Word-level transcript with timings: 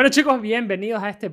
Bueno 0.00 0.12
chicos, 0.12 0.40
bienvenidos 0.40 1.02
a 1.02 1.10
este, 1.10 1.28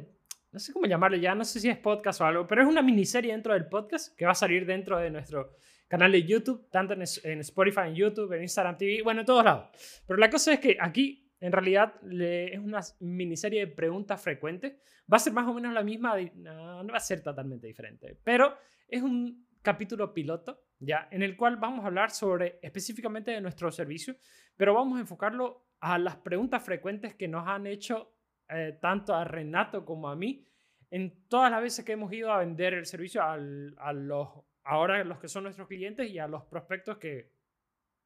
no 0.51 0.59
sé 0.59 0.73
cómo 0.73 0.87
llamarlo 0.87 1.15
ya, 1.15 1.33
no 1.33 1.45
sé 1.45 1.61
si 1.61 1.69
es 1.69 1.77
podcast 1.77 2.19
o 2.19 2.25
algo, 2.25 2.45
pero 2.45 2.63
es 2.63 2.67
una 2.67 2.81
miniserie 2.81 3.31
dentro 3.31 3.53
del 3.53 3.69
podcast 3.69 4.13
que 4.17 4.25
va 4.25 4.31
a 4.31 4.35
salir 4.35 4.65
dentro 4.65 4.97
de 4.97 5.09
nuestro 5.09 5.55
canal 5.87 6.11
de 6.11 6.25
YouTube, 6.25 6.69
tanto 6.69 6.93
en, 6.93 7.01
en 7.23 7.39
Spotify, 7.39 7.83
en 7.85 7.95
YouTube, 7.95 8.33
en 8.33 8.41
Instagram 8.41 8.77
TV, 8.77 9.03
bueno, 9.03 9.21
en 9.21 9.25
todos 9.25 9.45
lados. 9.45 9.69
Pero 10.05 10.19
la 10.19 10.29
cosa 10.29 10.51
es 10.51 10.59
que 10.59 10.75
aquí, 10.81 11.31
en 11.39 11.53
realidad, 11.53 11.93
es 12.11 12.59
una 12.59 12.81
miniserie 12.99 13.67
de 13.67 13.71
preguntas 13.71 14.21
frecuentes. 14.21 14.73
Va 15.09 15.15
a 15.15 15.19
ser 15.21 15.31
más 15.31 15.47
o 15.47 15.53
menos 15.53 15.73
la 15.73 15.83
misma, 15.83 16.17
no, 16.35 16.83
no 16.83 16.91
va 16.91 16.97
a 16.97 16.99
ser 16.99 17.23
totalmente 17.23 17.67
diferente, 17.67 18.19
pero 18.21 18.57
es 18.89 19.01
un 19.01 19.47
capítulo 19.61 20.13
piloto, 20.13 20.61
ya, 20.77 21.07
en 21.09 21.23
el 21.23 21.37
cual 21.37 21.55
vamos 21.55 21.85
a 21.85 21.87
hablar 21.87 22.11
sobre 22.11 22.59
específicamente 22.61 23.31
de 23.31 23.39
nuestro 23.39 23.71
servicio, 23.71 24.17
pero 24.57 24.73
vamos 24.73 24.97
a 24.97 24.99
enfocarlo 24.99 25.69
a 25.79 25.97
las 25.97 26.17
preguntas 26.17 26.61
frecuentes 26.61 27.15
que 27.15 27.29
nos 27.29 27.47
han 27.47 27.65
hecho 27.65 28.16
eh, 28.49 28.77
tanto 28.81 29.13
a 29.13 29.23
Renato 29.23 29.85
como 29.85 30.09
a 30.09 30.15
mí 30.15 30.45
en 30.89 31.27
todas 31.27 31.51
las 31.51 31.61
veces 31.61 31.83
que 31.83 31.93
hemos 31.93 32.11
ido 32.13 32.31
a 32.31 32.39
vender 32.39 32.73
el 32.73 32.85
servicio 32.85 33.21
a 33.21 33.37
los, 33.93 34.29
ahora 34.63 35.03
los 35.03 35.19
que 35.19 35.27
son 35.27 35.43
nuestros 35.43 35.67
clientes 35.67 36.09
y 36.09 36.19
a 36.19 36.27
los 36.27 36.43
prospectos 36.45 36.97
que 36.97 37.31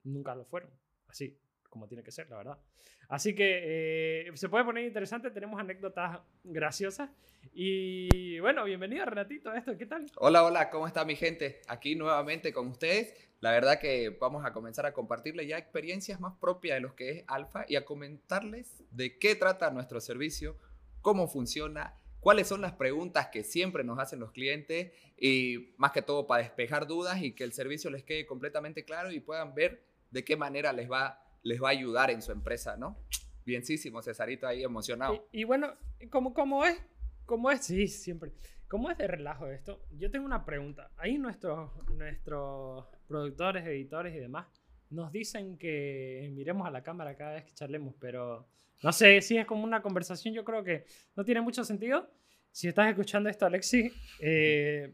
nunca 0.04 0.36
lo 0.36 0.46
fueron. 0.46 0.72
Así 1.08 1.41
como 1.72 1.88
tiene 1.88 2.04
que 2.04 2.12
ser, 2.12 2.30
la 2.30 2.38
verdad. 2.38 2.60
Así 3.08 3.34
que 3.34 4.28
eh, 4.28 4.32
se 4.36 4.50
puede 4.50 4.64
poner 4.64 4.86
interesante, 4.86 5.32
tenemos 5.32 5.60
anécdotas 5.60 6.20
graciosas. 6.44 7.10
Y 7.54 8.40
bueno, 8.40 8.64
bienvenido 8.66 9.06
Renatito 9.06 9.52
esto, 9.54 9.76
¿qué 9.78 9.88
tal? 9.88 10.06
Hola, 10.18 10.44
hola, 10.44 10.70
¿cómo 10.70 10.86
está 10.86 11.04
mi 11.04 11.16
gente? 11.16 11.62
Aquí 11.68 11.96
nuevamente 11.96 12.54
con 12.54 12.68
ustedes. 12.68 13.16
La 13.40 13.52
verdad 13.52 13.80
que 13.80 14.10
vamos 14.10 14.46
a 14.46 14.54
comenzar 14.54 14.86
a 14.86 14.94
compartirles 14.94 15.48
ya 15.48 15.58
experiencias 15.58 16.20
más 16.20 16.38
propias 16.40 16.76
de 16.76 16.82
lo 16.82 16.96
que 16.96 17.10
es 17.10 17.24
Alfa 17.28 17.66
y 17.68 17.76
a 17.76 17.86
comentarles 17.86 18.84
de 18.92 19.18
qué 19.18 19.36
trata 19.36 19.72
nuestro 19.72 20.00
servicio, 20.00 20.58
cómo 21.02 21.28
funciona, 21.28 21.96
cuáles 22.20 22.48
son 22.48 22.62
las 22.62 22.74
preguntas 22.74 23.30
que 23.30 23.44
siempre 23.44 23.84
nos 23.84 23.98
hacen 23.98 24.20
los 24.20 24.32
clientes 24.32 24.92
y 25.18 25.74
más 25.78 25.92
que 25.92 26.04
todo 26.04 26.28
para 26.28 26.44
despejar 26.44 26.86
dudas 26.86 27.22
y 27.24 27.32
que 27.34 27.44
el 27.44 27.54
servicio 27.54 27.90
les 27.90 28.04
quede 28.04 28.28
completamente 28.28 28.86
claro 28.86 29.12
y 29.12 29.20
puedan 29.20 29.56
ver 29.56 29.84
de 30.12 30.24
qué 30.24 30.38
manera 30.38 30.72
les 30.72 30.92
va, 30.92 31.24
les 31.44 31.62
va 31.62 31.70
a 31.70 31.72
ayudar 31.72 32.12
en 32.12 32.22
su 32.22 32.32
empresa, 32.32 32.78
¿no? 32.78 32.98
Bienísimo, 33.46 34.02
Cesarito 34.02 34.48
ahí 34.48 34.64
emocionado. 34.64 35.28
Y, 35.32 35.44
bueno, 35.44 35.74
¿cómo, 36.10 36.34
¿cómo 36.34 36.66
es? 36.66 36.78
¿Cómo 37.26 37.50
es? 37.50 37.66
Sí, 37.66 37.88
siempre. 37.88 38.34
¿Cómo 38.68 38.90
es 38.90 38.98
de 38.98 39.08
relajo 39.08 39.48
esto? 39.48 39.84
Yo 39.98 40.12
tengo 40.12 40.26
una 40.26 40.46
pregunta. 40.46 40.92
Ahí 40.98 41.18
nuestros, 41.18 41.72
nuestros 41.90 42.86
productores, 43.08 43.66
editores 43.66 44.16
y 44.16 44.20
demás 44.20 44.48
nos 44.92 45.12
dicen 45.12 45.58
que 45.58 46.30
miremos 46.34 46.68
a 46.68 46.72
la 46.72 46.84
cámara 46.84 47.16
cada 47.16 47.34
vez 47.36 47.46
que 47.46 47.54
charlemos, 47.54 47.96
pero 48.00 48.48
no 48.84 48.92
sé 48.92 49.22
si 49.22 49.38
es 49.38 49.46
como 49.46 49.64
una 49.64 49.82
conversación, 49.82 50.34
yo 50.34 50.44
creo 50.44 50.64
que 50.64 50.86
no 51.16 51.24
tiene 51.24 51.42
mucho 51.42 51.64
sentido. 51.64 52.10
Si 52.52 52.68
estás 52.68 52.90
escuchando 52.90 53.30
esto, 53.30 53.46
Alexi, 53.46 53.92
eh, 54.20 54.94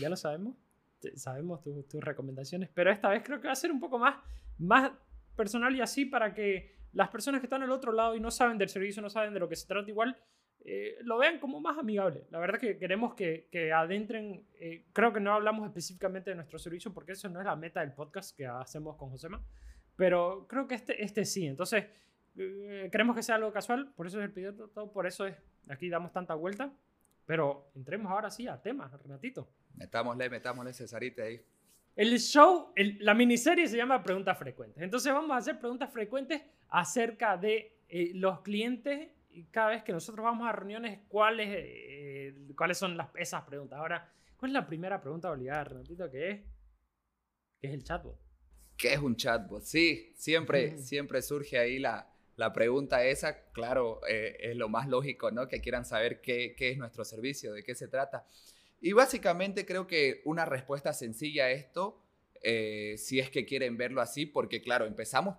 ya 0.00 0.08
lo 0.08 0.16
sabemos, 0.16 0.56
sabemos 1.14 1.62
tus 1.62 2.02
recomendaciones, 2.02 2.68
pero 2.74 2.90
esta 2.90 3.08
vez 3.08 3.22
creo 3.22 3.40
que 3.40 3.46
va 3.46 3.52
a 3.52 3.56
ser 3.56 3.70
un 3.70 3.78
poco 3.78 3.98
más, 3.98 4.16
más 4.58 4.90
personal 5.40 5.74
y 5.74 5.80
así 5.80 6.04
para 6.04 6.34
que 6.34 6.76
las 6.92 7.08
personas 7.08 7.40
que 7.40 7.46
están 7.46 7.62
al 7.62 7.70
otro 7.70 7.92
lado 7.92 8.14
y 8.14 8.20
no 8.20 8.30
saben 8.30 8.58
del 8.58 8.68
servicio, 8.68 9.00
no 9.00 9.08
saben 9.08 9.32
de 9.32 9.40
lo 9.40 9.48
que 9.48 9.56
se 9.56 9.66
trata 9.66 9.88
igual, 9.88 10.14
eh, 10.62 10.98
lo 11.00 11.16
vean 11.16 11.38
como 11.38 11.62
más 11.62 11.78
amigable. 11.78 12.26
La 12.28 12.38
verdad 12.38 12.58
que 12.58 12.76
queremos 12.76 13.14
que, 13.14 13.48
que 13.50 13.72
adentren, 13.72 14.46
eh, 14.58 14.84
creo 14.92 15.14
que 15.14 15.20
no 15.20 15.32
hablamos 15.32 15.66
específicamente 15.66 16.28
de 16.28 16.36
nuestro 16.36 16.58
servicio 16.58 16.92
porque 16.92 17.12
eso 17.12 17.30
no 17.30 17.40
es 17.40 17.46
la 17.46 17.56
meta 17.56 17.80
del 17.80 17.92
podcast 17.92 18.36
que 18.36 18.46
hacemos 18.46 18.96
con 18.96 19.08
Josema, 19.08 19.42
pero 19.96 20.46
creo 20.46 20.68
que 20.68 20.74
este, 20.74 21.02
este 21.02 21.24
sí. 21.24 21.46
Entonces, 21.46 21.86
eh, 22.36 22.90
queremos 22.92 23.16
que 23.16 23.22
sea 23.22 23.36
algo 23.36 23.50
casual, 23.50 23.94
por 23.96 24.06
eso 24.06 24.18
es 24.18 24.26
el 24.26 24.32
piloto, 24.32 24.92
por 24.92 25.06
eso 25.06 25.26
es, 25.26 25.36
aquí 25.70 25.88
damos 25.88 26.12
tanta 26.12 26.34
vuelta, 26.34 26.70
pero 27.24 27.70
entremos 27.74 28.12
ahora 28.12 28.30
sí 28.30 28.46
a 28.46 28.60
temas, 28.60 28.92
Renatito. 28.92 29.48
Metámosle, 29.76 30.28
metámosle, 30.28 30.74
Cesarite 30.74 31.22
ahí. 31.22 31.40
El 31.96 32.18
show, 32.18 32.72
la 32.76 33.14
miniserie 33.14 33.66
se 33.68 33.76
llama 33.76 34.02
Preguntas 34.02 34.38
Frecuentes. 34.38 34.82
Entonces 34.82 35.12
vamos 35.12 35.32
a 35.32 35.36
hacer 35.36 35.58
preguntas 35.58 35.92
frecuentes 35.92 36.42
acerca 36.68 37.36
de 37.36 37.76
los 38.14 38.40
clientes 38.40 39.10
y 39.32 39.44
cada 39.44 39.70
vez 39.70 39.82
que 39.82 39.92
nosotros 39.92 40.24
vamos 40.24 40.48
a 40.48 40.52
reuniones, 40.52 41.00
¿cuáles, 41.08 41.48
eh, 41.50 42.34
¿cuáles 42.56 42.78
son 42.78 42.96
las, 42.96 43.08
esas 43.14 43.44
preguntas? 43.44 43.78
Ahora, 43.78 44.12
¿cuál 44.36 44.50
es 44.50 44.54
la 44.54 44.66
primera 44.66 45.00
pregunta 45.00 45.30
obligada, 45.30 45.64
Renatito? 45.64 46.10
¿Qué 46.10 46.30
es? 46.30 46.40
¿Qué 47.60 47.68
es 47.68 47.74
el 47.74 47.84
chatbot? 47.84 48.18
¿Qué 48.76 48.94
es 48.94 48.98
un 48.98 49.14
chatbot? 49.14 49.62
Sí, 49.62 50.12
siempre, 50.16 50.78
siempre 50.78 51.20
surge 51.22 51.58
ahí 51.58 51.78
la, 51.78 52.10
la 52.36 52.52
pregunta 52.52 53.04
esa. 53.04 53.50
Claro, 53.52 54.00
eh, 54.08 54.36
es 54.40 54.56
lo 54.56 54.68
más 54.68 54.88
lógico, 54.88 55.30
¿no? 55.30 55.46
Que 55.46 55.60
quieran 55.60 55.84
saber 55.84 56.20
qué, 56.20 56.54
qué 56.56 56.70
es 56.70 56.78
nuestro 56.78 57.04
servicio, 57.04 57.52
de 57.52 57.62
qué 57.62 57.74
se 57.74 57.88
trata. 57.88 58.26
Y 58.80 58.92
básicamente 58.92 59.66
creo 59.66 59.86
que 59.86 60.22
una 60.24 60.44
respuesta 60.44 60.92
sencilla 60.92 61.44
a 61.44 61.50
esto, 61.50 62.02
eh, 62.42 62.94
si 62.96 63.18
es 63.18 63.30
que 63.30 63.44
quieren 63.44 63.76
verlo 63.76 64.00
así, 64.00 64.26
porque 64.26 64.62
claro, 64.62 64.86
empezamos 64.86 65.36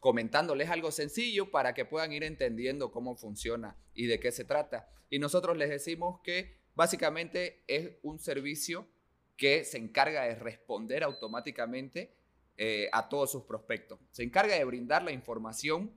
comentándoles 0.00 0.70
algo 0.70 0.90
sencillo 0.90 1.50
para 1.50 1.74
que 1.74 1.84
puedan 1.84 2.12
ir 2.12 2.24
entendiendo 2.24 2.90
cómo 2.90 3.16
funciona 3.16 3.76
y 3.94 4.06
de 4.06 4.18
qué 4.18 4.32
se 4.32 4.44
trata. 4.44 4.88
Y 5.10 5.18
nosotros 5.18 5.56
les 5.56 5.68
decimos 5.68 6.20
que 6.22 6.56
básicamente 6.74 7.62
es 7.66 7.92
un 8.02 8.18
servicio 8.18 8.88
que 9.36 9.64
se 9.64 9.78
encarga 9.78 10.24
de 10.24 10.34
responder 10.34 11.04
automáticamente 11.04 12.16
eh, 12.56 12.88
a 12.92 13.08
todos 13.08 13.30
sus 13.30 13.44
prospectos. 13.44 14.00
Se 14.10 14.24
encarga 14.24 14.54
de 14.54 14.64
brindar 14.64 15.02
la 15.02 15.12
información 15.12 15.92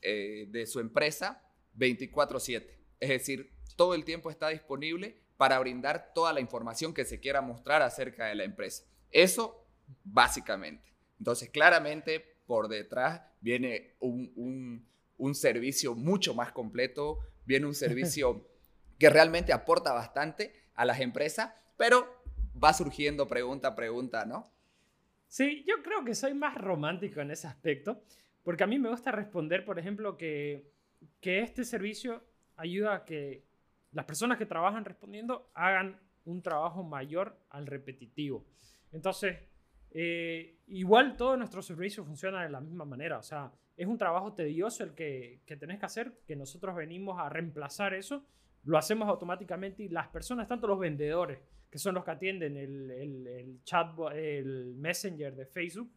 eh, 0.00 0.46
de 0.48 0.66
su 0.66 0.80
empresa 0.80 1.42
24/7. 1.76 2.78
Es 3.00 3.08
decir, 3.10 3.52
todo 3.76 3.94
el 3.94 4.04
tiempo 4.04 4.30
está 4.30 4.48
disponible 4.48 5.20
para 5.36 5.58
brindar 5.58 6.12
toda 6.14 6.32
la 6.32 6.40
información 6.40 6.94
que 6.94 7.04
se 7.04 7.20
quiera 7.20 7.42
mostrar 7.42 7.82
acerca 7.82 8.26
de 8.26 8.34
la 8.34 8.44
empresa. 8.44 8.84
Eso 9.10 9.66
básicamente. 10.04 10.92
Entonces, 11.18 11.50
claramente 11.50 12.36
por 12.46 12.68
detrás 12.68 13.22
viene 13.40 13.94
un, 14.00 14.84
servicio 15.34 15.94
mucho 15.94 16.34
más 16.34 16.52
completo, 16.52 17.18
viene 17.44 17.66
un 17.66 17.74
servicio 17.74 18.48
que 18.98 19.10
realmente 19.10 19.52
aporta 19.52 19.92
bastante 19.92 20.52
a 20.74 20.84
las 20.84 21.00
empresas, 21.00 21.52
pero 21.76 22.06
va 22.62 22.72
surgiendo 22.72 23.26
pregunta 23.26 23.68
a 23.68 23.74
pregunta, 23.74 24.24
¿no? 24.24 24.50
Sí, 25.28 25.64
yo 25.66 25.82
creo 25.82 26.04
que 26.04 26.14
soy 26.14 26.34
más 26.34 26.54
romántico 26.54 27.20
en 27.20 27.30
ese 27.30 27.46
aspecto, 27.46 28.02
porque 28.44 28.64
a 28.64 28.66
mí 28.66 28.78
me 28.78 28.88
gusta 28.88 29.10
responder, 29.10 29.64
por 29.64 29.78
ejemplo, 29.78 30.16
que, 30.16 30.70
que 31.20 31.40
este 31.40 31.64
servicio 31.64 32.24
ayuda 32.56 32.94
a 32.94 33.04
que 33.04 33.45
las 33.96 34.04
personas 34.04 34.36
que 34.36 34.44
trabajan 34.44 34.84
respondiendo 34.84 35.48
hagan 35.54 35.98
un 36.26 36.42
trabajo 36.42 36.82
mayor 36.82 37.34
al 37.48 37.66
repetitivo. 37.66 38.44
Entonces, 38.92 39.38
eh, 39.90 40.58
igual 40.66 41.16
todo 41.16 41.34
nuestro 41.38 41.62
servicio 41.62 42.04
funciona 42.04 42.42
de 42.42 42.50
la 42.50 42.60
misma 42.60 42.84
manera, 42.84 43.16
o 43.16 43.22
sea, 43.22 43.50
es 43.74 43.86
un 43.86 43.96
trabajo 43.96 44.34
tedioso 44.34 44.84
el 44.84 44.92
que, 44.92 45.40
que 45.46 45.56
tenés 45.56 45.78
que 45.78 45.86
hacer, 45.86 46.12
que 46.26 46.36
nosotros 46.36 46.76
venimos 46.76 47.18
a 47.18 47.30
reemplazar 47.30 47.94
eso, 47.94 48.26
lo 48.64 48.76
hacemos 48.76 49.08
automáticamente 49.08 49.84
y 49.84 49.88
las 49.88 50.08
personas, 50.08 50.46
tanto 50.46 50.66
los 50.66 50.78
vendedores, 50.78 51.38
que 51.70 51.78
son 51.78 51.94
los 51.94 52.04
que 52.04 52.10
atienden 52.10 52.58
el, 52.58 52.90
el, 52.90 53.26
el 53.26 53.62
chatbot, 53.64 54.12
el 54.12 54.74
messenger 54.76 55.34
de 55.34 55.46
Facebook, 55.46 55.90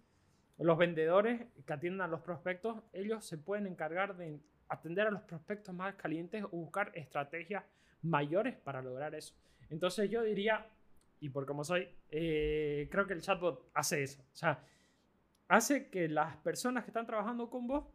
los 0.57 0.77
vendedores 0.77 1.47
que 1.65 1.73
atienden 1.73 1.99
a 1.99 2.07
los 2.07 2.21
prospectos, 2.21 2.81
ellos 2.93 3.25
se 3.25 3.37
pueden 3.37 3.67
encargar 3.67 4.15
de 4.15 4.39
atender 4.69 5.07
a 5.07 5.11
los 5.11 5.23
prospectos 5.23 5.75
más 5.75 5.95
calientes 5.95 6.45
o 6.45 6.49
buscar 6.51 6.93
estrategias 6.95 7.65
mayores 8.01 8.55
para 8.57 8.81
lograr 8.81 9.15
eso. 9.15 9.35
Entonces 9.69 10.09
yo 10.09 10.23
diría, 10.23 10.67
y 11.19 11.29
por 11.29 11.45
como 11.45 11.63
soy, 11.63 11.87
eh, 12.09 12.87
creo 12.91 13.05
que 13.05 13.13
el 13.13 13.21
chatbot 13.21 13.69
hace 13.73 14.03
eso. 14.03 14.21
O 14.21 14.35
sea, 14.35 14.63
hace 15.47 15.89
que 15.89 16.07
las 16.07 16.37
personas 16.37 16.83
que 16.83 16.91
están 16.91 17.05
trabajando 17.05 17.49
con 17.49 17.67
vos 17.67 17.85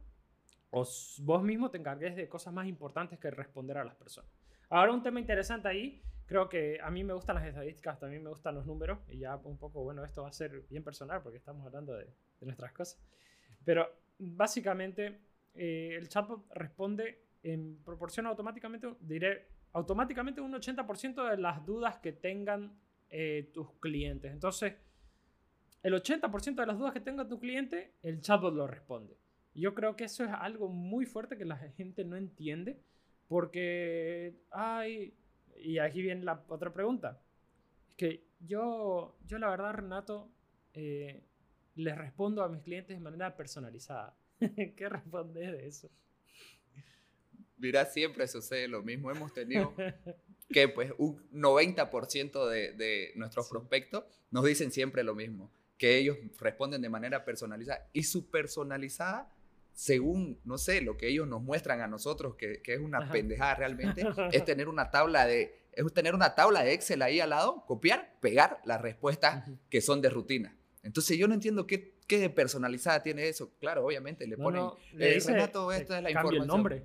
o 0.70 0.84
vos 1.22 1.42
mismo 1.42 1.70
te 1.70 1.78
encargues 1.78 2.16
de 2.16 2.28
cosas 2.28 2.52
más 2.52 2.66
importantes 2.66 3.18
que 3.18 3.30
responder 3.30 3.78
a 3.78 3.84
las 3.84 3.94
personas. 3.94 4.30
Ahora 4.68 4.92
un 4.92 5.02
tema 5.02 5.20
interesante 5.20 5.68
ahí, 5.68 6.02
creo 6.26 6.48
que 6.48 6.80
a 6.82 6.90
mí 6.90 7.04
me 7.04 7.12
gustan 7.12 7.36
las 7.36 7.46
estadísticas, 7.46 7.98
también 8.00 8.22
me 8.22 8.30
gustan 8.30 8.54
los 8.54 8.66
números 8.66 8.98
y 9.08 9.18
ya 9.18 9.36
un 9.36 9.58
poco, 9.58 9.82
bueno, 9.84 10.04
esto 10.04 10.22
va 10.22 10.28
a 10.28 10.32
ser 10.32 10.62
bien 10.68 10.82
personal 10.82 11.22
porque 11.22 11.38
estamos 11.38 11.64
hablando 11.64 11.94
de, 11.94 12.12
nuestras 12.40 12.72
cosas. 12.72 13.00
Pero 13.64 13.88
básicamente 14.18 15.20
eh, 15.54 15.96
el 15.96 16.08
chatbot 16.08 16.46
responde 16.54 17.24
en 17.42 17.82
proporción 17.84 18.26
automáticamente, 18.26 18.94
diré, 19.00 19.46
automáticamente 19.74 20.40
un 20.40 20.52
80% 20.52 21.30
de 21.30 21.36
las 21.36 21.64
dudas 21.66 21.98
que 21.98 22.12
tengan 22.12 22.72
eh, 23.10 23.50
tus 23.52 23.68
clientes. 23.80 24.32
Entonces, 24.32 24.74
el 25.82 25.92
80% 25.92 26.54
de 26.54 26.66
las 26.66 26.78
dudas 26.78 26.94
que 26.94 27.00
tenga 27.00 27.28
tu 27.28 27.38
cliente, 27.38 27.92
el 28.02 28.20
chatbot 28.20 28.54
lo 28.54 28.66
responde. 28.66 29.16
Yo 29.52 29.74
creo 29.74 29.94
que 29.96 30.04
eso 30.04 30.24
es 30.24 30.30
algo 30.30 30.68
muy 30.68 31.06
fuerte 31.06 31.36
que 31.36 31.44
la 31.44 31.56
gente 31.56 32.04
no 32.04 32.16
entiende 32.16 32.80
porque, 33.28 34.34
ay, 34.50 35.14
y 35.56 35.78
aquí 35.78 36.02
viene 36.02 36.24
la 36.24 36.42
otra 36.48 36.72
pregunta. 36.72 37.20
Es 37.90 37.94
que 37.96 38.24
yo, 38.40 39.16
yo 39.26 39.38
la 39.38 39.48
verdad, 39.48 39.74
Renato, 39.74 40.30
eh, 40.72 41.22
les 41.74 41.98
respondo 41.98 42.42
a 42.42 42.48
mis 42.48 42.62
clientes 42.62 42.96
de 42.96 43.02
manera 43.02 43.36
personalizada. 43.36 44.16
¿Qué 44.76 44.88
respondes 44.88 45.52
de 45.52 45.66
eso? 45.66 45.90
Mira, 47.56 47.84
siempre 47.86 48.26
sucede 48.28 48.68
lo 48.68 48.82
mismo. 48.82 49.10
Hemos 49.10 49.32
tenido 49.32 49.74
que 50.50 50.68
pues 50.68 50.92
un 50.98 51.22
90% 51.32 52.48
de, 52.48 52.72
de 52.72 53.12
nuestros 53.16 53.48
prospectos 53.48 54.04
nos 54.30 54.44
dicen 54.44 54.70
siempre 54.70 55.02
lo 55.04 55.14
mismo, 55.14 55.52
que 55.78 55.98
ellos 55.98 56.16
responden 56.38 56.82
de 56.82 56.88
manera 56.88 57.24
personalizada 57.24 57.88
y 57.92 58.02
su 58.02 58.30
personalizada 58.30 59.30
según, 59.74 60.38
no 60.44 60.56
sé, 60.56 60.80
lo 60.80 60.96
que 60.96 61.08
ellos 61.08 61.26
nos 61.26 61.42
muestran 61.42 61.80
a 61.80 61.88
nosotros, 61.88 62.36
que, 62.36 62.62
que 62.62 62.74
es 62.74 62.80
una 62.80 63.10
pendejada 63.10 63.56
realmente, 63.56 64.06
es 64.30 64.44
tener 64.44 64.68
una 64.68 64.90
tabla 64.90 65.26
de, 65.26 65.64
es 65.72 65.92
tener 65.92 66.14
una 66.14 66.34
tabla 66.34 66.62
de 66.62 66.72
Excel 66.72 67.02
ahí 67.02 67.20
al 67.20 67.30
lado, 67.30 67.64
copiar, 67.66 68.14
pegar 68.20 68.60
las 68.64 68.80
respuestas 68.80 69.50
que 69.68 69.80
son 69.80 70.00
de 70.00 70.10
rutina. 70.10 70.56
Entonces 70.82 71.18
yo 71.18 71.26
no 71.26 71.34
entiendo 71.34 71.66
qué, 71.66 71.96
qué 72.06 72.30
personalizada 72.30 73.02
tiene 73.02 73.28
eso. 73.28 73.52
Claro, 73.58 73.84
obviamente 73.84 74.26
le 74.26 74.36
ponen, 74.36 74.64
le 74.92 75.10
eh, 75.10 75.14
dice, 75.14 75.32
Renato, 75.32 75.72
esta 75.72 75.96
es 75.98 76.02
la 76.04 76.10
información. 76.10 76.42
el 76.42 76.48
nombre. 76.48 76.82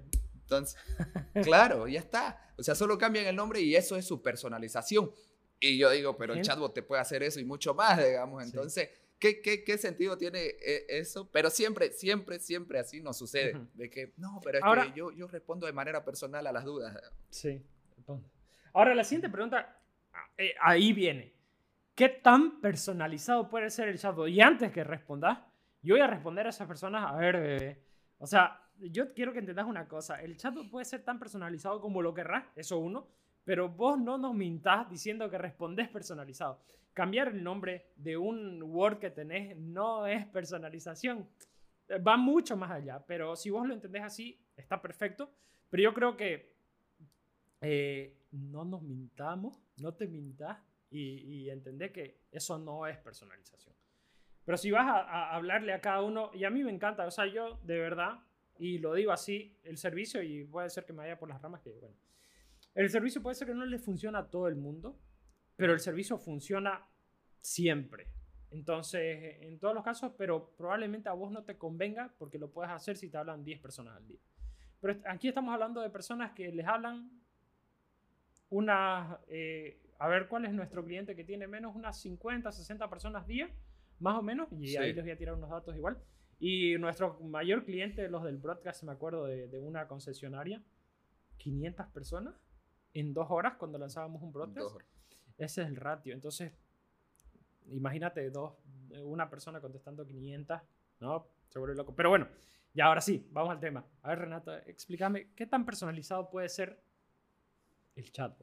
Entonces, 0.49 0.79
claro, 1.43 1.87
ya 1.87 1.99
está. 1.99 2.53
O 2.57 2.63
sea, 2.63 2.75
solo 2.75 2.97
cambian 2.97 3.25
el 3.27 3.35
nombre 3.35 3.61
y 3.61 3.75
eso 3.75 3.95
es 3.95 4.05
su 4.05 4.21
personalización. 4.21 5.11
Y 5.59 5.77
yo 5.77 5.89
digo, 5.91 6.17
pero 6.17 6.33
el 6.33 6.41
chatbot 6.41 6.73
te 6.73 6.81
puede 6.81 7.01
hacer 7.01 7.21
eso 7.21 7.39
y 7.39 7.45
mucho 7.45 7.73
más, 7.73 8.03
digamos. 8.03 8.43
Entonces, 8.43 8.89
¿qué, 9.19 9.41
qué, 9.41 9.63
qué 9.63 9.77
sentido 9.77 10.17
tiene 10.17 10.39
eh, 10.39 10.85
eso? 10.89 11.29
Pero 11.31 11.49
siempre, 11.49 11.91
siempre, 11.91 12.39
siempre 12.39 12.79
así 12.79 13.01
nos 13.01 13.17
sucede. 13.17 13.59
De 13.73 13.89
que, 13.89 14.13
no, 14.17 14.39
pero 14.43 14.59
es 14.59 14.87
que 14.87 14.97
yo, 14.97 15.11
yo 15.11 15.27
respondo 15.27 15.67
de 15.67 15.73
manera 15.73 16.03
personal 16.03 16.47
a 16.47 16.51
las 16.51 16.63
dudas. 16.63 16.97
Sí. 17.29 17.61
Ahora, 18.73 18.95
la 18.95 19.03
siguiente 19.03 19.29
pregunta, 19.29 19.77
eh, 20.37 20.55
ahí 20.61 20.93
viene. 20.93 21.33
¿Qué 21.93 22.07
tan 22.07 22.61
personalizado 22.61 23.49
puede 23.49 23.69
ser 23.69 23.89
el 23.89 23.99
chatbot? 23.99 24.29
Y 24.29 24.39
antes 24.39 24.71
que 24.71 24.85
respondas, 24.85 25.39
yo 25.81 25.95
voy 25.95 26.01
a 26.01 26.07
responder 26.07 26.47
a 26.47 26.49
esas 26.49 26.67
personas, 26.67 27.11
a 27.11 27.17
ver, 27.17 27.39
bebé. 27.39 27.83
O 28.17 28.27
sea, 28.27 28.61
yo 28.81 29.13
quiero 29.13 29.33
que 29.33 29.39
entendas 29.39 29.65
una 29.65 29.87
cosa. 29.87 30.21
El 30.21 30.37
chat 30.37 30.55
puede 30.69 30.85
ser 30.85 31.03
tan 31.03 31.19
personalizado 31.19 31.81
como 31.81 32.01
lo 32.01 32.13
querrás, 32.13 32.45
eso 32.55 32.79
uno, 32.79 33.07
pero 33.43 33.69
vos 33.69 33.99
no 33.99 34.17
nos 34.17 34.33
mintás 34.33 34.89
diciendo 34.89 35.29
que 35.29 35.37
respondés 35.37 35.89
personalizado. 35.89 36.61
Cambiar 36.93 37.29
el 37.29 37.43
nombre 37.43 37.91
de 37.95 38.17
un 38.17 38.61
Word 38.63 38.99
que 38.99 39.09
tenés 39.09 39.57
no 39.57 40.05
es 40.05 40.25
personalización. 40.27 41.27
Va 42.05 42.17
mucho 42.17 42.55
más 42.55 42.71
allá, 42.71 43.03
pero 43.05 43.35
si 43.35 43.49
vos 43.49 43.67
lo 43.67 43.73
entendés 43.73 44.03
así, 44.03 44.39
está 44.55 44.81
perfecto. 44.81 45.31
Pero 45.69 45.83
yo 45.83 45.93
creo 45.93 46.17
que 46.17 46.55
eh, 47.61 48.17
no 48.31 48.65
nos 48.65 48.81
mintamos, 48.81 49.59
no 49.77 49.93
te 49.93 50.07
mintás 50.07 50.57
y, 50.89 50.99
y 51.01 51.49
entendés 51.49 51.91
que 51.91 52.21
eso 52.31 52.57
no 52.57 52.85
es 52.85 52.97
personalización. 52.97 53.75
Pero 54.45 54.57
si 54.57 54.71
vas 54.71 54.87
a, 54.87 54.99
a, 55.01 55.35
hablarle 55.35 55.73
a 55.73 55.81
cada 55.81 56.01
uno, 56.01 56.31
y 56.33 56.43
a 56.43 56.49
mí 56.49 56.63
me 56.63 56.71
encanta, 56.71 57.05
o 57.05 57.11
sea, 57.11 57.27
yo 57.27 57.59
de 57.63 57.77
verdad 57.79 58.19
y 58.59 58.77
lo 58.77 58.94
digo 58.94 59.11
así, 59.11 59.57
el 59.63 59.77
servicio, 59.77 60.21
y 60.21 60.44
puede 60.44 60.69
ser 60.69 60.85
que 60.85 60.94
me 60.94 61.00
vaya 61.00 61.17
por 61.17 61.29
las 61.29 61.41
ramas, 61.41 61.61
que 61.61 61.71
bueno, 61.71 61.95
el 62.75 62.89
servicio 62.89 63.21
puede 63.21 63.35
ser 63.35 63.47
que 63.47 63.53
no 63.53 63.65
le 63.65 63.79
funciona 63.79 64.19
a 64.19 64.29
todo 64.29 64.47
el 64.47 64.56
mundo, 64.56 65.00
pero 65.56 65.73
el 65.73 65.79
servicio 65.79 66.17
funciona 66.17 66.85
siempre. 67.41 68.07
Entonces, 68.51 69.38
en 69.41 69.59
todos 69.59 69.73
los 69.73 69.83
casos, 69.83 70.13
pero 70.17 70.53
probablemente 70.57 71.07
a 71.09 71.13
vos 71.13 71.31
no 71.31 71.44
te 71.44 71.57
convenga 71.57 72.13
porque 72.17 72.38
lo 72.38 72.51
puedes 72.51 72.71
hacer 72.71 72.97
si 72.97 73.09
te 73.09 73.17
hablan 73.17 73.44
10 73.44 73.59
personas 73.59 73.95
al 73.95 74.07
día. 74.07 74.19
Pero 74.81 75.00
aquí 75.06 75.27
estamos 75.27 75.53
hablando 75.53 75.81
de 75.81 75.89
personas 75.89 76.31
que 76.33 76.51
les 76.51 76.65
hablan 76.65 77.11
una, 78.50 79.19
eh, 79.27 79.79
a 80.00 80.07
ver 80.07 80.27
cuál 80.27 80.45
es 80.45 80.53
nuestro 80.53 80.83
cliente 80.83 81.15
que 81.15 81.23
tiene 81.23 81.47
menos 81.47 81.75
unas 81.75 82.00
50, 82.01 82.51
60 82.51 82.89
personas 82.89 83.27
día, 83.27 83.50
más 84.00 84.17
o 84.17 84.21
menos, 84.21 84.50
y 84.51 84.75
ahí 84.77 84.94
les 84.94 85.03
voy 85.03 85.11
a 85.11 85.17
tirar 85.17 85.35
unos 85.35 85.50
datos 85.50 85.75
igual. 85.75 85.97
Y 86.39 86.77
nuestro 86.77 87.19
mayor 87.19 87.65
cliente, 87.65 88.07
los 88.07 88.24
del 88.24 88.38
broadcast, 88.38 88.83
me 88.83 88.94
acuerdo 88.94 89.25
de, 89.25 89.59
una 89.59 89.88
concesionaria, 89.88 90.63
500 91.38 91.88
personas 91.88 92.36
en 92.94 93.13
dos 93.13 93.27
horas 93.30 93.56
cuando 93.57 93.77
lanzábamos 93.77 94.21
un 94.21 94.31
broadcast. 94.31 94.77
Ese 95.38 95.62
es 95.62 95.68
el 95.68 95.75
ratio. 95.75 96.13
Entonces, 96.13 96.53
imagínate 97.68 98.30
dos, 98.30 98.53
una 99.03 99.30
persona 99.30 99.59
contestando 99.59 100.06
500, 100.06 100.62
¿no? 101.01 101.27
Se 101.50 101.59
vuelve 101.59 101.75
loco. 101.75 101.94
Pero 101.94 102.09
bueno, 102.09 102.27
y 102.74 102.81
ahora 102.81 103.01
sí, 103.01 103.27
vamos 103.31 103.51
al 103.51 103.59
tema. 103.59 103.85
A 104.01 104.09
ver, 104.09 104.19
Renato, 104.19 104.56
explícame, 104.59 105.31
¿qué 105.35 105.45
tan 105.45 105.65
personalizado 105.65 106.30
puede 106.30 106.50
ser 106.50 106.81
el 107.95 108.12
chat? 108.12 108.39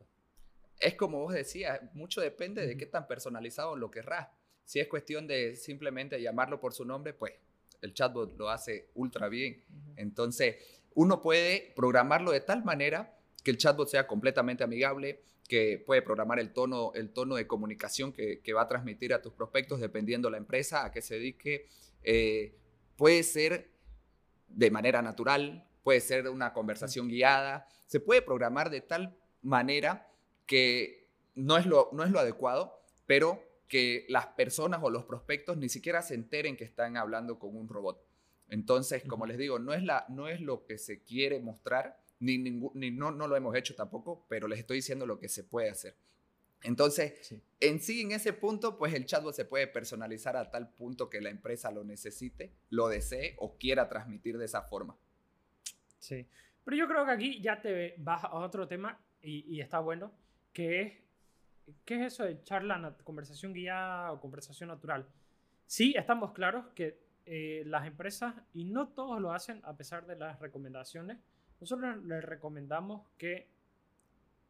Es 0.79 0.95
como 0.97 1.21
vos 1.21 1.33
decías, 1.33 1.81
mucho 1.95 2.21
depende 2.21 2.67
de 2.67 2.77
qué 2.77 2.87
tan 2.87 3.07
personalizado 3.07 3.77
lo 3.77 3.91
querrás. 3.91 4.29
Si 4.65 4.81
es 4.81 4.89
cuestión 4.89 5.27
de 5.27 5.57
simplemente 5.57 6.21
llamarlo 6.21 6.61
por 6.61 6.75
su 6.75 6.85
nombre, 6.85 7.15
pues 7.15 7.35
el 7.83 7.95
chatbot 7.95 8.37
lo 8.37 8.51
hace 8.51 8.91
ultra 8.95 9.29
bien. 9.29 9.63
Entonces, 9.97 10.57
uno 10.95 11.21
puede 11.21 11.73
programarlo 11.77 12.31
de 12.33 12.41
tal 12.41 12.65
manera 12.65 13.17
que 13.45 13.51
el 13.51 13.59
chatbot 13.59 13.89
sea 13.89 14.07
completamente 14.07 14.65
amigable, 14.65 15.23
que 15.49 15.83
puede 15.85 16.03
programar 16.03 16.41
el 16.41 16.53
tono, 16.53 16.93
el 16.95 17.13
tono 17.13 17.37
de 17.37 17.47
comunicación 17.47 18.13
que, 18.13 18.53
va 18.53 18.63
a 18.63 18.69
transmitir 18.69 19.15
a 19.15 19.23
tus 19.23 19.33
prospectos 19.33 19.81
dependiendo 19.81 20.31
la 20.31 20.39
empresa 20.39 20.85
a 20.85 20.91
qué 20.91 21.03
se 21.03 21.15
dedique. 21.15 21.69
Eh, 22.03 22.57
puede 22.97 23.23
ser 23.23 23.71
de 24.49 24.71
manera 24.71 25.03
natural, 25.03 25.69
puede 25.85 26.01
ser 26.01 26.29
una 26.29 26.53
conversación 26.53 27.09
guiada, 27.09 27.69
se 27.87 28.01
puede 28.01 28.23
programar 28.23 28.71
de 28.71 28.81
tal 28.81 29.17
manera 29.43 30.11
que 30.47 31.09
no 31.35 31.59
es 31.59 31.67
lo, 31.67 31.91
no 31.93 32.05
es 32.05 32.11
lo 32.11 32.19
adecuado, 32.19 32.81
pero 33.07 33.46
que 33.69 34.07
las 34.09 34.27
personas 34.29 34.81
o 34.83 34.91
los 34.91 35.05
prospectos 35.05 35.57
ni 35.57 35.69
siquiera 35.69 36.03
se 36.03 36.15
enteren 36.15 36.57
que 36.57 36.65
están 36.65 36.97
hablando 36.97 37.39
con 37.39 37.57
un 37.57 37.69
robot. 37.69 38.05
Entonces, 38.49 39.03
como 39.05 39.27
les 39.27 39.39
digo, 39.39 39.59
no 39.59 39.75
es, 39.75 39.83
la, 39.83 40.07
no 40.09 40.29
es 40.29 40.41
lo 40.41 40.65
que 40.67 40.79
se 40.79 41.03
quiere 41.03 41.41
mostrar, 41.41 42.01
ni, 42.21 42.39
ni 42.39 42.91
no, 42.91 43.11
no 43.11 43.27
lo 43.27 43.37
hemos 43.37 43.57
hecho 43.57 43.75
tampoco, 43.75 44.25
pero 44.29 44.47
les 44.49 44.61
estoy 44.61 44.77
diciendo 44.77 45.05
lo 45.05 45.19
que 45.19 45.29
se 45.29 45.45
puede 45.45 45.69
hacer. 45.69 45.97
Entonces, 46.63 47.35
en 47.61 47.81
sí, 47.81 48.01
en 48.01 48.13
ese 48.13 48.33
punto, 48.33 48.79
pues 48.79 48.95
el 48.95 49.05
chatbot 49.05 49.35
se 49.35 49.45
puede 49.45 49.67
personalizar 49.67 50.37
a 50.37 50.51
tal 50.51 50.71
punto 50.71 51.11
que 51.11 51.21
la 51.21 51.31
empresa 51.31 51.71
lo 51.71 51.85
necesite, 51.85 52.53
lo 52.71 52.89
desee 52.89 53.35
o 53.39 53.57
quiera 53.57 53.89
transmitir 53.89 54.39
de 54.39 54.47
esa 54.47 54.63
forma. 54.63 54.97
Sí, 55.99 56.27
pero 56.65 56.77
yo 56.77 56.89
creo 56.89 57.05
que 57.05 57.13
aquí 57.13 57.41
ya 57.41 57.61
te 57.61 57.95
vas 57.99 58.25
a 58.25 58.35
otro 58.35 58.67
tema 58.67 59.01
y, 59.21 59.45
y 59.55 59.61
está 59.61 59.81
bueno, 59.81 60.13
que 60.53 60.81
es 60.81 60.93
¿qué 61.85 61.97
es 61.97 62.15
eso 62.15 62.25
de 62.25 62.43
charla, 62.43 62.97
conversación 63.05 63.53
guiada 63.53 64.13
o 64.13 64.21
conversación 64.21 64.69
natural? 64.69 65.07
Sí, 65.67 65.95
estamos 65.97 66.33
claros 66.33 66.67
que 66.75 67.01
eh, 67.25 67.65
las 67.67 67.87
empresas, 67.87 68.35
y 68.55 68.65
no 68.65 68.89
todos 68.89 69.21
lo 69.21 69.33
hacen 69.33 69.61
a 69.65 69.77
pesar 69.77 70.07
de 70.07 70.17
las 70.17 70.39
recomendaciones, 70.39 71.19
nosotros 71.61 72.05
les 72.05 72.25
recomendamos 72.25 73.09
que 73.19 73.49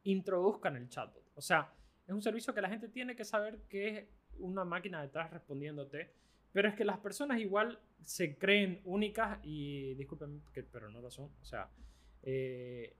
introduzcan 0.04 0.76
el 0.76 0.88
chatbot. 0.88 1.24
O 1.34 1.40
sea, 1.40 1.72
es 2.06 2.12
un 2.12 2.22
servicio 2.22 2.54
que 2.54 2.60
la 2.60 2.68
gente 2.68 2.88
tiene 2.88 3.16
que 3.16 3.24
saber 3.24 3.62
que 3.68 3.98
es 3.98 4.04
una 4.38 4.64
máquina 4.64 5.00
detrás 5.02 5.30
respondiéndote, 5.30 6.12
pero 6.52 6.68
es 6.68 6.74
que 6.74 6.84
las 6.84 6.98
personas 6.98 7.38
igual 7.38 7.78
se 8.02 8.36
creen 8.36 8.80
únicas 8.84 9.38
y, 9.42 9.94
disculpen, 9.94 10.42
pero 10.70 10.88
no 10.90 11.00
lo 11.00 11.10
son. 11.10 11.30
O 11.40 11.44
sea, 11.44 11.70
eh, 12.22 12.96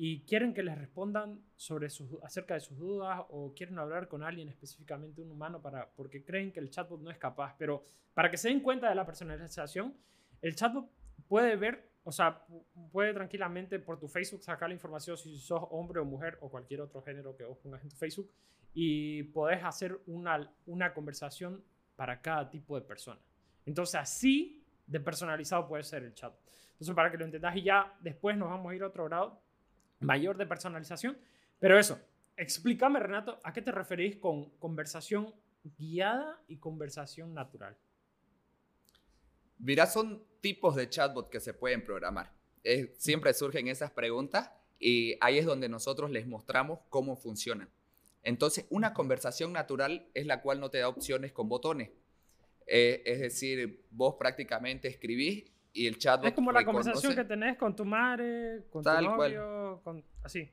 y 0.00 0.20
quieren 0.20 0.54
que 0.54 0.62
les 0.62 0.78
respondan 0.78 1.42
sobre 1.56 1.90
sus, 1.90 2.08
acerca 2.22 2.54
de 2.54 2.60
sus 2.60 2.78
dudas 2.78 3.20
o 3.30 3.52
quieren 3.52 3.80
hablar 3.80 4.06
con 4.06 4.22
alguien 4.22 4.48
específicamente, 4.48 5.20
un 5.20 5.32
humano, 5.32 5.60
para, 5.60 5.90
porque 5.90 6.24
creen 6.24 6.52
que 6.52 6.60
el 6.60 6.70
chatbot 6.70 7.00
no 7.00 7.10
es 7.10 7.18
capaz. 7.18 7.56
Pero 7.58 7.82
para 8.14 8.30
que 8.30 8.36
se 8.36 8.46
den 8.48 8.60
cuenta 8.60 8.88
de 8.88 8.94
la 8.94 9.04
personalización, 9.04 9.92
el 10.40 10.54
chatbot 10.54 10.88
puede 11.26 11.56
ver, 11.56 11.90
o 12.04 12.12
sea, 12.12 12.46
puede 12.92 13.12
tranquilamente 13.12 13.80
por 13.80 13.98
tu 13.98 14.06
Facebook 14.06 14.40
sacar 14.40 14.68
la 14.68 14.74
información 14.76 15.18
si 15.18 15.36
sos 15.36 15.64
hombre 15.70 15.98
o 15.98 16.04
mujer 16.04 16.38
o 16.42 16.48
cualquier 16.48 16.82
otro 16.82 17.02
género 17.02 17.36
que 17.36 17.42
vos 17.42 17.58
pongas 17.58 17.82
en 17.82 17.88
tu 17.88 17.96
Facebook 17.96 18.30
y 18.74 19.24
podés 19.24 19.64
hacer 19.64 20.00
una, 20.06 20.48
una 20.66 20.94
conversación 20.94 21.60
para 21.96 22.22
cada 22.22 22.48
tipo 22.48 22.78
de 22.78 22.86
persona. 22.86 23.18
Entonces 23.66 23.96
así 23.96 24.64
de 24.86 25.00
personalizado 25.00 25.66
puede 25.66 25.82
ser 25.82 26.04
el 26.04 26.14
chat. 26.14 26.32
Entonces 26.74 26.94
para 26.94 27.10
que 27.10 27.18
lo 27.18 27.24
entendas 27.24 27.56
y 27.56 27.62
ya 27.62 27.92
después 27.98 28.36
nos 28.36 28.48
vamos 28.48 28.70
a 28.70 28.76
ir 28.76 28.84
a 28.84 28.86
otro 28.86 29.04
grado 29.06 29.47
mayor 30.00 30.36
de 30.36 30.46
personalización. 30.46 31.18
Pero 31.58 31.78
eso, 31.78 32.00
explícame, 32.36 33.00
Renato, 33.00 33.40
¿a 33.44 33.52
qué 33.52 33.62
te 33.62 33.72
referís 33.72 34.16
con 34.16 34.50
conversación 34.58 35.34
guiada 35.76 36.40
y 36.48 36.58
conversación 36.58 37.34
natural? 37.34 37.76
Mira, 39.58 39.86
son 39.86 40.24
tipos 40.40 40.76
de 40.76 40.88
chatbot 40.88 41.28
que 41.28 41.40
se 41.40 41.54
pueden 41.54 41.84
programar. 41.84 42.32
siempre 42.98 43.32
surgen 43.32 43.68
esas 43.68 43.90
preguntas 43.90 44.50
y 44.78 45.16
ahí 45.20 45.38
es 45.38 45.46
donde 45.46 45.68
nosotros 45.68 46.10
les 46.10 46.26
mostramos 46.26 46.80
cómo 46.90 47.16
funcionan. 47.16 47.68
Entonces, 48.22 48.66
una 48.70 48.92
conversación 48.92 49.52
natural 49.52 50.06
es 50.14 50.26
la 50.26 50.42
cual 50.42 50.60
no 50.60 50.70
te 50.70 50.78
da 50.78 50.88
opciones 50.88 51.32
con 51.32 51.48
botones. 51.48 51.90
Eh, 52.66 53.02
es 53.06 53.20
decir, 53.20 53.84
vos 53.90 54.16
prácticamente 54.18 54.88
escribís 54.88 55.50
y 55.78 55.86
el 55.86 55.96
chatbot 55.96 56.26
Es 56.26 56.32
como 56.34 56.50
la 56.50 56.64
conversación 56.64 57.14
que 57.14 57.24
tenés 57.24 57.56
con 57.56 57.76
tu 57.76 57.84
madre, 57.84 58.66
con 58.70 58.82
tu 58.82 58.90
novio, 58.90 59.80
con, 59.84 60.04
así. 60.22 60.50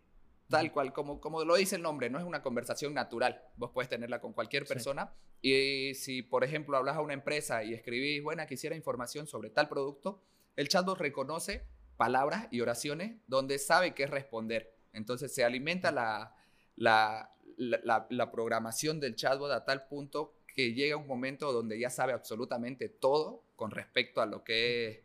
Tal 0.47 0.71
cual, 0.71 0.93
como, 0.93 1.19
como 1.19 1.43
lo 1.43 1.55
dice 1.55 1.77
el 1.77 1.81
nombre, 1.81 2.11
no 2.11 2.19
es 2.19 2.23
una 2.23 2.43
conversación 2.43 2.93
natural. 2.93 3.41
Vos 3.55 3.71
puedes 3.73 3.89
tenerla 3.89 4.21
con 4.21 4.33
cualquier 4.33 4.65
persona. 4.65 5.11
Y 5.41 5.95
si, 5.95 6.21
por 6.21 6.43
ejemplo, 6.43 6.77
hablas 6.77 6.97
a 6.97 7.01
una 7.01 7.13
empresa 7.13 7.63
y 7.63 7.73
escribís, 7.73 8.21
bueno, 8.21 8.45
quisiera 8.45 8.75
información 8.75 9.25
sobre 9.25 9.49
tal 9.49 9.67
producto, 9.67 10.21
el 10.55 10.67
chatbot 10.67 10.99
reconoce 10.99 11.65
palabras 11.97 12.47
y 12.51 12.61
oraciones 12.61 13.17
donde 13.25 13.57
sabe 13.57 13.95
qué 13.95 14.05
responder. 14.05 14.75
Entonces 14.93 15.33
se 15.33 15.43
alimenta 15.43 15.91
la, 15.91 16.35
la, 16.75 17.35
la, 17.57 18.31
programación 18.31 18.99
del 18.99 19.15
chatbot 19.15 19.51
a 19.51 19.65
tal 19.65 19.87
punto 19.87 20.34
que 20.55 20.73
llega 20.73 20.95
un 20.95 21.07
momento 21.07 21.51
donde 21.51 21.77
ya 21.77 21.89
sabe 21.89 22.13
absolutamente 22.13 22.89
todo 22.89 23.43
con 23.55 23.71
respecto 23.71 24.21
a 24.21 24.25
lo 24.25 24.43
que 24.43 24.87
es 24.87 24.99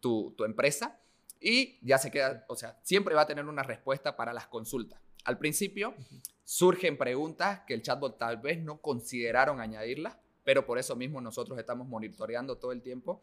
tu, 0.00 0.34
tu 0.36 0.44
empresa 0.44 1.00
y 1.40 1.78
ya 1.86 1.98
se 1.98 2.10
queda, 2.10 2.46
o 2.48 2.56
sea, 2.56 2.80
siempre 2.82 3.14
va 3.14 3.22
a 3.22 3.26
tener 3.26 3.44
una 3.44 3.62
respuesta 3.62 4.16
para 4.16 4.32
las 4.32 4.46
consultas. 4.46 5.00
Al 5.24 5.38
principio 5.38 5.94
surgen 6.44 6.96
preguntas 6.96 7.60
que 7.66 7.74
el 7.74 7.82
chatbot 7.82 8.18
tal 8.18 8.38
vez 8.38 8.58
no 8.62 8.80
consideraron 8.80 9.60
añadirlas, 9.60 10.16
pero 10.42 10.66
por 10.66 10.78
eso 10.78 10.96
mismo 10.96 11.20
nosotros 11.20 11.58
estamos 11.58 11.86
monitoreando 11.86 12.56
todo 12.56 12.72
el 12.72 12.82
tiempo 12.82 13.22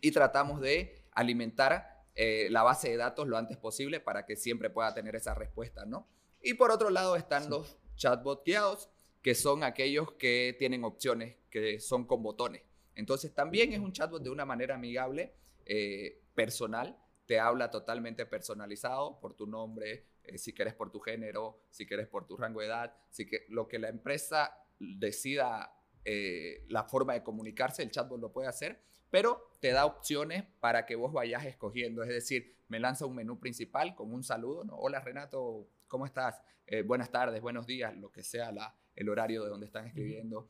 y 0.00 0.12
tratamos 0.12 0.60
de 0.60 1.04
alimentar 1.12 2.04
eh, 2.14 2.48
la 2.50 2.62
base 2.62 2.90
de 2.90 2.96
datos 2.96 3.26
lo 3.28 3.36
antes 3.36 3.56
posible 3.56 4.00
para 4.00 4.26
que 4.26 4.36
siempre 4.36 4.70
pueda 4.70 4.94
tener 4.94 5.16
esa 5.16 5.34
respuesta, 5.34 5.84
¿no? 5.84 6.06
Y 6.42 6.54
por 6.54 6.70
otro 6.70 6.90
lado 6.90 7.16
están 7.16 7.50
los 7.50 7.76
chatbot 7.96 8.44
guiados, 8.44 8.90
que 9.22 9.34
son 9.34 9.62
aquellos 9.62 10.12
que 10.12 10.56
tienen 10.58 10.84
opciones, 10.84 11.36
que 11.50 11.80
son 11.80 12.06
con 12.06 12.22
botones. 12.22 12.62
Entonces 12.94 13.34
también 13.34 13.72
es 13.72 13.80
un 13.80 13.92
chatbot 13.92 14.22
de 14.22 14.30
una 14.30 14.44
manera 14.44 14.74
amigable, 14.74 15.34
eh, 15.66 16.22
personal, 16.34 16.98
te 17.26 17.38
habla 17.38 17.70
totalmente 17.70 18.26
personalizado 18.26 19.20
por 19.20 19.34
tu 19.34 19.46
nombre, 19.46 20.06
eh, 20.24 20.38
si 20.38 20.52
quieres 20.52 20.74
por 20.74 20.90
tu 20.90 21.00
género, 21.00 21.62
si 21.70 21.86
quieres 21.86 22.08
por 22.08 22.26
tu 22.26 22.36
rango 22.36 22.60
de 22.60 22.66
edad, 22.66 22.96
si 23.10 23.26
que, 23.26 23.44
lo 23.48 23.68
que 23.68 23.78
la 23.78 23.88
empresa 23.88 24.52
decida 24.78 25.72
eh, 26.04 26.64
la 26.68 26.84
forma 26.84 27.12
de 27.12 27.22
comunicarse, 27.22 27.82
el 27.82 27.90
chatbot 27.90 28.20
lo 28.20 28.32
puede 28.32 28.48
hacer, 28.48 28.82
pero 29.10 29.52
te 29.60 29.70
da 29.70 29.86
opciones 29.86 30.44
para 30.60 30.86
que 30.86 30.96
vos 30.96 31.12
vayas 31.12 31.44
escogiendo. 31.44 32.02
Es 32.02 32.08
decir, 32.08 32.56
me 32.68 32.80
lanza 32.80 33.06
un 33.06 33.14
menú 33.14 33.38
principal 33.38 33.94
con 33.94 34.12
un 34.12 34.24
saludo, 34.24 34.64
¿no? 34.64 34.76
Hola 34.76 35.00
Renato, 35.00 35.68
¿cómo 35.90 36.06
estás? 36.06 36.40
Eh, 36.66 36.82
buenas 36.82 37.10
tardes, 37.10 37.42
buenos 37.42 37.66
días, 37.66 37.94
lo 37.96 38.10
que 38.12 38.22
sea 38.22 38.52
la, 38.52 38.74
el 38.94 39.08
horario 39.08 39.42
de 39.42 39.50
donde 39.50 39.66
están 39.66 39.86
escribiendo. 39.86 40.48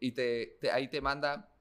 y 0.00 0.12
te, 0.12 0.58
ahí 0.70 0.88
te 0.88 1.00
manda 1.00 1.52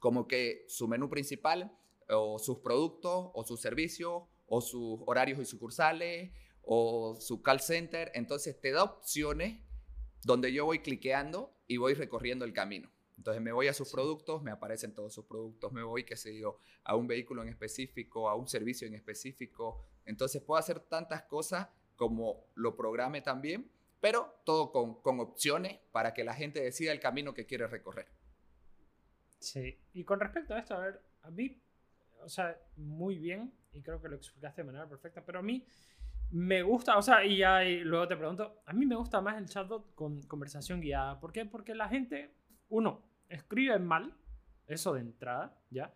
como 0.00 0.26
que 0.26 0.64
su 0.68 0.88
menú 0.88 1.08
principal 1.08 1.72
o 2.08 2.38
sus 2.38 2.58
productos 2.58 3.30
o 3.32 3.44
sus 3.44 3.60
servicios 3.60 4.24
o 4.46 4.60
sus 4.60 5.00
horarios 5.06 5.38
y 5.38 5.44
sucursales 5.44 6.32
o 6.62 7.14
su 7.14 7.42
call 7.42 7.60
center. 7.60 8.10
Entonces 8.14 8.60
te 8.60 8.72
da 8.72 8.82
opciones 8.82 9.62
donde 10.22 10.52
yo 10.52 10.64
voy 10.64 10.80
cliqueando 10.80 11.56
y 11.68 11.76
voy 11.76 11.94
recorriendo 11.94 12.44
el 12.44 12.52
camino. 12.52 12.90
Entonces 13.16 13.40
me 13.40 13.52
voy 13.52 13.68
a 13.68 13.72
sus 13.72 13.90
productos, 13.90 14.42
me 14.42 14.50
aparecen 14.50 14.94
todos 14.94 15.14
sus 15.14 15.24
productos, 15.26 15.72
me 15.72 15.82
voy, 15.82 16.04
qué 16.04 16.16
sé 16.16 16.36
yo, 16.36 16.58
a 16.82 16.96
un 16.96 17.06
vehículo 17.06 17.42
en 17.42 17.48
específico, 17.48 18.28
a 18.28 18.34
un 18.34 18.48
servicio 18.48 18.86
en 18.86 18.94
específico. 18.94 19.80
Entonces 20.04 20.42
puedo 20.42 20.58
hacer 20.58 20.80
tantas 20.80 21.22
cosas 21.22 21.68
como 21.96 22.46
lo 22.54 22.76
programe 22.76 23.22
también, 23.22 23.70
pero 24.00 24.40
todo 24.44 24.70
con, 24.70 25.00
con 25.02 25.20
opciones 25.20 25.78
para 25.92 26.14
que 26.14 26.24
la 26.24 26.34
gente 26.34 26.62
decida 26.62 26.92
el 26.92 27.00
camino 27.00 27.34
que 27.34 27.46
quiere 27.46 27.66
recorrer. 27.66 28.06
Sí, 29.38 29.78
y 29.94 30.04
con 30.04 30.20
respecto 30.20 30.54
a 30.54 30.58
esto, 30.58 30.74
a 30.74 30.80
ver, 30.80 31.00
a 31.22 31.30
mí, 31.30 31.60
o 32.22 32.28
sea, 32.28 32.58
muy 32.76 33.18
bien, 33.18 33.52
y 33.72 33.82
creo 33.82 34.00
que 34.00 34.08
lo 34.08 34.16
explicaste 34.16 34.62
de 34.62 34.66
manera 34.66 34.88
perfecta, 34.88 35.24
pero 35.24 35.40
a 35.40 35.42
mí 35.42 35.66
me 36.30 36.62
gusta, 36.62 36.96
o 36.96 37.02
sea, 37.02 37.24
y, 37.24 37.38
ya, 37.38 37.62
luego 37.62 38.08
te 38.08 38.16
pregunto, 38.16 38.62
a 38.64 38.72
mí 38.72 38.86
me 38.86 38.96
gusta 38.96 39.20
más 39.20 39.36
el 39.38 39.46
chatbot 39.46 39.94
con 39.94 40.22
conversación 40.22 40.80
guiada. 40.80 41.20
¿Por 41.20 41.32
qué? 41.32 41.44
Porque 41.44 41.74
la 41.74 41.88
gente, 41.88 42.34
uno, 42.68 43.02
escribe 43.28 43.78
mal, 43.78 44.14
eso 44.66 44.94
de 44.94 45.00
entrada, 45.00 45.56
¿ya? 45.70 45.94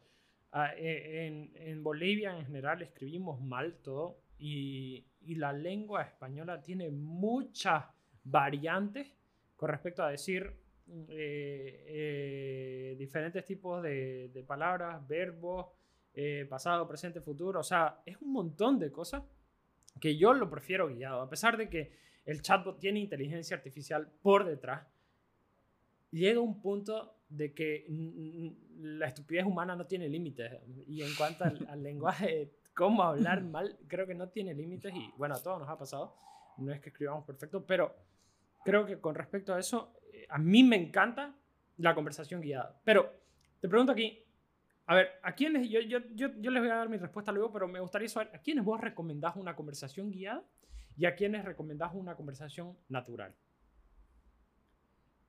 E, 0.77 1.27
en, 1.27 1.53
en, 1.55 1.83
Bolivia 1.83 2.37
en 2.37 2.45
general 2.45 2.83
escribimos 2.83 3.41
mal 3.41 3.79
todo 3.83 4.21
y, 4.41 5.05
y 5.23 5.35
la 5.37 5.53
lengua 5.53 6.03
española 6.03 6.61
tiene 6.61 6.91
muchas 6.91 7.85
variantes 8.25 9.15
con 9.57 9.69
respecto 9.69 10.03
a 10.03 10.11
decir 10.11 10.57
eh, 11.09 11.85
eh, 11.87 12.97
diferentes 12.99 13.45
tipos 13.45 13.83
de, 13.83 14.31
de 14.31 14.43
palabras, 14.43 15.07
verbos, 15.07 15.67
eh, 16.15 16.47
pasado, 16.49 16.89
presente, 16.89 17.21
futuro, 17.21 17.61
o 17.61 17.65
sea, 17.65 18.03
es 18.05 18.17
un 18.21 18.33
montón 18.33 18.79
de 18.79 18.91
cosas 18.91 19.23
que 20.01 20.17
yo 20.17 20.33
lo 20.33 20.51
prefiero 20.51 20.89
guiado, 20.89 21.21
a 21.21 21.29
pesar 21.29 21.57
de 21.57 21.69
que 21.69 21.93
el 22.25 22.43
chatbot 22.43 22.81
tiene 22.81 23.01
inteligencia 23.01 23.57
artificial 23.57 24.11
por 24.21 24.45
detrás, 24.45 24.87
llega 26.11 26.41
un 26.41 26.61
punto 26.61 27.15
de 27.29 27.55
que 27.55 27.87
la 28.81 29.07
estupidez 29.07 29.45
humana 29.45 29.77
no 29.77 29.87
tiene 29.87 30.09
límites. 30.09 30.51
Y 30.89 31.03
en 31.03 31.15
cuanto 31.15 31.45
al, 31.45 31.59
lenguaje, 31.83 32.51
cómo 32.81 33.03
hablar 33.03 33.43
mal, 33.57 33.79
creo 33.89 34.07
que 34.07 34.15
no 34.15 34.31
tiene 34.31 34.55
límites. 34.55 34.95
Y 34.95 35.13
bueno, 35.19 35.35
a 35.35 35.43
todos 35.43 35.61
nos 35.61 35.69
ha 35.69 35.77
pasado. 35.77 36.17
No 36.57 36.73
es 36.73 36.81
que 36.81 36.89
escribamos 36.89 37.25
perfecto, 37.27 37.65
pero 37.67 37.95
creo 38.65 38.87
que 38.87 38.99
con 38.99 39.15
respecto 39.15 39.53
a 39.53 39.61
eso, 39.61 39.93
eh, 40.13 40.27
a 40.31 40.39
mí 40.39 40.63
me 40.63 40.77
encanta 40.77 41.37
la 41.77 41.95
conversación 41.95 42.41
guiada. 42.41 42.81
Pero 42.83 43.13
te 43.61 43.69
pregunto 43.69 43.93
aquí, 43.93 44.25
a 44.87 44.95
ver, 44.95 45.11
¿a 45.23 45.35
quiénes? 45.35 45.69
Yo, 45.69 45.81
yo, 45.81 45.99
yo, 46.15 46.29
yo, 46.39 46.51
les 46.51 46.63
voy 46.63 46.71
a 46.71 46.77
dar 46.77 46.89
mi 46.89 46.97
respuesta 46.97 47.31
luego, 47.33 47.53
pero 47.53 47.69
me 47.69 47.81
gustaría 47.81 48.09
saber, 48.09 48.35
¿a 48.35 48.39
quiénes 48.39 48.65
vos 48.65 48.81
recomendás 48.81 49.37
una 49.37 49.55
conversación 49.55 50.11
guiada 50.11 50.43
y 50.97 51.05
a 51.05 51.15
quiénes 51.15 51.45
recomendás 51.45 51.93
una 51.95 52.17
conversación 52.17 52.79
natural? 52.89 53.37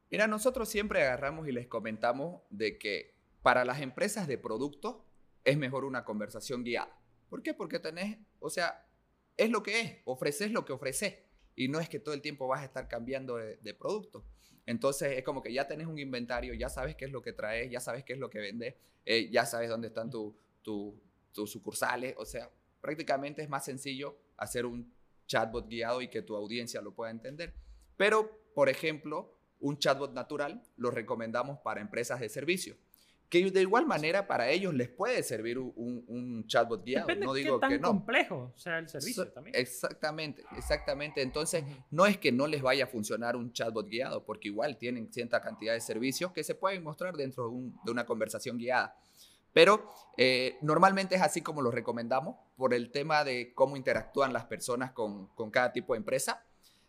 Mira, 0.10 0.27
nosotros 0.27 0.70
siempre 0.70 1.03
agarramos 1.03 1.48
y 1.50 1.51
les 1.51 1.67
comentamos 1.67 2.43
de 2.50 2.77
que 2.77 3.13
para 3.41 3.65
las 3.65 3.81
empresas 3.81 4.27
de 4.27 4.38
productos 4.38 4.98
es 5.43 5.58
mejor 5.58 5.86
una 5.86 6.05
conversación 6.05 6.63
guiada. 6.63 7.00
¿Por 7.31 7.41
qué? 7.41 7.53
Porque 7.53 7.79
tenés, 7.79 8.17
o 8.41 8.50
sea, 8.50 8.85
es 9.38 9.50
lo 9.50 9.63
que 9.63 9.79
es, 9.79 9.97
ofreces 10.03 10.51
lo 10.51 10.65
que 10.65 10.73
ofreces 10.73 11.15
y 11.55 11.69
no 11.69 11.79
es 11.79 11.88
que 11.88 11.97
todo 11.97 12.13
el 12.13 12.21
tiempo 12.21 12.45
vas 12.45 12.59
a 12.59 12.65
estar 12.65 12.89
cambiando 12.89 13.38
de, 13.38 13.73
producto. 13.73 14.25
Entonces 14.65 15.17
es 15.17 15.23
como 15.23 15.41
que 15.41 15.53
ya 15.53 15.65
tenés 15.65 15.88
un 15.88 15.97
inventario, 15.97 16.53
ya 16.53 16.67
sabes 16.67 16.97
qué 16.97 17.05
es 17.05 17.11
lo 17.11 17.21
que 17.21 17.31
traes, 17.31 17.71
ya 17.71 17.79
sabes 17.79 18.03
qué 18.03 18.11
es 18.11 18.19
lo 18.19 18.29
que 18.29 18.39
vendes, 18.39 18.75
eh, 19.05 19.29
ya 19.31 19.45
sabes 19.45 19.69
dónde 19.69 19.88
están 19.88 20.09
tus 20.11 21.50
sucursales. 21.50 22.15
O 22.17 22.25
sea, 22.25 22.51
prácticamente 22.81 23.41
es 23.41 23.47
más 23.47 23.63
sencillo 23.63 24.17
hacer 24.35 24.65
un 24.65 24.93
chatbot 25.25 25.69
guiado 25.69 26.01
y 26.01 26.09
que 26.09 26.23
tu 26.23 26.35
audiencia 26.35 26.81
lo 26.81 26.93
pueda 26.93 27.11
entender. 27.11 27.53
Pero, 27.95 28.29
por 28.53 28.67
ejemplo, 28.67 29.38
un 29.61 29.79
chatbot 29.79 30.11
natural 30.11 30.63
lo 30.75 30.91
recomendamos 30.91 31.59
para 31.59 31.79
empresas 31.79 32.19
de 32.19 32.27
servicio 32.27 32.75
que 33.31 33.50
de 33.50 33.61
igual 33.61 33.85
manera 33.85 34.27
para 34.27 34.50
ellos 34.50 34.73
les 34.73 34.89
puede 34.89 35.23
servir 35.23 35.57
un, 35.57 36.43
chatbot 36.47 36.83
guiado. 36.83 37.15
no 37.15 37.33
digo 37.33 37.55
qué 37.55 37.61
tan 37.61 37.69
que 37.69 37.79
no. 37.79 37.88
complejo 37.88 38.51
sea 38.57 38.77
el 38.77 38.89
servicio 38.89 39.25
también. 39.31 39.55
Exactamente, 39.55 40.43
exactamente. 40.57 41.21
Entonces, 41.21 41.63
no 41.91 42.05
es 42.05 42.17
que 42.17 42.33
no 42.33 42.45
les 42.45 42.61
vaya 42.61 42.83
a 42.83 42.88
funcionar 42.88 43.38
un 43.38 43.53
chatbot 43.53 43.88
guiado, 43.88 44.25
porque 44.25 44.50
igual 44.50 44.77
tienen 44.77 45.13
cierta 45.13 45.39
cantidad 45.39 45.73
de 45.73 45.79
servicios 45.79 46.33
que 46.33 46.43
se 46.43 46.55
pueden 46.55 46.83
mostrar 46.83 47.15
dentro 47.15 47.50
de, 47.50 47.91
una 47.91 48.05
conversación 48.05 48.57
guiada. 48.57 48.97
Pero 49.53 49.89
eh, 50.17 50.57
normalmente 50.61 51.15
es 51.15 51.21
así 51.21 51.41
como 51.41 51.61
lo 51.61 51.71
recomendamos 51.71 52.35
por 52.57 52.73
el 52.73 52.91
tema 52.91 53.23
de 53.23 53.53
cómo 53.53 53.77
interactúan 53.77 54.33
las 54.33 54.43
personas 54.43 54.91
con, 54.91 55.27
con 55.27 55.51
cada 55.51 55.71
tipo 55.71 55.93
de 55.93 56.00
empresa, 56.00 56.43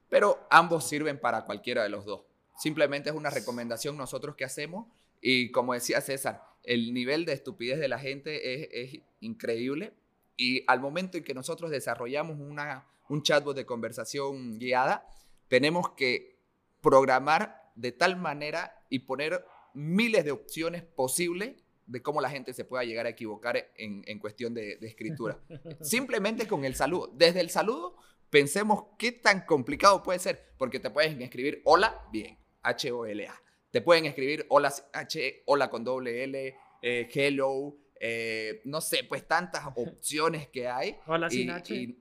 pero 0.09 0.45
ambos 0.51 0.89
sirven 0.89 1.21
para 1.21 1.45
cualquiera 1.45 1.85
de 1.85 1.89
los 1.89 2.05
dos. 2.05 2.25
Simplemente 2.57 3.11
es 3.11 3.15
una 3.15 3.31
recomendación 3.31 3.97
nosotros 3.97 4.35
que 4.35 4.45
hacemos 4.45 4.89
y 5.23 5.53
como 5.53 5.73
decía 5.73 6.01
César, 6.01 6.43
el 6.65 6.93
nivel 6.93 7.25
de 7.25 7.33
estupidez 7.33 7.79
de 7.79 7.89
la 7.89 7.99
gente 7.99 8.83
es, 8.83 9.01
increíble. 9.21 9.95
Y 10.37 10.65
al 10.67 10.81
momento 10.81 11.17
en 11.17 11.23
que 11.23 11.33
nosotros 11.33 11.71
desarrollamos 11.71 12.39
una, 12.41 12.89
un 13.09 13.23
chatbot 13.23 13.57
de 13.57 13.65
conversación 13.65 14.59
guiada, 14.59 15.07
tenemos 15.47 15.91
que 15.91 16.41
programar 16.81 17.71
de 17.77 17.93
tal 17.93 18.17
manera 18.17 18.85
y 18.91 19.01
poner 19.01 19.45
miles 19.75 20.25
de 20.25 20.33
opciones 20.33 20.83
posibles 20.83 21.55
de 21.87 22.03
cómo 22.03 22.21
la 22.21 22.29
gente 22.29 22.53
se 22.53 22.65
pueda 22.65 22.83
llegar 22.83 23.07
a 23.07 23.11
equivocar 23.11 23.71
en, 23.77 24.03
en 24.07 24.19
cuestión 24.19 24.55
de, 24.55 24.77
de, 24.77 24.89
escritura. 24.89 25.39
Simplemente 25.81 26.49
con 26.49 26.65
el 26.65 26.75
saludo. 26.75 27.13
Desde 27.15 27.41
el 27.41 27.51
saludo, 27.51 27.97
pensemos 28.29 28.87
qué 28.99 29.13
tan 29.13 29.47
complicado 29.47 30.03
puede 30.03 30.19
ser, 30.19 30.53
porque 30.59 30.81
te 30.81 30.91
pueden 30.91 31.23
escribir 31.23 31.63
hola, 31.65 32.09
bien, 32.11 32.39
H-O-L-A. 32.63 33.43
Te 33.73 33.81
pueden 33.81 34.05
escribir 34.05 34.45
hola 34.51 34.71
H, 34.93 35.45
hola 35.47 35.71
con 35.71 35.83
doble 35.83 36.23
L, 36.25 36.57
eh, 36.83 37.09
hello, 37.11 37.75
eh, 37.99 38.61
no 38.67 38.83
sé, 38.83 39.05
pues 39.09 39.27
tantas 39.27 39.65
opciones 39.77 40.49
que 40.49 40.69
hay. 40.69 40.99
Hola 41.07 41.31
sin 41.31 41.51
H. 41.51 41.97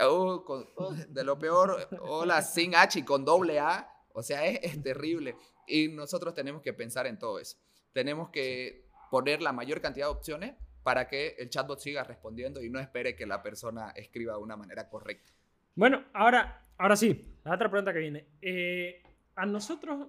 Oh, 0.00 0.44
oh, 0.76 0.92
de 0.92 1.24
lo 1.24 1.38
peor, 1.38 1.88
hola 2.02 2.42
sin 2.42 2.74
H 2.74 2.98
y 2.98 3.02
con 3.02 3.24
doble 3.24 3.58
A. 3.58 3.90
O 4.12 4.22
sea, 4.22 4.44
es, 4.44 4.82
terrible. 4.82 5.36
Y 5.66 5.88
nosotros 5.88 6.34
tenemos 6.34 6.60
que 6.60 6.74
pensar 6.74 7.06
en 7.06 7.18
todo 7.18 7.38
eso. 7.38 7.56
Tenemos 7.94 8.28
que 8.28 8.84
poner 9.10 9.40
la 9.40 9.52
mayor 9.52 9.80
cantidad 9.80 10.06
de 10.06 10.12
opciones 10.12 10.54
para 10.82 11.08
que 11.08 11.36
el 11.38 11.48
chatbot 11.48 11.78
siga 11.78 12.04
respondiendo 12.04 12.62
y 12.62 12.68
no 12.68 12.78
espere 12.78 13.16
que 13.16 13.24
la 13.24 13.42
persona 13.42 13.90
escriba 13.96 14.34
de 14.34 14.40
una 14.40 14.56
manera 14.56 14.90
correcta. 14.90 15.32
Bueno, 15.76 16.04
ahora, 16.12 16.66
ahora 16.76 16.96
sí, 16.96 17.36
la 17.42 17.54
otra 17.54 17.70
pregunta 17.70 17.94
que 17.94 18.00
viene. 18.00 18.26
Eh, 18.42 19.02
a 19.36 19.46
nosotros 19.46 20.08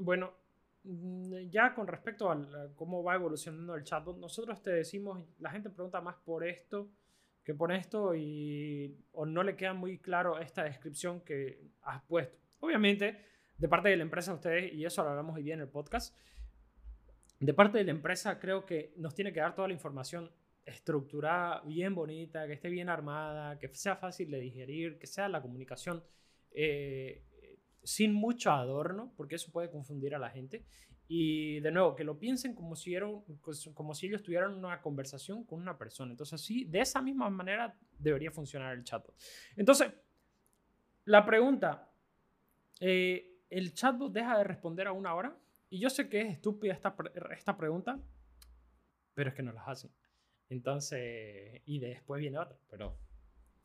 bueno, 0.00 0.32
mm, 0.84 1.48
ya 1.50 1.74
con 1.74 1.86
respecto 1.86 2.30
a 2.30 2.72
cómo 2.74 3.02
va 3.02 3.14
evolucionando 3.14 3.74
el 3.74 3.84
chatbot, 3.84 4.18
nosotros 4.18 4.62
te 4.62 4.70
decimos, 4.70 5.22
la 5.38 5.50
gente 5.50 5.70
pregunta 5.70 6.00
más 6.00 6.16
por 6.24 6.46
esto 6.46 6.90
que 7.44 7.54
pone 7.54 7.78
esto 7.78 8.14
y 8.14 8.94
o 9.12 9.24
no 9.24 9.42
le 9.42 9.56
queda 9.56 9.72
muy 9.72 9.98
claro 9.98 10.38
esta 10.38 10.64
descripción 10.64 11.22
que 11.22 11.58
has 11.82 12.02
puesto. 12.02 12.36
Obviamente, 12.60 13.24
de 13.56 13.68
parte 13.68 13.88
de 13.88 13.96
la 13.96 14.02
empresa 14.02 14.34
ustedes, 14.34 14.72
y 14.74 14.84
eso 14.84 15.02
lo 15.02 15.08
hablamos 15.08 15.34
hoy 15.34 15.42
día 15.42 15.54
en 15.54 15.60
el 15.60 15.68
podcast, 15.68 16.14
de 17.40 17.54
parte 17.54 17.78
de 17.78 17.84
la 17.84 17.92
empresa 17.92 18.38
creo 18.38 18.66
que 18.66 18.92
nos 18.96 19.14
tiene 19.14 19.32
que 19.32 19.40
dar 19.40 19.54
toda 19.54 19.68
la 19.68 19.74
información 19.74 20.30
estructurada, 20.66 21.62
bien 21.62 21.94
bonita, 21.94 22.46
que 22.46 22.52
esté 22.52 22.68
bien 22.68 22.90
armada, 22.90 23.58
que 23.58 23.68
sea 23.68 23.96
fácil 23.96 24.30
de 24.30 24.40
digerir, 24.40 24.98
que 24.98 25.06
sea 25.06 25.28
la 25.28 25.40
comunicación 25.40 26.04
eh, 26.50 27.24
sin 27.82 28.12
mucho 28.12 28.50
adorno, 28.50 29.12
porque 29.16 29.36
eso 29.36 29.52
puede 29.52 29.70
confundir 29.70 30.14
a 30.14 30.18
la 30.18 30.30
gente. 30.30 30.64
Y 31.10 31.60
de 31.60 31.70
nuevo, 31.70 31.94
que 31.94 32.04
lo 32.04 32.18
piensen 32.18 32.54
como 32.54 32.76
si, 32.76 32.94
como 33.72 33.94
si 33.94 34.06
ellos 34.06 34.22
tuvieran 34.22 34.54
una 34.54 34.82
conversación 34.82 35.44
con 35.44 35.60
una 35.60 35.78
persona. 35.78 36.10
Entonces, 36.10 36.40
sí, 36.40 36.64
de 36.64 36.80
esa 36.80 37.00
misma 37.00 37.30
manera 37.30 37.74
debería 37.98 38.30
funcionar 38.30 38.76
el 38.76 38.84
chatbot. 38.84 39.14
Entonces, 39.56 39.90
la 41.06 41.24
pregunta, 41.24 41.90
eh, 42.80 43.40
¿el 43.48 43.72
chatbot 43.72 44.12
deja 44.12 44.36
de 44.36 44.44
responder 44.44 44.86
a 44.86 44.92
una 44.92 45.14
hora? 45.14 45.34
Y 45.70 45.80
yo 45.80 45.88
sé 45.88 46.10
que 46.10 46.20
es 46.20 46.32
estúpida 46.34 46.74
esta, 46.74 46.94
esta 47.34 47.56
pregunta, 47.56 47.98
pero 49.14 49.30
es 49.30 49.34
que 49.34 49.42
no 49.42 49.52
las 49.52 49.66
hacen. 49.66 49.90
Entonces, 50.50 51.62
y 51.64 51.78
después 51.78 52.20
viene 52.20 52.38
otra, 52.38 52.58
pero... 52.68 52.98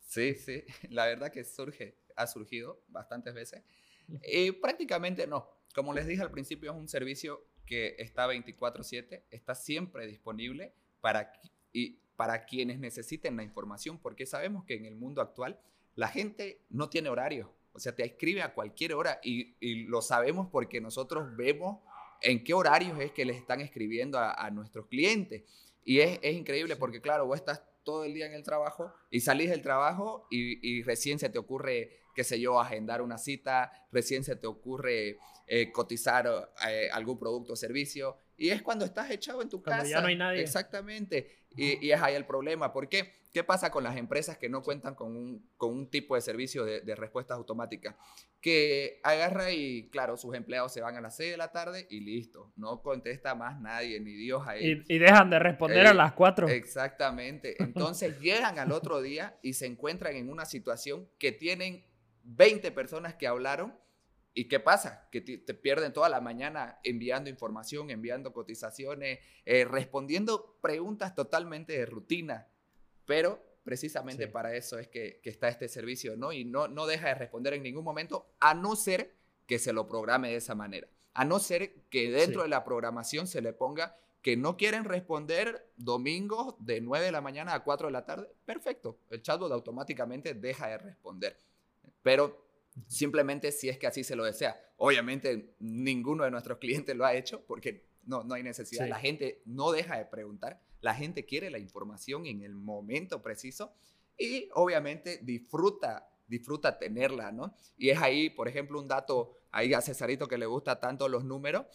Sí, 0.00 0.34
sí, 0.34 0.64
la 0.90 1.06
verdad 1.06 1.30
que 1.30 1.44
surge, 1.44 1.98
ha 2.16 2.26
surgido 2.26 2.82
bastantes 2.88 3.34
veces. 3.34 3.62
Y 4.22 4.52
prácticamente 4.52 5.26
no. 5.26 5.48
Como 5.74 5.92
les 5.92 6.06
dije 6.06 6.22
al 6.22 6.30
principio, 6.30 6.72
es 6.72 6.76
un 6.76 6.88
servicio 6.88 7.42
que 7.66 7.96
está 7.98 8.26
24/7, 8.26 9.24
está 9.30 9.54
siempre 9.54 10.06
disponible 10.06 10.72
para, 11.00 11.32
y 11.72 11.98
para 12.16 12.44
quienes 12.44 12.78
necesiten 12.78 13.36
la 13.36 13.42
información, 13.42 13.98
porque 13.98 14.26
sabemos 14.26 14.64
que 14.64 14.74
en 14.74 14.84
el 14.84 14.94
mundo 14.94 15.20
actual 15.20 15.58
la 15.94 16.08
gente 16.08 16.60
no 16.70 16.88
tiene 16.88 17.08
horario. 17.08 17.52
O 17.72 17.80
sea, 17.80 17.94
te 17.94 18.04
escribe 18.04 18.42
a 18.42 18.54
cualquier 18.54 18.94
hora 18.94 19.18
y, 19.22 19.56
lo 19.86 20.00
sabemos 20.00 20.48
porque 20.50 20.80
nosotros 20.80 21.36
vemos 21.36 21.80
en 22.22 22.44
qué 22.44 22.54
horarios 22.54 22.98
es 23.00 23.10
que 23.12 23.24
les 23.24 23.36
están 23.36 23.60
escribiendo 23.60 24.18
a, 24.18 24.50
nuestros 24.50 24.86
clientes. 24.86 25.42
Y 25.84 25.98
es, 25.98 26.18
es, 26.22 26.34
increíble 26.34 26.76
porque, 26.76 27.00
claro, 27.00 27.26
vos 27.26 27.36
estás 27.36 27.62
todo 27.82 28.04
el 28.04 28.14
día 28.14 28.26
en 28.26 28.32
el 28.32 28.44
trabajo 28.44 28.92
y 29.10 29.20
salís 29.20 29.50
del 29.50 29.60
trabajo 29.60 30.26
y, 30.30 30.66
y 30.66 30.82
recién 30.82 31.18
se 31.18 31.28
te 31.28 31.38
ocurre 31.38 32.03
qué 32.14 32.24
sé 32.24 32.40
yo, 32.40 32.60
agendar 32.60 33.02
una 33.02 33.18
cita, 33.18 33.72
recién 33.92 34.24
se 34.24 34.36
te 34.36 34.46
ocurre 34.46 35.18
eh, 35.46 35.72
cotizar 35.72 36.50
eh, 36.68 36.88
algún 36.92 37.18
producto 37.18 37.52
o 37.52 37.56
servicio, 37.56 38.16
y 38.36 38.50
es 38.50 38.62
cuando 38.62 38.84
estás 38.84 39.10
echado 39.10 39.42
en 39.42 39.48
tu 39.48 39.62
cuando 39.62 39.82
casa. 39.82 39.96
ya 39.96 40.00
no 40.00 40.08
hay 40.08 40.16
nadie. 40.16 40.40
Exactamente, 40.40 41.44
y, 41.56 41.90
es 41.90 42.02
ahí 42.02 42.14
el 42.14 42.26
problema. 42.26 42.72
¿Por 42.72 42.88
qué? 42.88 43.12
¿Qué 43.32 43.42
pasa 43.42 43.70
con 43.70 43.82
las 43.82 43.96
empresas 43.96 44.38
que 44.38 44.48
no 44.48 44.62
cuentan 44.62 44.94
con 44.94 45.16
un, 45.16 45.50
con 45.56 45.72
un 45.72 45.90
tipo 45.90 46.14
de 46.14 46.20
servicio 46.20 46.64
de, 46.64 46.80
de, 46.80 46.94
respuestas 46.94 47.36
automáticas? 47.36 47.96
Que 48.40 49.00
agarra 49.02 49.50
y, 49.50 49.88
claro, 49.90 50.16
sus 50.16 50.34
empleados 50.34 50.72
se 50.72 50.80
van 50.80 50.96
a 50.96 51.00
las 51.00 51.16
6 51.16 51.32
de 51.32 51.36
la 51.36 51.50
tarde 51.50 51.86
y 51.90 52.00
listo, 52.00 52.52
no 52.56 52.80
contesta 52.82 53.34
más 53.34 53.60
nadie, 53.60 53.98
ni 54.00 54.12
Dios 54.14 54.46
ahí. 54.46 54.84
Y, 54.86 54.94
y 54.94 54.98
dejan 54.98 55.30
de 55.30 55.38
responder 55.38 55.86
a 55.86 55.90
eh, 55.90 55.94
las 55.94 56.12
4. 56.12 56.48
Exactamente, 56.48 57.56
entonces 57.62 58.20
llegan 58.20 58.58
al 58.58 58.72
otro 58.72 59.00
día 59.00 59.36
y 59.42 59.54
se 59.54 59.66
encuentran 59.66 60.14
en 60.16 60.30
una 60.30 60.44
situación 60.44 61.08
que 61.18 61.32
tienen 61.32 61.84
20 62.24 62.72
personas 62.72 63.14
que 63.14 63.26
hablaron. 63.26 63.78
¿Y 64.32 64.48
qué 64.48 64.58
pasa? 64.58 65.08
Que 65.12 65.20
te, 65.20 65.54
pierden 65.54 65.92
toda 65.92 66.08
la 66.08 66.20
mañana 66.20 66.80
enviando 66.82 67.30
información, 67.30 67.90
enviando 67.90 68.32
cotizaciones, 68.32 69.20
eh, 69.44 69.64
respondiendo 69.64 70.58
preguntas 70.60 71.14
totalmente 71.14 71.74
de 71.74 71.86
rutina. 71.86 72.48
Pero 73.06 73.44
precisamente 73.62 74.26
para 74.26 74.54
eso 74.56 74.78
es 74.78 74.88
que, 74.88 75.20
está 75.22 75.48
este 75.48 75.68
servicio, 75.68 76.16
¿no? 76.16 76.32
Y 76.32 76.44
no, 76.44 76.66
no 76.66 76.86
deja 76.86 77.08
de 77.08 77.14
responder 77.14 77.54
en 77.54 77.62
ningún 77.62 77.84
momento, 77.84 78.26
a 78.40 78.54
no 78.54 78.74
ser 78.74 79.14
que 79.46 79.58
se 79.58 79.72
lo 79.72 79.86
programe 79.86 80.30
de 80.30 80.36
esa 80.36 80.54
manera. 80.54 80.88
A 81.12 81.24
no 81.24 81.38
ser 81.38 81.74
que 81.90 82.10
dentro 82.10 82.42
de 82.42 82.48
la 82.48 82.64
programación 82.64 83.28
se 83.28 83.40
le 83.40 83.52
ponga 83.52 83.96
que 84.20 84.36
no 84.36 84.56
quieren 84.56 84.84
responder 84.84 85.70
domingos 85.76 86.56
de 86.58 86.80
9 86.80 87.06
de 87.06 87.12
la 87.12 87.20
mañana 87.20 87.54
a 87.54 87.62
4 87.62 87.86
de 87.88 87.92
la 87.92 88.04
tarde. 88.04 88.28
Perfecto, 88.44 88.98
el 89.10 89.22
chatbot 89.22 89.52
automáticamente 89.52 90.34
deja 90.34 90.66
de 90.68 90.78
responder 90.78 91.38
pero 92.04 92.46
simplemente 92.86 93.50
si 93.50 93.68
es 93.68 93.78
que 93.78 93.88
así 93.88 94.04
se 94.04 94.14
lo 94.14 94.22
desea. 94.22 94.60
Obviamente 94.76 95.56
ninguno 95.58 96.22
de 96.22 96.30
nuestros 96.30 96.58
clientes 96.58 96.94
lo 96.94 97.04
ha 97.04 97.14
hecho 97.14 97.44
porque 97.46 97.88
no, 98.04 98.22
no 98.22 98.34
hay 98.34 98.44
necesidad. 98.44 98.86
La 98.86 99.00
gente 99.00 99.42
no 99.46 99.72
deja 99.72 99.98
de 99.98 100.04
preguntar, 100.04 100.60
la 100.80 100.94
gente 100.94 101.24
quiere 101.24 101.50
la 101.50 101.58
información 101.58 102.26
en 102.26 102.42
el 102.42 102.54
momento 102.54 103.22
preciso 103.22 103.74
y 104.16 104.48
obviamente 104.54 105.18
disfruta 105.22 106.08
disfruta 106.26 106.78
tenerla, 106.78 107.32
¿no? 107.32 107.54
Y 107.76 107.90
es 107.90 108.00
ahí, 108.00 108.30
por 108.30 108.48
ejemplo, 108.48 108.80
un 108.80 108.88
dato, 108.88 109.36
ahí 109.50 109.74
a 109.74 109.82
Cesarito 109.82 110.26
que 110.26 110.38
le 110.38 110.46
gusta 110.46 110.80
tanto 110.80 111.08
los 111.08 111.22
números, 111.24 111.66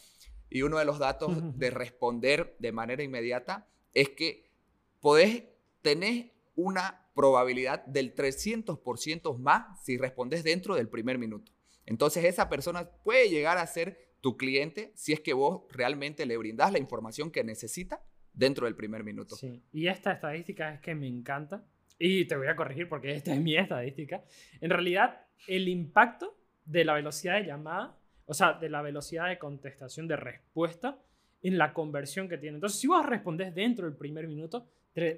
y 0.50 0.64
uno 0.64 0.80
de 0.80 0.86
los 0.86 1.00
datos 1.00 1.32
de 1.58 1.70
responder 1.70 2.56
de 2.60 2.72
manera 2.72 3.04
inmediata 3.04 3.68
es 3.94 4.10
que 4.10 4.52
podés 5.00 5.44
tener 5.82 6.34
una 6.56 7.09
probabilidad 7.20 7.86
del 7.86 8.16
300% 8.16 9.38
más 9.40 9.84
si 9.84 9.98
respondes 9.98 10.42
dentro 10.42 10.76
del 10.76 10.88
primer 10.88 11.18
minuto. 11.18 11.52
Entonces 11.86 12.24
esa 12.24 12.48
persona 12.48 12.90
puede 13.04 13.28
llegar 13.28 13.58
a 13.58 13.68
ser 13.68 14.16
tu 14.22 14.38
cliente 14.38 14.94
si 14.96 15.12
es 15.12 15.20
que 15.20 15.34
vos 15.34 15.64
realmente 15.70 16.26
le 16.26 16.38
brindás 16.38 16.72
la 16.72 16.80
información 16.80 17.30
que 17.30 17.44
necesita 17.44 18.02
dentro 18.32 18.68
del 18.68 18.76
primer 18.78 19.04
minuto. 19.04 19.36
Sí, 19.36 19.62
y 19.74 19.88
esta 19.88 20.14
estadística 20.14 20.74
es 20.74 20.80
que 20.80 20.96
me 20.96 21.08
encanta. 21.08 21.66
Y 21.98 22.24
te 22.24 22.38
voy 22.38 22.48
a 22.48 22.56
corregir 22.56 22.88
porque 22.88 23.12
esta 23.12 23.34
es 23.34 23.42
mi 23.42 23.58
estadística. 23.58 24.24
En 24.62 24.70
realidad, 24.70 25.28
el 25.46 25.68
impacto 25.68 26.38
de 26.64 26.86
la 26.86 26.94
velocidad 26.94 27.36
de 27.36 27.48
llamada, 27.48 28.00
o 28.28 28.34
sea, 28.34 28.54
de 28.54 28.70
la 28.70 28.82
velocidad 28.82 29.28
de 29.28 29.38
contestación, 29.38 30.08
de 30.08 30.16
respuesta, 30.16 30.98
en 31.42 31.58
la 31.58 31.74
conversión 31.74 32.30
que 32.30 32.38
tiene. 32.38 32.56
Entonces, 32.56 32.80
si 32.80 32.88
vos 32.88 33.06
respondes 33.06 33.54
dentro 33.54 33.88
del 33.88 33.98
primer 33.98 34.26
minuto, 34.26 34.70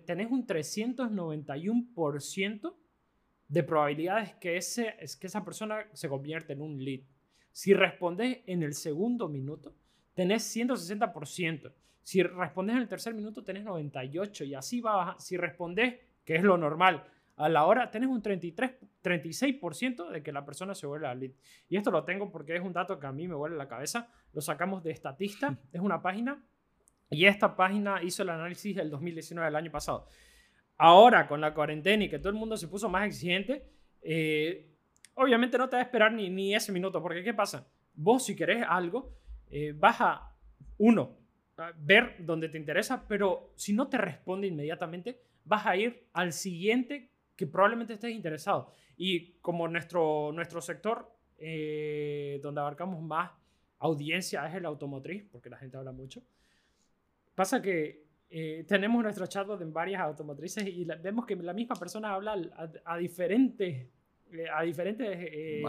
tenés 0.05 0.31
un 0.31 0.45
391% 0.45 2.75
de 3.47 3.63
probabilidades 3.63 4.35
que, 4.35 4.57
ese, 4.57 4.95
es 4.99 5.17
que 5.17 5.25
esa 5.27 5.43
persona 5.43 5.87
se 5.93 6.07
convierta 6.07 6.53
en 6.53 6.61
un 6.61 6.83
lead. 6.83 7.01
Si 7.51 7.73
respondes 7.73 8.39
en 8.45 8.61
el 8.63 8.73
segundo 8.73 9.27
minuto, 9.27 9.75
tenés 10.13 10.55
160%. 10.55 11.73
Si 12.01 12.23
respondes 12.23 12.75
en 12.75 12.81
el 12.81 12.87
tercer 12.87 13.13
minuto, 13.13 13.43
tenés 13.43 13.65
98%. 13.65 14.47
Y 14.47 14.55
así 14.55 14.81
va 14.81 15.15
Si 15.19 15.37
respondes, 15.37 15.99
que 16.23 16.35
es 16.35 16.43
lo 16.43 16.57
normal, 16.57 17.05
a 17.35 17.49
la 17.49 17.65
hora, 17.65 17.89
tenés 17.89 18.09
un 18.09 18.21
33, 18.21 18.71
36% 19.03 20.09
de 20.09 20.21
que 20.21 20.31
la 20.31 20.45
persona 20.45 20.75
se 20.75 20.85
vuelve 20.85 21.07
a 21.07 21.15
lead. 21.15 21.31
Y 21.69 21.75
esto 21.75 21.91
lo 21.91 22.03
tengo 22.03 22.31
porque 22.31 22.55
es 22.55 22.61
un 22.61 22.71
dato 22.71 22.99
que 22.99 23.07
a 23.07 23.11
mí 23.11 23.27
me 23.27 23.35
vuelve 23.35 23.57
la 23.57 23.67
cabeza. 23.67 24.09
Lo 24.33 24.41
sacamos 24.41 24.83
de 24.83 24.91
Estatista. 24.91 25.57
es 25.73 25.81
una 25.81 26.01
página 26.01 26.43
y 27.12 27.26
esta 27.26 27.56
página 27.56 28.02
hizo 28.02 28.24
el 28.24 28.30
análisis 28.30 28.76
del 28.76 28.89
2019, 28.89 29.45
del 29.45 29.56
año 29.56 29.71
pasado. 29.71 30.08
Ahora, 30.78 31.28
con 31.28 31.41
la 31.41 31.54
cuarentena 31.54 32.06
y 32.06 32.10
que 32.10 32.17
todo 32.17 32.30
el 32.30 32.39
mundo 32.39 32.56
se 32.56 32.69
puso 32.69 32.89
más 32.89 33.06
exigente, 33.06 33.67
eh, 34.02 34.71
obviamente 35.15 35.58
no 35.58 35.69
te 35.69 35.76
va 35.76 35.82
a 35.82 35.86
esperar 35.86 36.13
ni, 36.13 36.30
ni, 36.30 36.56
ese 36.56 36.71
minuto, 36.71 37.02
porque 37.02 37.21
¿qué 37.21 37.34
pasa? 37.34 37.67
Vos 37.93 38.26
si 38.26 38.36
querés 38.36 38.63
algo, 38.67 39.13
eh, 39.50 39.74
vas 39.76 39.97
a, 40.00 40.36
uno, 40.78 41.17
ver 41.78 42.15
dónde 42.19 42.47
te 42.50 42.58
interesa, 42.58 43.06
pero 43.08 43.52
si 43.56 43.74
no 43.74 43.89
te 43.89 43.97
responde 43.97 44.47
inmediatamente, 44.47 45.21
vas 45.43 45.65
a 45.65 45.76
ir 45.76 46.08
al 46.13 46.32
siguiente 46.32 47.12
que 47.36 47.45
probablemente 47.45 47.93
estés 47.93 48.12
interesado. 48.12 48.71
Y 48.95 49.34
como 49.41 49.67
nuestro, 49.67 50.32
nuestro 50.34 50.62
sector, 50.62 51.12
eh, 51.38 52.39
donde 52.41 52.62
abarcamos 52.62 53.02
más 53.02 53.32
audiencia, 53.80 54.47
es 54.47 54.56
el 54.56 54.65
automotriz, 54.65 55.26
porque 55.30 55.50
la 55.50 55.58
gente 55.58 55.76
habla 55.76 55.91
mucho, 55.91 56.24
Pasa 57.35 57.61
que 57.61 58.05
eh, 58.29 58.63
tenemos 58.67 59.03
nuestro 59.03 59.27
chatbot 59.27 59.61
en 59.61 59.73
varias 59.73 60.01
automotrices 60.01 60.65
y 60.65 60.85
vemos 60.85 61.25
que 61.25 61.35
la 61.35 61.53
misma 61.53 61.75
persona 61.75 62.13
habla 62.13 62.37
a, 62.85 62.97
diferentes, 62.97 63.87
eh, 64.31 64.45
a 64.53 64.63
diferentes 64.63 65.07
eh, 65.19 65.61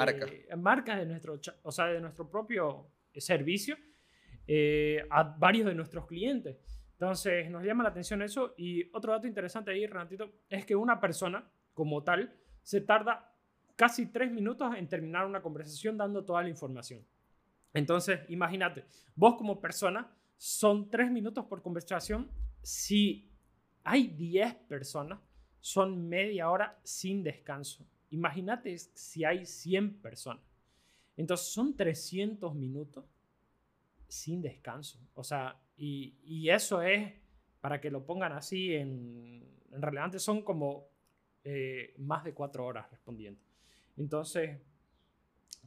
marcas 0.57 0.99
de 0.99 1.07
nuestro, 1.07 1.41
o 1.63 1.73
sea, 1.73 1.87
de 1.87 2.01
nuestro 2.01 2.31
propio 2.31 2.87
servicio 3.17 3.77
a 5.11 5.23
varios 5.39 5.67
de 5.67 5.75
nuestros 5.75 6.07
clientes. 6.07 6.57
Entonces 6.93 7.51
nos 7.51 7.65
llama 7.65 7.83
la 7.83 7.91
atención 7.91 8.23
eso 8.23 8.55
y 8.57 8.89
otro 8.93 9.13
dato 9.13 9.27
interesante 9.27 9.73
ahí, 9.73 9.87
Renatito, 9.87 10.31
es 10.49 10.65
que 10.65 10.77
una 10.77 11.01
persona 11.01 11.45
como 11.75 12.05
tal 12.05 12.33
se 12.63 12.81
tarda 12.81 13.35
casi 13.75 14.07
tres 14.07 14.31
minutos 14.31 14.77
en 14.77 14.87
terminar 14.89 15.27
una 15.27 15.43
conversación 15.43 15.97
dando 15.97 16.25
toda 16.25 16.43
la 16.43 16.49
información. 16.49 17.05
Entonces, 17.75 18.21
imagínate, 18.29 18.85
vos 19.17 19.35
como 19.35 19.61
persona 19.61 20.15
son 20.43 20.91
tres 20.91 21.09
minutos 21.09 21.45
por 21.45 21.63
conversación. 21.63 22.29
Si 22.63 23.31
hay 23.85 24.09
10 24.09 24.53
personas, 24.67 25.21
son 25.61 26.09
media 26.09 26.51
hora 26.51 26.81
sin 26.83 27.23
descanso. 27.23 27.87
Imagínate 28.11 28.77
si 28.77 29.25
hay 29.25 29.47
100 29.47 30.01
personas. 30.01 30.43
Entonces 31.17 31.47
son 31.47 31.77
300 31.77 32.57
minutos 32.57 33.05
sin 34.09 34.43
descanso. 34.43 34.99
O 35.15 35.23
sea, 35.23 35.63
y, 35.77 36.49
eso 36.49 36.83
es, 36.83 37.13
para 37.61 37.81
que 37.81 37.93
lo 37.93 38.05
pongan 38.05 38.33
así 38.33 38.75
en, 38.75 39.47
en 39.71 39.81
relevante, 39.81 40.19
son 40.19 40.43
como 40.43 40.89
eh, 41.45 41.95
más 41.99 42.25
de 42.25 42.35
cuatro 42.35 42.67
horas 42.67 42.91
respondiendo. 42.91 43.41
Entonces, 43.97 44.61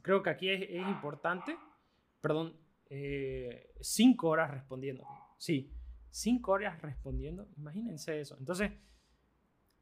creo 0.02 0.22
que 0.22 0.28
aquí 0.28 0.50
es, 0.50 0.70
importante, 0.86 1.56
perdón, 2.20 2.54
eh, 2.90 3.72
cinco 3.80 4.28
horas 4.28 4.50
respondiendo. 4.50 5.04
Sí, 5.38 5.72
cinco 6.10 6.52
horas 6.52 6.80
respondiendo. 6.80 7.48
Imagínense 7.56 8.20
eso. 8.20 8.36
Entonces, 8.38 8.72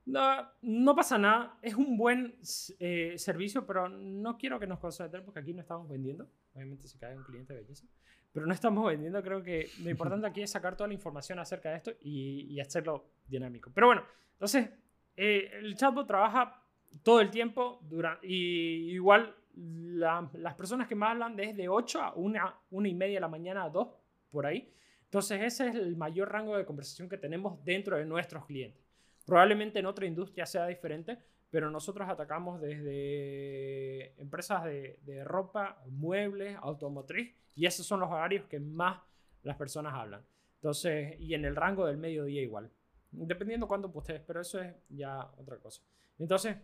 no, 0.07 0.49
no 0.63 0.95
pasa 0.95 1.19
nada. 1.19 1.59
Es 1.63 1.75
un 1.75 1.97
buen 1.97 2.39
eh, 2.79 3.15
servicio, 3.17 3.67
pero 3.67 3.89
no 3.89 4.37
quiero 4.37 4.59
que 4.59 4.67
nos 4.67 4.79
concentremos 4.79 5.25
porque 5.25 5.41
aquí 5.41 5.53
no 5.53 5.61
estamos 5.61 5.89
vendiendo. 5.89 6.29
Obviamente, 6.55 6.89
si 6.89 6.99
cae 6.99 7.17
un 7.17 7.25
cliente, 7.25 7.55
belleza. 7.55 7.87
Pero 8.33 8.47
no 8.47 8.53
estamos 8.53 8.87
vendiendo. 8.87 9.23
Creo 9.23 9.43
que 9.43 9.69
lo 9.83 9.91
importante 9.91 10.27
aquí 10.27 10.43
es 10.43 10.51
sacar 10.51 10.77
toda 10.77 10.89
la 10.89 10.95
información 10.95 11.39
acerca 11.39 11.71
de 11.71 11.77
esto 11.77 11.93
y, 12.01 12.53
y 12.53 12.61
hacerlo 12.61 13.11
dinámico. 13.27 13.71
Pero 13.73 13.87
bueno, 13.87 14.03
entonces, 14.33 14.71
eh, 15.17 15.51
el 15.55 15.77
chatbot 15.77 16.07
trabaja 16.07 16.61
todo 17.03 17.21
el 17.21 17.31
tiempo 17.31 17.81
y 18.23 18.93
igual 18.93 19.35
las 19.57 20.55
personas 20.55 20.89
que 20.89 20.95
más 20.95 21.13
hablan 21.13 21.37
desde 21.37 21.69
8 21.69 22.03
a 22.03 22.15
1, 22.15 22.55
1 22.71 22.89
y 22.89 22.95
media 22.95 23.15
de 23.15 23.21
la 23.21 23.29
mañana 23.29 23.65
a 23.65 23.71
2, 23.71 23.89
por 24.31 24.47
ahí. 24.47 24.73
Entonces 25.05 25.43
ese 25.43 25.69
es 25.69 25.75
el 25.77 25.97
mayor 25.97 26.33
rango 26.33 26.57
de 26.57 26.65
conversación 26.65 27.09
que 27.09 27.19
tenemos 27.19 27.65
dentro 27.65 27.97
de 27.97 28.05
nuestros 28.05 28.47
clientes. 28.47 28.83
Probablemente 29.25 29.79
en 29.79 29.87
otra 29.87 30.07
industria 30.07 30.45
sea 30.45 30.67
diferente, 30.67 31.19
pero 31.51 31.71
nosotros 31.71 32.09
atacamos 32.09 32.61
desde 32.61 34.21
empresas 34.21 34.65
de, 34.65 34.99
de 35.03 35.23
ropa, 35.25 35.83
muebles, 35.87 36.57
automotriz, 36.61 37.33
y 37.55 37.67
esos 37.67 37.87
son 37.87 38.01
los 38.01 38.11
horarios 38.11 38.47
que 38.47 38.59
más 38.59 39.01
las 39.45 39.57
personas 39.57 39.95
hablan. 39.95 40.23
Entonces, 40.57 41.21
y 41.21 41.35
en 41.35 41.45
el 41.45 41.55
rango 41.55 41.87
del 41.87 41.97
mediodía 41.97 42.43
igual. 42.43 42.71
Dependiendo 43.13 43.69
cuándo 43.69 43.93
ustedes, 43.95 44.23
pero 44.27 44.41
eso 44.41 44.61
es 44.61 44.75
ya 44.89 45.31
otra 45.37 45.59
cosa. 45.59 45.83
Entonces, 46.19 46.57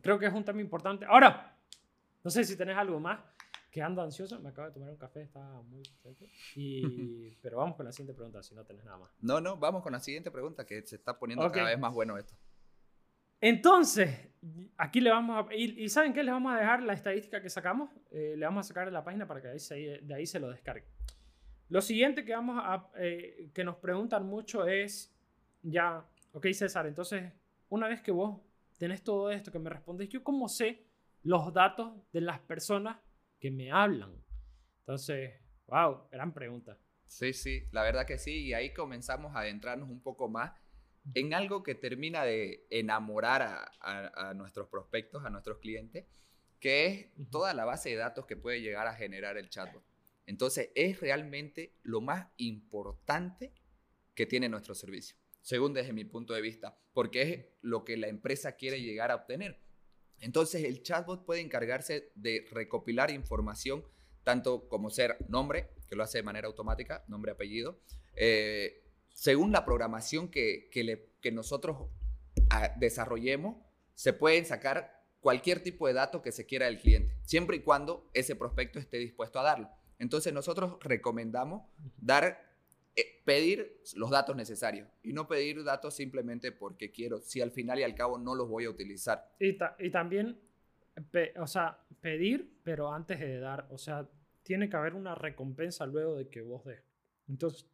creo 0.00 0.18
que 0.18 0.26
es 0.26 0.34
un 0.34 0.44
tema 0.44 0.60
importante. 0.60 1.06
Ahora, 1.06 1.56
no 2.22 2.30
sé 2.30 2.44
si 2.44 2.56
tenés 2.56 2.76
algo 2.76 3.00
más, 3.00 3.20
que 3.70 3.82
ando 3.82 4.02
ansioso. 4.02 4.38
Me 4.40 4.50
acabo 4.50 4.68
de 4.68 4.74
tomar 4.74 4.90
un 4.90 4.96
café, 4.96 5.22
estaba 5.22 5.62
muy 5.62 5.82
y 6.54 7.30
Pero 7.42 7.58
vamos 7.58 7.76
con 7.76 7.86
la 7.86 7.92
siguiente 7.92 8.14
pregunta, 8.14 8.42
si 8.42 8.54
no 8.54 8.64
tenés 8.64 8.84
nada 8.84 8.98
más. 8.98 9.10
No, 9.20 9.40
no, 9.40 9.56
vamos 9.56 9.82
con 9.82 9.92
la 9.92 10.00
siguiente 10.00 10.30
pregunta, 10.30 10.66
que 10.66 10.82
se 10.86 10.96
está 10.96 11.18
poniendo 11.18 11.50
cada 11.50 11.70
vez 11.70 11.78
más 11.78 11.92
bueno 11.92 12.16
esto. 12.18 12.34
Entonces, 13.40 14.28
aquí 14.76 15.00
le 15.00 15.10
vamos 15.10 15.46
a... 15.50 15.54
¿Y, 15.54 15.88
saben 15.88 16.12
qué? 16.12 16.22
Les 16.22 16.32
vamos 16.32 16.54
a 16.54 16.58
dejar 16.58 16.82
la 16.82 16.92
estadística 16.92 17.42
que 17.42 17.50
sacamos. 17.50 17.90
Eh, 18.10 18.34
le 18.36 18.44
vamos 18.44 18.66
a 18.66 18.68
sacar 18.68 18.84
de 18.84 18.92
la 18.92 19.02
página 19.02 19.26
para 19.26 19.42
que 19.42 19.48
de 19.48 20.14
ahí 20.14 20.26
se 20.26 20.38
lo 20.38 20.48
descargue. 20.48 20.86
Lo 21.68 21.80
siguiente 21.80 22.24
que, 22.24 22.34
vamos 22.34 22.62
a, 22.62 22.90
eh, 22.98 23.50
que 23.54 23.64
nos 23.64 23.76
preguntan 23.76 24.26
mucho 24.26 24.66
es 24.66 25.10
ya, 25.62 26.04
ok 26.32 26.48
César, 26.52 26.86
entonces 26.86 27.32
una 27.70 27.88
vez 27.88 28.02
que 28.02 28.12
vos 28.12 28.40
tenés 28.76 29.02
todo 29.02 29.30
esto 29.30 29.50
que 29.50 29.58
me 29.58 29.70
respondes, 29.70 30.10
yo 30.10 30.22
cómo 30.22 30.48
sé 30.48 30.84
los 31.22 31.52
datos 31.52 31.92
de 32.12 32.20
las 32.20 32.40
personas 32.40 32.98
que 33.38 33.50
me 33.50 33.70
hablan. 33.70 34.14
Entonces, 34.80 35.40
wow, 35.66 36.08
gran 36.10 36.32
pregunta. 36.32 36.78
Sí, 37.06 37.32
sí, 37.32 37.68
la 37.72 37.82
verdad 37.82 38.06
que 38.06 38.18
sí, 38.18 38.46
y 38.46 38.54
ahí 38.54 38.72
comenzamos 38.72 39.34
a 39.36 39.40
adentrarnos 39.40 39.90
un 39.90 40.02
poco 40.02 40.28
más 40.28 40.52
en 41.14 41.34
algo 41.34 41.62
que 41.62 41.74
termina 41.74 42.24
de 42.24 42.66
enamorar 42.70 43.42
a, 43.42 44.30
a, 44.30 44.34
nuestros 44.34 44.68
prospectos, 44.68 45.24
a 45.24 45.30
nuestros 45.30 45.58
clientes, 45.58 46.06
que 46.60 46.86
es 46.86 47.30
toda 47.30 47.54
la 47.54 47.64
base 47.64 47.90
de 47.90 47.96
datos 47.96 48.24
que 48.26 48.36
puede 48.36 48.60
llegar 48.60 48.86
a 48.86 48.94
generar 48.94 49.36
el 49.36 49.48
chatbot. 49.48 49.84
Entonces, 50.26 50.70
es 50.76 51.00
realmente 51.00 51.74
lo 51.82 52.00
más 52.00 52.28
importante 52.36 53.52
que 54.14 54.26
tiene 54.26 54.48
nuestro 54.48 54.74
servicio 54.74 55.16
según 55.42 55.74
desde 55.74 55.92
mi 55.92 56.04
punto 56.04 56.32
de 56.32 56.40
vista, 56.40 56.78
porque 56.94 57.22
es 57.22 57.46
lo 57.60 57.84
que 57.84 57.96
la 57.96 58.06
empresa 58.06 58.52
quiere 58.52 58.80
llegar 58.80 59.10
a 59.10 59.16
obtener. 59.16 59.60
Entonces 60.22 60.64
el 60.64 60.82
chatbot 60.82 61.26
puede 61.26 61.40
encargarse 61.40 62.12
de 62.14 62.46
recopilar 62.50 63.10
información, 63.10 63.84
tanto 64.22 64.68
como 64.68 64.88
ser 64.88 65.16
nombre, 65.28 65.68
que 65.88 65.96
lo 65.96 66.04
hace 66.04 66.18
de 66.18 66.22
manera 66.22 66.46
automática, 66.46 67.04
nombre, 67.08 67.32
apellido, 67.32 67.80
eh, 68.14 68.84
según 69.12 69.50
la 69.52 69.64
programación 69.64 70.28
que, 70.28 70.70
que, 70.70 71.32
nosotros 71.32 71.88
ah, 72.50 72.72
desarrollemos, 72.78 73.56
se 73.94 74.12
pueden 74.12 74.46
sacar 74.46 75.04
cualquier 75.20 75.62
tipo 75.62 75.88
de 75.88 75.94
dato 75.94 76.22
que 76.22 76.32
se 76.32 76.46
quiera 76.46 76.66
del 76.66 76.78
cliente, 76.78 77.16
siempre 77.24 77.56
y 77.56 77.60
cuando 77.60 78.08
ese 78.14 78.36
prospecto 78.36 78.78
esté 78.78 78.98
dispuesto 78.98 79.40
a 79.40 79.42
darlo. 79.42 79.68
Entonces 79.98 80.32
nosotros 80.32 80.78
recomendamos 80.80 81.62
dar 81.98 82.51
pedir 83.24 83.80
los 83.96 84.10
datos 84.10 84.36
necesarios 84.36 84.88
y 85.02 85.12
no 85.12 85.26
pedir 85.26 85.62
datos 85.64 85.94
simplemente 85.94 86.52
porque 86.52 86.90
quiero, 86.90 87.20
si 87.20 87.40
al 87.40 87.50
final 87.50 87.78
y 87.78 87.82
al 87.82 87.94
cabo 87.94 88.18
no 88.18 88.34
los 88.34 88.48
voy 88.48 88.64
a 88.64 88.70
utilizar. 88.70 89.32
Y, 89.38 89.56
también, 89.90 90.38
o 91.38 91.46
sea, 91.46 91.78
pedir, 92.00 92.58
pero 92.62 92.92
antes 92.92 93.20
de 93.20 93.38
dar, 93.38 93.66
o 93.70 93.78
sea, 93.78 94.08
tiene 94.42 94.68
que 94.68 94.76
haber 94.76 94.94
una 94.94 95.14
recompensa 95.14 95.86
luego 95.86 96.16
de 96.16 96.28
que 96.28 96.42
vos 96.42 96.64
des. 96.64 96.82
Entonces, 97.28 97.66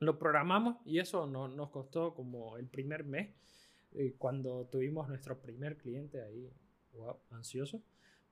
lo 0.00 0.18
programamos 0.18 0.78
y 0.84 0.98
eso 0.98 1.26
no, 1.26 1.48
nos 1.48 1.70
costó 1.70 2.14
como 2.14 2.56
el 2.56 2.66
primer 2.66 3.04
mes, 3.04 3.30
eh, 3.92 4.14
cuando 4.18 4.66
tuvimos 4.66 5.08
nuestro 5.08 5.40
primer 5.40 5.76
cliente 5.76 6.22
ahí, 6.22 6.50
ansioso. 7.30 7.82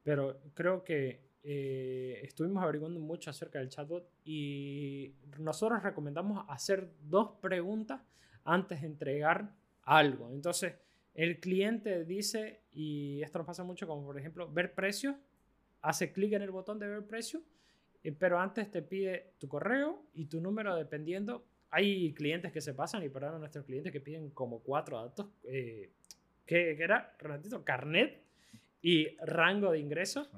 Pero 0.02 0.40
creo 0.55 0.83
que 0.83 1.32
eh, 1.44 2.20
estuvimos 2.22 2.62
averiguando 2.62 3.00
mucho 3.00 3.31
acerca 3.31 3.59
del 3.59 3.68
chatbot 3.68 4.09
y 4.24 5.14
nosotros 5.38 5.83
recomendamos 5.83 6.44
hacer 6.48 6.88
dos 7.02 7.33
preguntas 7.40 8.00
antes 8.44 8.81
de 8.81 8.87
entregar 8.87 9.52
algo. 9.83 10.31
Entonces, 10.33 10.74
el 11.14 11.40
cliente 11.40 12.05
dice, 12.05 12.62
y 12.72 13.22
esto 13.22 13.38
nos 13.38 13.46
pasa 13.46 13.64
mucho 13.64 13.87
como 13.87 14.05
por 14.05 14.18
ejemplo 14.18 14.50
ver 14.50 14.74
precio, 14.74 15.18
hace 15.83 16.12
clic 16.12 16.33
en 16.33 16.42
el 16.42 16.50
botón 16.50 16.78
de 16.78 16.88
ver 16.88 17.05
precio, 17.07 17.42
eh, 18.02 18.12
pero 18.12 18.38
antes 18.38 18.70
te 18.70 18.83
pide 18.83 19.33
tu 19.38 19.48
correo 19.48 20.05
y 20.14 20.26
tu 20.26 20.40
número 20.40 20.74
dependiendo. 20.76 21.44
Hay 21.70 22.12
clientes 22.12 22.52
que 22.52 22.61
se 22.61 22.74
pasan 22.74 23.02
y 23.02 23.09
perdón 23.09 23.37
a 23.37 23.38
nuestros 23.38 23.64
clientes 23.64 23.92
que 23.92 24.00
piden 24.00 24.31
como 24.31 24.61
cuatro 24.61 25.02
datos. 25.02 25.26
Eh, 25.44 25.90
¿qué, 26.46 26.72
era? 26.72 27.16
Renatito, 27.18 27.64
carnet 27.64 28.21
y 28.83 29.16
rango 29.18 29.71
de 29.71 29.79
ingresos. 29.79 30.31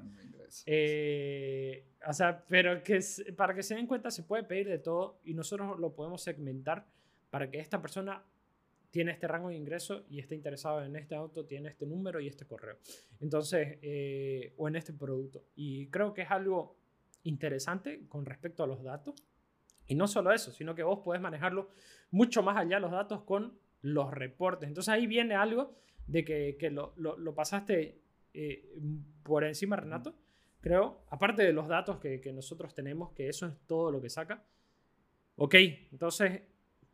Eh, 0.65 1.85
o 2.07 2.13
sea, 2.13 2.45
pero 2.47 2.81
que 2.83 2.99
para 3.35 3.53
que 3.53 3.63
se 3.63 3.75
den 3.75 3.87
cuenta 3.87 4.11
se 4.11 4.23
puede 4.23 4.43
pedir 4.43 4.69
de 4.69 4.77
todo 4.77 5.19
y 5.25 5.33
nosotros 5.33 5.77
lo 5.79 5.93
podemos 5.93 6.21
segmentar 6.21 6.85
para 7.29 7.49
que 7.49 7.59
esta 7.59 7.81
persona 7.81 8.23
tiene 8.91 9.11
este 9.11 9.27
rango 9.27 9.49
de 9.49 9.55
ingreso 9.55 10.05
y 10.09 10.19
esté 10.19 10.35
interesado 10.35 10.81
en 10.81 10.95
este 10.95 11.15
auto, 11.15 11.45
tiene 11.45 11.67
este 11.67 11.85
número 11.85 12.21
y 12.21 12.27
este 12.27 12.45
correo. 12.45 12.77
Entonces, 13.19 13.77
eh, 13.81 14.53
o 14.55 14.69
en 14.69 14.77
este 14.77 14.93
producto. 14.93 15.43
Y 15.53 15.87
creo 15.87 16.13
que 16.13 16.21
es 16.21 16.31
algo 16.31 16.77
interesante 17.23 18.07
con 18.07 18.25
respecto 18.25 18.63
a 18.63 18.67
los 18.67 18.81
datos. 18.83 19.15
Y 19.87 19.95
no 19.95 20.07
solo 20.07 20.31
eso, 20.31 20.51
sino 20.51 20.73
que 20.75 20.83
vos 20.83 20.99
podés 20.99 21.21
manejarlo 21.21 21.71
mucho 22.11 22.41
más 22.41 22.55
allá 22.55 22.79
los 22.79 22.91
datos 22.91 23.23
con 23.23 23.59
los 23.81 24.11
reportes. 24.11 24.69
Entonces 24.69 24.93
ahí 24.93 25.07
viene 25.07 25.35
algo 25.35 25.75
de 26.07 26.23
que, 26.23 26.55
que 26.57 26.69
lo, 26.69 26.93
lo, 26.95 27.17
lo, 27.17 27.35
pasaste 27.35 27.99
eh, 28.35 28.69
por 29.23 29.43
encima, 29.45 29.77
Renato, 29.77 30.13
creo, 30.59 31.01
aparte 31.09 31.43
de 31.43 31.53
los 31.53 31.67
datos 31.67 31.99
que, 31.99 32.21
nosotros 32.33 32.73
tenemos, 32.73 33.13
que 33.13 33.29
eso 33.29 33.47
es 33.47 33.53
todo 33.65 33.91
lo 33.91 34.01
que 34.01 34.09
saca. 34.09 34.43
Ok, 35.37 35.55
entonces, 35.91 36.41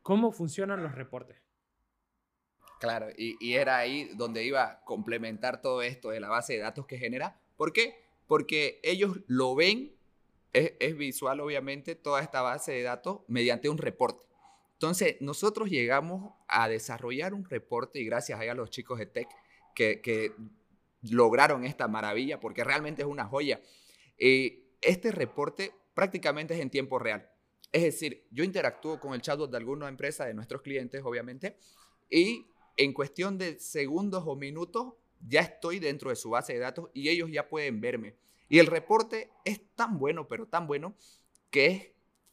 ¿cómo 0.01 0.31
funcionan 0.31 0.83
los 0.83 0.93
reportes? 0.93 1.37
Claro, 2.79 3.07
y, 3.17 3.53
era 3.53 3.77
ahí 3.77 4.11
donde 4.15 4.43
iba 4.43 4.63
a 4.63 4.83
complementar 4.83 5.61
todo 5.61 5.81
esto 5.81 6.09
de 6.09 6.19
la 6.19 6.29
base 6.29 6.53
de 6.53 6.59
datos 6.59 6.85
que 6.85 6.97
genera. 6.97 7.39
¿Por 7.57 7.73
qué? 7.73 8.03
Porque 8.27 8.79
ellos 8.83 9.19
lo 9.27 9.55
ven, 9.55 9.93
es, 10.53 10.73
es 10.79 10.97
visual 10.97 11.39
obviamente, 11.39 11.95
toda 11.95 12.21
esta 12.21 12.41
base 12.41 12.71
de 12.71 12.83
datos 12.83 13.21
mediante 13.27 13.69
un 13.69 13.77
reporte. 13.77 14.23
Entonces, 14.73 15.17
nosotros 15.21 15.69
llegamos 15.69 16.33
a 16.47 16.67
desarrollar 16.67 17.33
un 17.33 17.45
reporte 17.45 17.99
y 17.99 18.05
gracias 18.05 18.39
a 18.39 18.53
los 18.53 18.69
chicos 18.69 18.99
de 18.99 19.05
Tech 19.05 19.27
que, 19.75 20.01
que 20.01 20.33
lograron 21.01 21.63
esta 21.65 21.87
maravilla 21.87 22.39
porque 22.39 22.63
realmente 22.63 23.01
es 23.01 23.07
una 23.07 23.25
joya. 23.25 23.61
Eh, 24.17 24.75
este 24.81 25.11
reporte 25.11 25.73
prácticamente 25.93 26.53
es 26.53 26.59
en 26.59 26.69
tiempo 26.69 26.99
real. 26.99 27.29
Es 27.71 27.83
decir, 27.83 28.27
yo 28.31 28.43
interactúo 28.43 28.99
con 28.99 29.13
el 29.13 29.21
chatbot 29.21 29.49
de 29.49 29.57
alguna 29.57 29.87
empresa, 29.87 30.25
de 30.25 30.33
nuestros 30.33 30.61
clientes, 30.61 31.01
obviamente, 31.03 31.57
y 32.09 32.47
en 32.77 32.93
cuestión 32.93 33.37
de 33.37 33.59
segundos 33.59 34.23
o 34.25 34.35
minutos 34.35 34.93
ya 35.27 35.41
estoy 35.41 35.79
dentro 35.79 36.09
de 36.09 36.15
su 36.15 36.31
base 36.31 36.53
de 36.53 36.59
datos 36.59 36.89
y 36.93 37.09
ellos 37.09 37.29
ya 37.31 37.47
pueden 37.47 37.79
verme. 37.79 38.15
Y 38.49 38.59
el 38.59 38.67
reporte 38.67 39.31
es 39.45 39.61
tan 39.75 39.97
bueno, 39.97 40.27
pero 40.27 40.47
tan 40.47 40.67
bueno, 40.67 40.95
que 41.49 41.65
es 41.67 41.87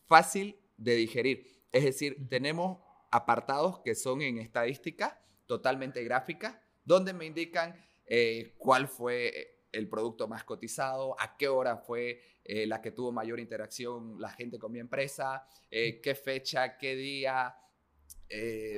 fácil 0.06 0.58
de 0.76 0.96
digerir. 0.96 1.62
Es 1.70 1.84
decir, 1.84 2.28
tenemos 2.28 2.78
apartados 3.10 3.80
que 3.80 3.94
son 3.94 4.22
en 4.22 4.38
estadística, 4.38 5.22
totalmente 5.46 6.02
gráficas, 6.02 6.58
donde 6.84 7.12
me 7.12 7.26
indican 7.26 7.74
eh, 8.08 8.54
cuál 8.58 8.88
fue 8.88 9.66
el 9.70 9.88
producto 9.88 10.26
más 10.26 10.44
cotizado, 10.44 11.14
a 11.20 11.36
qué 11.36 11.48
hora 11.48 11.76
fue 11.76 12.20
eh, 12.44 12.66
la 12.66 12.80
que 12.80 12.90
tuvo 12.90 13.12
mayor 13.12 13.38
interacción 13.38 14.18
la 14.18 14.30
gente 14.30 14.58
con 14.58 14.72
mi 14.72 14.78
empresa, 14.78 15.46
eh, 15.70 16.00
qué 16.00 16.14
fecha, 16.14 16.78
qué 16.78 16.96
día, 16.96 17.54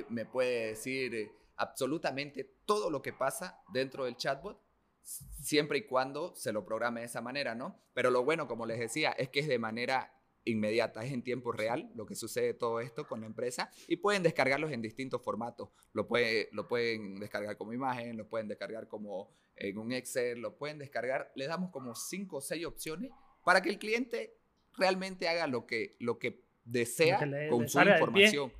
me 0.08 0.26
puede 0.26 0.68
decir 0.68 1.30
absolutamente 1.56 2.58
todo 2.64 2.88
lo 2.88 3.02
que 3.02 3.12
pasa 3.12 3.60
dentro 3.72 4.04
del 4.04 4.16
chatbot, 4.16 4.60
siempre 5.02 5.78
y 5.78 5.86
cuando 5.86 6.34
se 6.34 6.52
lo 6.52 6.64
programe 6.64 7.00
de 7.00 7.06
esa 7.06 7.20
manera, 7.20 7.54
¿no? 7.54 7.80
Pero 7.92 8.10
lo 8.10 8.24
bueno, 8.24 8.46
como 8.46 8.66
les 8.66 8.78
decía, 8.78 9.10
es 9.10 9.28
que 9.28 9.40
es 9.40 9.48
de 9.48 9.58
manera 9.58 10.12
inmediata, 10.44 11.04
es 11.04 11.12
en 11.12 11.22
tiempo 11.22 11.52
real 11.52 11.90
lo 11.94 12.06
que 12.06 12.14
sucede 12.14 12.54
todo 12.54 12.80
esto 12.80 13.06
con 13.06 13.20
la 13.20 13.26
empresa 13.26 13.70
y 13.86 13.96
pueden 13.96 14.22
descargarlos 14.22 14.72
en 14.72 14.82
distintos 14.82 15.22
formatos. 15.22 15.68
Lo, 15.92 16.06
puede, 16.06 16.48
lo 16.52 16.68
pueden 16.68 17.16
descargar 17.20 17.56
como 17.56 17.72
imagen, 17.72 18.16
lo 18.16 18.28
pueden 18.28 18.48
descargar 18.48 18.88
como 18.88 19.30
en 19.56 19.78
un 19.78 19.92
Excel, 19.92 20.40
lo 20.40 20.56
pueden 20.56 20.78
descargar. 20.78 21.30
Le 21.34 21.46
damos 21.46 21.70
como 21.70 21.94
cinco 21.94 22.38
o 22.38 22.40
seis 22.40 22.64
opciones 22.64 23.10
para 23.44 23.60
que 23.62 23.70
el 23.70 23.78
cliente 23.78 24.36
realmente 24.76 25.28
haga 25.28 25.46
lo 25.46 25.66
que, 25.66 25.96
lo 25.98 26.18
que 26.18 26.42
desea 26.64 27.18
con 27.48 27.68
su 27.68 27.80
información. 27.80 28.52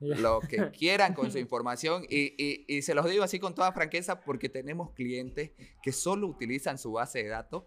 Lo 0.00 0.40
que 0.40 0.56
quieran 0.72 1.14
con 1.14 1.30
su 1.30 1.38
información. 1.38 2.04
Y, 2.08 2.34
y, 2.42 2.64
y 2.66 2.82
se 2.82 2.94
los 2.94 3.08
digo 3.08 3.22
así 3.22 3.38
con 3.38 3.54
toda 3.54 3.72
franqueza 3.72 4.20
porque 4.20 4.48
tenemos 4.48 4.92
clientes 4.94 5.52
que 5.82 5.92
solo 5.92 6.26
utilizan 6.26 6.78
su 6.78 6.92
base 6.92 7.22
de 7.22 7.28
datos 7.28 7.64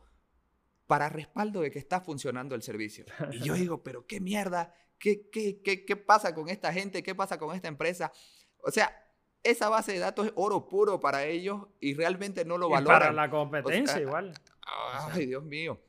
para 0.87 1.09
respaldo 1.09 1.61
de 1.61 1.71
que 1.71 1.79
está 1.79 2.01
funcionando 2.01 2.55
el 2.55 2.61
servicio. 2.61 3.05
Y 3.31 3.39
yo 3.39 3.53
digo, 3.53 3.83
pero 3.83 4.05
qué 4.05 4.19
mierda, 4.19 4.73
¿Qué, 4.99 5.29
qué, 5.29 5.61
qué, 5.61 5.85
qué 5.85 5.95
pasa 5.95 6.33
con 6.33 6.49
esta 6.49 6.71
gente? 6.71 7.03
¿Qué 7.03 7.13
pasa 7.13 7.37
con 7.37 7.55
esta 7.55 7.67
empresa? 7.67 8.11
O 8.59 8.71
sea, 8.71 8.95
esa 9.43 9.69
base 9.69 9.93
de 9.93 9.99
datos 9.99 10.27
es 10.27 10.33
oro 10.35 10.67
puro 10.67 10.99
para 10.99 11.25
ellos 11.25 11.67
y 11.79 11.93
realmente 11.93 12.45
no 12.45 12.57
lo 12.57 12.69
valoran. 12.69 12.99
para 12.99 13.11
la 13.11 13.29
competencia 13.29 13.99
igual. 14.01 14.33
Ay, 15.11 15.27
Dios 15.27 15.43
mío. 15.43 15.79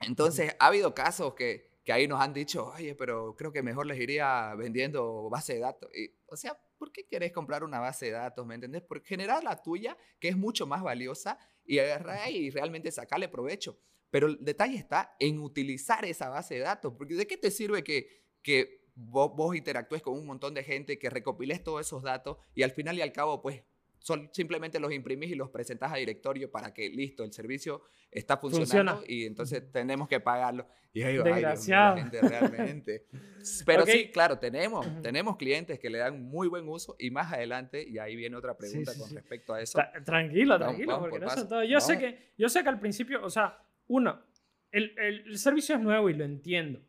Entonces, 0.00 0.54
ha 0.58 0.66
habido 0.66 0.94
casos 0.94 1.34
que, 1.34 1.80
que 1.84 1.92
ahí 1.92 2.06
nos 2.06 2.20
han 2.20 2.32
dicho, 2.32 2.72
oye, 2.76 2.94
pero 2.94 3.34
creo 3.36 3.52
que 3.52 3.62
mejor 3.62 3.86
les 3.86 3.98
iría 3.98 4.54
vendiendo 4.54 5.28
base 5.30 5.54
de 5.54 5.60
datos. 5.60 5.90
Y, 5.94 6.14
o 6.26 6.36
sea, 6.36 6.56
¿por 6.78 6.92
qué 6.92 7.06
querés 7.06 7.32
comprar 7.32 7.64
una 7.64 7.80
base 7.80 8.06
de 8.06 8.12
datos? 8.12 8.46
¿Me 8.46 8.54
entendés? 8.54 8.82
Por 8.82 9.02
generar 9.02 9.42
la 9.42 9.60
tuya, 9.60 9.96
que 10.20 10.28
es 10.28 10.36
mucho 10.36 10.66
más 10.66 10.82
valiosa, 10.82 11.38
y 11.64 11.78
agarrar 11.78 12.30
y 12.30 12.50
realmente 12.50 12.90
sacarle 12.90 13.28
provecho. 13.28 13.78
Pero 14.12 14.26
el 14.26 14.44
detalle 14.44 14.76
está 14.76 15.16
en 15.18 15.40
utilizar 15.40 16.04
esa 16.04 16.28
base 16.28 16.56
de 16.56 16.60
datos, 16.60 16.92
porque 16.98 17.14
¿de 17.14 17.26
qué 17.26 17.38
te 17.38 17.50
sirve 17.50 17.82
que, 17.82 18.26
que 18.42 18.84
vos, 18.94 19.56
interactúes 19.56 20.02
con 20.02 20.12
un 20.12 20.26
montón 20.26 20.52
de 20.52 20.62
gente, 20.62 20.98
que 20.98 21.08
recopiles 21.08 21.64
todos 21.64 21.80
esos 21.80 22.02
datos 22.02 22.36
y 22.54 22.62
al 22.62 22.72
final 22.72 22.98
y 22.98 23.00
al 23.00 23.10
cabo, 23.10 23.40
pues 23.40 23.62
son, 24.00 24.28
simplemente 24.34 24.78
los 24.80 24.92
imprimís 24.92 25.30
y 25.30 25.34
los 25.34 25.48
presentás 25.48 25.94
a 25.94 25.96
directorio 25.96 26.50
para 26.50 26.74
que 26.74 26.90
listo, 26.90 27.24
el 27.24 27.32
servicio 27.32 27.84
está 28.10 28.36
funcionando 28.36 29.02
y 29.08 29.24
entonces 29.24 29.72
tenemos 29.72 30.08
que 30.08 30.20
pagarlo. 30.20 30.68
Y 30.92 31.04
ahí 31.04 31.16
Desgraciado. 31.16 31.96
gente 31.96 32.20
realmente. 32.20 33.06
Pero 33.64 33.86
sí, 33.86 34.10
claro, 34.12 34.38
tenemos, 34.38 34.86
tenemos 35.00 35.38
clientes 35.38 35.78
que 35.78 35.88
le 35.88 35.96
dan 35.96 36.22
muy 36.22 36.48
buen 36.48 36.68
uso 36.68 36.96
y 36.98 37.10
más 37.10 37.32
adelante, 37.32 37.82
y 37.82 37.96
ahí 37.96 38.14
viene 38.14 38.36
otra 38.36 38.58
pregunta 38.58 38.92
con 38.98 39.08
respecto 39.08 39.54
a 39.54 39.62
eso. 39.62 39.78
tranquilo, 40.04 40.58
tranquilo, 40.58 41.00
porque 41.00 41.18
no 41.18 41.48
todo. 41.48 41.64
Yo 41.64 41.80
sé, 41.80 41.98
que, 41.98 42.32
yo 42.36 42.50
sé 42.50 42.62
que 42.62 42.68
al 42.68 42.78
principio, 42.78 43.24
o 43.24 43.30
sea, 43.30 43.56
uno, 43.92 44.22
el, 44.70 44.98
el, 44.98 45.38
servicio 45.38 45.76
es 45.76 45.82
nuevo 45.82 46.08
y 46.08 46.14
lo 46.14 46.24
entiendo. 46.24 46.80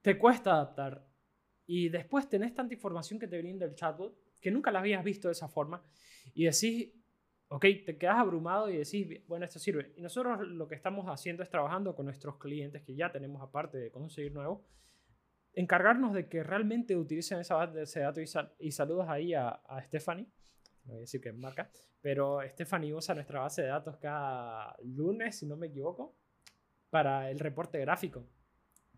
Te 0.00 0.16
cuesta 0.16 0.52
adaptar. 0.52 1.06
Y 1.66 1.90
después 1.90 2.28
tenés 2.30 2.54
tanta 2.54 2.72
información 2.72 3.18
que 3.18 3.28
te 3.28 3.38
brinda 3.38 3.66
el 3.66 3.74
chatbot 3.74 4.16
que 4.40 4.50
nunca 4.50 4.70
la 4.70 4.78
habías 4.78 5.04
visto 5.04 5.28
de 5.28 5.32
esa 5.32 5.48
forma. 5.48 5.82
Y 6.32 6.44
decís, 6.44 6.94
ok, 7.48 7.66
te 7.84 7.98
quedas 7.98 8.16
abrumado 8.16 8.70
y 8.70 8.78
decís, 8.78 9.22
bueno, 9.26 9.44
esto 9.44 9.58
sirve. 9.58 9.92
Y 9.96 10.00
nosotros 10.00 10.48
lo 10.48 10.66
que 10.66 10.74
estamos 10.74 11.06
haciendo 11.08 11.42
es 11.42 11.50
trabajando 11.50 11.94
con 11.94 12.06
nuestros 12.06 12.38
clientes 12.38 12.82
que 12.82 12.94
ya 12.94 13.12
tenemos 13.12 13.42
aparte 13.42 13.76
de 13.76 13.90
conseguir 13.90 14.32
nuevos, 14.32 14.62
encargarnos 15.52 16.14
de 16.14 16.28
que 16.28 16.42
realmente 16.42 16.96
utilicen 16.96 17.38
esa 17.38 17.56
base 17.56 18.00
de 18.00 18.04
datos 18.04 18.36
y, 18.58 18.70
saludos 18.70 19.06
ahí 19.08 19.34
a, 19.34 19.48
a 19.48 19.82
Stephanie, 19.82 20.26
no 20.84 20.92
voy 20.92 20.98
a 20.98 21.00
decir 21.00 21.20
que 21.20 21.30
es 21.30 21.34
marca, 21.34 21.70
pero 22.00 22.40
Stephanie 22.48 22.92
usa 22.92 23.14
nuestra 23.14 23.40
base 23.40 23.62
de 23.62 23.68
datos 23.68 23.96
cada 23.96 24.76
lunes, 24.82 25.38
si 25.38 25.46
no 25.46 25.56
me 25.56 25.68
equivoco, 25.68 26.14
para 26.90 27.30
el 27.30 27.38
reporte 27.38 27.78
gráfico, 27.80 28.26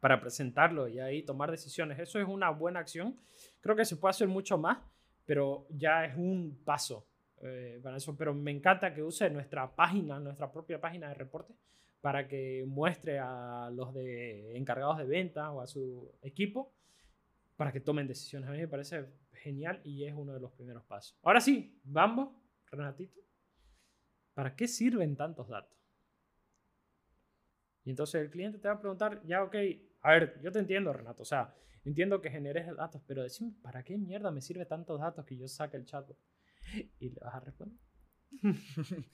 para 0.01 0.20
presentarlo 0.20 0.88
y 0.88 0.99
ahí 0.99 1.22
tomar 1.22 1.51
decisiones. 1.51 1.99
Eso 1.99 2.18
es 2.20 2.27
una 2.27 2.51
buena 2.51 2.81
acción. 2.81 3.16
Creo 3.61 3.77
que 3.77 3.85
se 3.85 3.96
puede 3.96 4.11
hacer 4.11 4.29
mucho 4.29 4.59
más, 4.59 4.79
pero 5.25 5.66
ya 5.70 6.05
es 6.05 6.16
un 6.16 6.61
paso 6.64 7.07
eh, 7.42 7.81
para 7.83 7.96
eso. 7.96 8.16
Pero 8.16 8.35
me 8.35 8.51
encanta 8.51 8.92
que 8.92 9.03
use 9.03 9.31
nuestra 9.31 9.75
página, 9.75 10.18
nuestra 10.18 10.51
propia 10.51 10.81
página 10.81 11.09
de 11.09 11.14
reporte, 11.14 11.55
para 12.01 12.29
que 12.29 12.64
muestre 12.66 13.18
a 13.18 13.70
los 13.72 13.94
de 13.94 14.57
encargados 14.57 14.99
de 14.99 15.07
venta 15.07 15.51
o 15.51 15.61
a 15.61 15.66
su 15.66 16.12
equipo 16.22 16.72
para 17.57 17.72
que 17.72 17.81
tomen 17.81 18.07
decisiones. 18.07 18.49
A 18.49 18.53
mí 18.53 18.59
me 18.59 18.68
parece 18.68 19.07
genial 19.37 19.81
y 19.85 20.05
es 20.05 20.14
uno 20.14 20.33
de 20.33 20.40
los 20.40 20.53
primeros 20.53 20.85
pasos. 20.85 21.18
Ahora 21.22 21.40
sí, 21.40 21.81
vamos 21.85 22.31
Renatito, 22.70 23.20
¿para 24.35 24.55
qué 24.55 24.68
sirven 24.68 25.16
tantos 25.16 25.49
datos? 25.49 25.77
Y 27.85 27.90
entonces 27.90 28.20
el 28.20 28.31
cliente 28.31 28.59
te 28.59 28.68
va 28.68 28.75
a 28.75 28.81
preguntar, 28.81 29.22
ya, 29.25 29.42
ok, 29.44 29.55
a 30.03 30.12
ver, 30.12 30.40
yo 30.42 30.51
te 30.51 30.59
entiendo, 30.59 30.92
Renato, 30.92 31.22
o 31.22 31.27
sea, 31.27 31.55
entiendo 31.85 32.20
que 32.20 32.31
generes 32.31 32.66
datos, 32.77 33.01
pero 33.07 33.22
decime, 33.22 33.55
¿para 33.62 33.85
qué 33.85 33.96
mierda 33.96 34.31
me 34.31 34.40
sirve 34.40 34.66
tantos 34.66 35.01
datos 35.01 35.25
que 35.25 35.37
yo 35.37 35.46
saque 35.46 35.77
el 35.77 35.85
chatbot? 35.85 36.18
Y 36.99 37.11
le 37.11 37.20
vas 37.20 37.35
a 37.35 37.40
responder. 37.40 37.79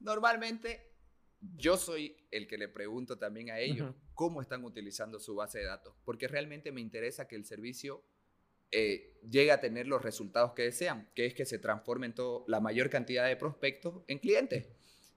Normalmente, 0.00 0.96
yo 1.40 1.76
soy 1.76 2.16
el 2.30 2.48
que 2.48 2.58
le 2.58 2.68
pregunto 2.68 3.18
también 3.18 3.50
a 3.50 3.60
ellos 3.60 3.94
cómo 4.14 4.42
están 4.42 4.64
utilizando 4.64 5.20
su 5.20 5.36
base 5.36 5.60
de 5.60 5.66
datos, 5.66 5.94
porque 6.04 6.26
realmente 6.26 6.72
me 6.72 6.80
interesa 6.80 7.28
que 7.28 7.36
el 7.36 7.44
servicio 7.44 8.04
eh, 8.72 9.10
llega 9.28 9.54
a 9.54 9.60
tener 9.60 9.86
los 9.86 10.02
resultados 10.02 10.52
que 10.52 10.62
desean, 10.62 11.08
que 11.14 11.26
es 11.26 11.34
que 11.34 11.44
se 11.44 11.58
transformen 11.58 12.14
todo, 12.14 12.44
la 12.46 12.60
mayor 12.60 12.90
cantidad 12.90 13.26
de 13.26 13.36
prospectos 13.36 14.02
en 14.06 14.18
clientes. 14.18 14.68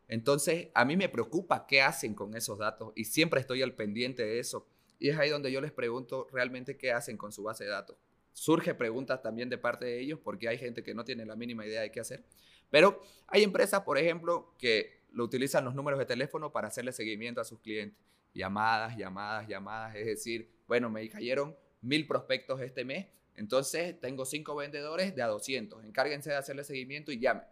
Entonces, 0.08 0.68
a 0.74 0.86
mí 0.86 0.98
me 0.98 1.10
preocupa 1.10 1.66
qué 1.68 1.82
hacen 1.82 2.14
con 2.14 2.36
esos 2.36 2.60
datos 2.60 2.92
y 2.96 3.06
siempre 3.06 3.40
estoy 3.40 3.62
al 3.62 3.74
pendiente 3.74 4.24
de 4.24 4.40
eso. 4.40 4.68
Y 5.00 5.10
es 5.10 5.18
ahí 5.18 5.30
donde 5.30 5.52
yo 5.52 5.62
les 5.62 5.72
pregunto 5.72 6.28
realmente 6.32 6.78
qué 6.78 6.92
hacen 6.92 7.18
con 7.18 7.32
su 7.32 7.44
base 7.44 7.64
de 7.64 7.72
datos. 7.72 7.98
Surge 8.34 8.74
preguntas 8.74 9.22
también 9.22 9.50
de 9.50 9.58
parte 9.58 9.86
de 9.86 10.00
ellos 10.00 10.20
porque 10.24 10.48
hay 10.48 10.58
gente 10.58 10.84
que 10.84 10.94
no 10.94 11.04
tiene 11.04 11.26
la 11.26 11.36
mínima 11.36 11.66
idea 11.66 11.82
de 11.82 11.92
qué 11.92 12.00
hacer. 12.00 12.24
Pero 12.70 13.02
hay 13.28 13.44
empresas, 13.44 13.82
por 13.82 13.98
ejemplo, 13.98 14.54
que 14.58 15.04
lo 15.12 15.24
utilizan 15.24 15.64
los 15.64 15.76
números 15.76 16.00
de 16.00 16.06
teléfono 16.06 16.52
para 16.52 16.68
hacerle 16.68 16.92
seguimiento 16.92 17.40
a 17.40 17.46
sus 17.46 17.60
clientes. 17.60 18.00
Llamadas, 18.34 18.98
llamadas, 18.98 19.48
llamadas. 19.48 19.96
Es 19.96 20.06
decir, 20.06 20.50
bueno, 20.68 20.90
me 20.90 21.08
cayeron 21.08 21.56
mil 21.82 22.08
prospectos 22.08 22.62
este 22.62 22.84
mes 22.84 23.08
entonces, 23.36 24.00
tengo 24.00 24.26
cinco 24.26 24.56
vendedores 24.56 25.16
de 25.16 25.22
a 25.22 25.28
200. 25.28 25.84
Encárguense 25.84 26.30
de 26.30 26.36
hacerle 26.36 26.64
seguimiento 26.64 27.12
y 27.12 27.20
llamen. 27.20 27.44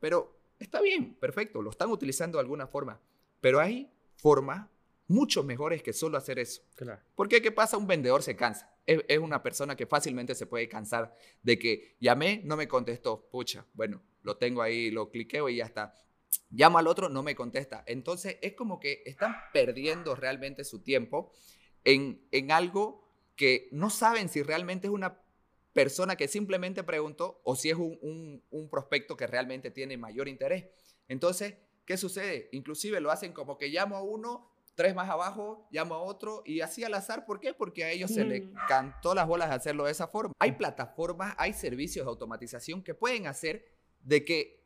Pero 0.00 0.36
está 0.58 0.80
bien, 0.80 1.14
perfecto, 1.14 1.62
lo 1.62 1.70
están 1.70 1.90
utilizando 1.90 2.38
de 2.38 2.42
alguna 2.42 2.66
forma. 2.66 3.00
Pero 3.40 3.60
hay 3.60 3.90
formas 4.16 4.68
mucho 5.06 5.42
mejores 5.42 5.82
que 5.82 5.92
solo 5.92 6.16
hacer 6.16 6.38
eso. 6.38 6.62
Claro. 6.74 7.00
Porque 7.14 7.42
¿qué 7.42 7.52
pasa? 7.52 7.76
Un 7.76 7.86
vendedor 7.86 8.22
se 8.22 8.36
cansa. 8.36 8.74
Es, 8.84 9.18
una 9.18 9.42
persona 9.42 9.76
que 9.76 9.86
fácilmente 9.86 10.34
se 10.34 10.46
puede 10.46 10.68
cansar 10.68 11.14
de 11.42 11.58
que 11.58 11.96
llamé, 12.00 12.40
no 12.44 12.56
me 12.56 12.66
contestó. 12.66 13.28
Pucha, 13.30 13.64
bueno, 13.74 14.02
lo 14.22 14.36
tengo 14.36 14.62
ahí, 14.62 14.90
lo 14.90 15.10
cliqueo 15.10 15.48
y 15.48 15.56
ya 15.56 15.66
está. 15.66 15.94
Llamo 16.50 16.78
al 16.78 16.86
otro, 16.86 17.08
no 17.08 17.22
me 17.22 17.36
contesta. 17.36 17.84
Entonces 17.86 18.38
es 18.42 18.54
como 18.54 18.80
que 18.80 19.02
están 19.04 19.36
perdiendo 19.52 20.16
realmente 20.16 20.64
su 20.64 20.82
tiempo 20.82 21.32
en, 21.84 22.26
en 22.32 22.50
algo 22.50 23.01
que 23.36 23.68
no 23.72 23.90
saben 23.90 24.28
si 24.28 24.42
realmente 24.42 24.86
es 24.86 24.92
una 24.92 25.20
persona 25.72 26.16
que 26.16 26.28
simplemente 26.28 26.84
preguntó 26.84 27.40
o 27.44 27.56
si 27.56 27.70
es 27.70 27.76
un, 27.76 28.42
prospecto 28.70 29.16
que 29.16 29.26
realmente 29.26 29.70
tiene 29.70 29.96
mayor 29.96 30.28
interés. 30.28 30.66
Entonces, 31.08 31.54
¿qué 31.84 31.96
sucede? 31.96 32.48
Inclusive 32.52 33.00
lo 33.00 33.10
hacen 33.10 33.32
como 33.32 33.58
que 33.58 33.68
llamo 33.68 33.96
a 33.96 34.02
uno, 34.02 34.50
tres 34.74 34.94
más 34.94 35.08
abajo, 35.08 35.68
llamo 35.70 35.94
a 35.94 36.02
otro 36.02 36.42
y 36.44 36.60
así 36.60 36.84
al 36.84 36.94
azar. 36.94 37.26
¿Por 37.26 37.40
qué? 37.40 37.54
Porque 37.54 37.84
a 37.84 37.90
ellos 37.90 38.10
se 38.10 38.24
les 38.24 38.44
mm. 38.44 38.54
cantó 38.68 39.14
las 39.14 39.26
bolas 39.26 39.48
de 39.48 39.56
hacerlo 39.56 39.84
de 39.84 39.92
esa 39.92 40.08
forma. 40.08 40.34
Hay 40.38 40.52
plataformas, 40.52 41.34
hay 41.38 41.52
servicios 41.52 42.06
de 42.06 42.10
automatización 42.10 42.82
que 42.82 42.94
pueden 42.94 43.26
hacer 43.26 43.66
de 44.02 44.24
que 44.24 44.62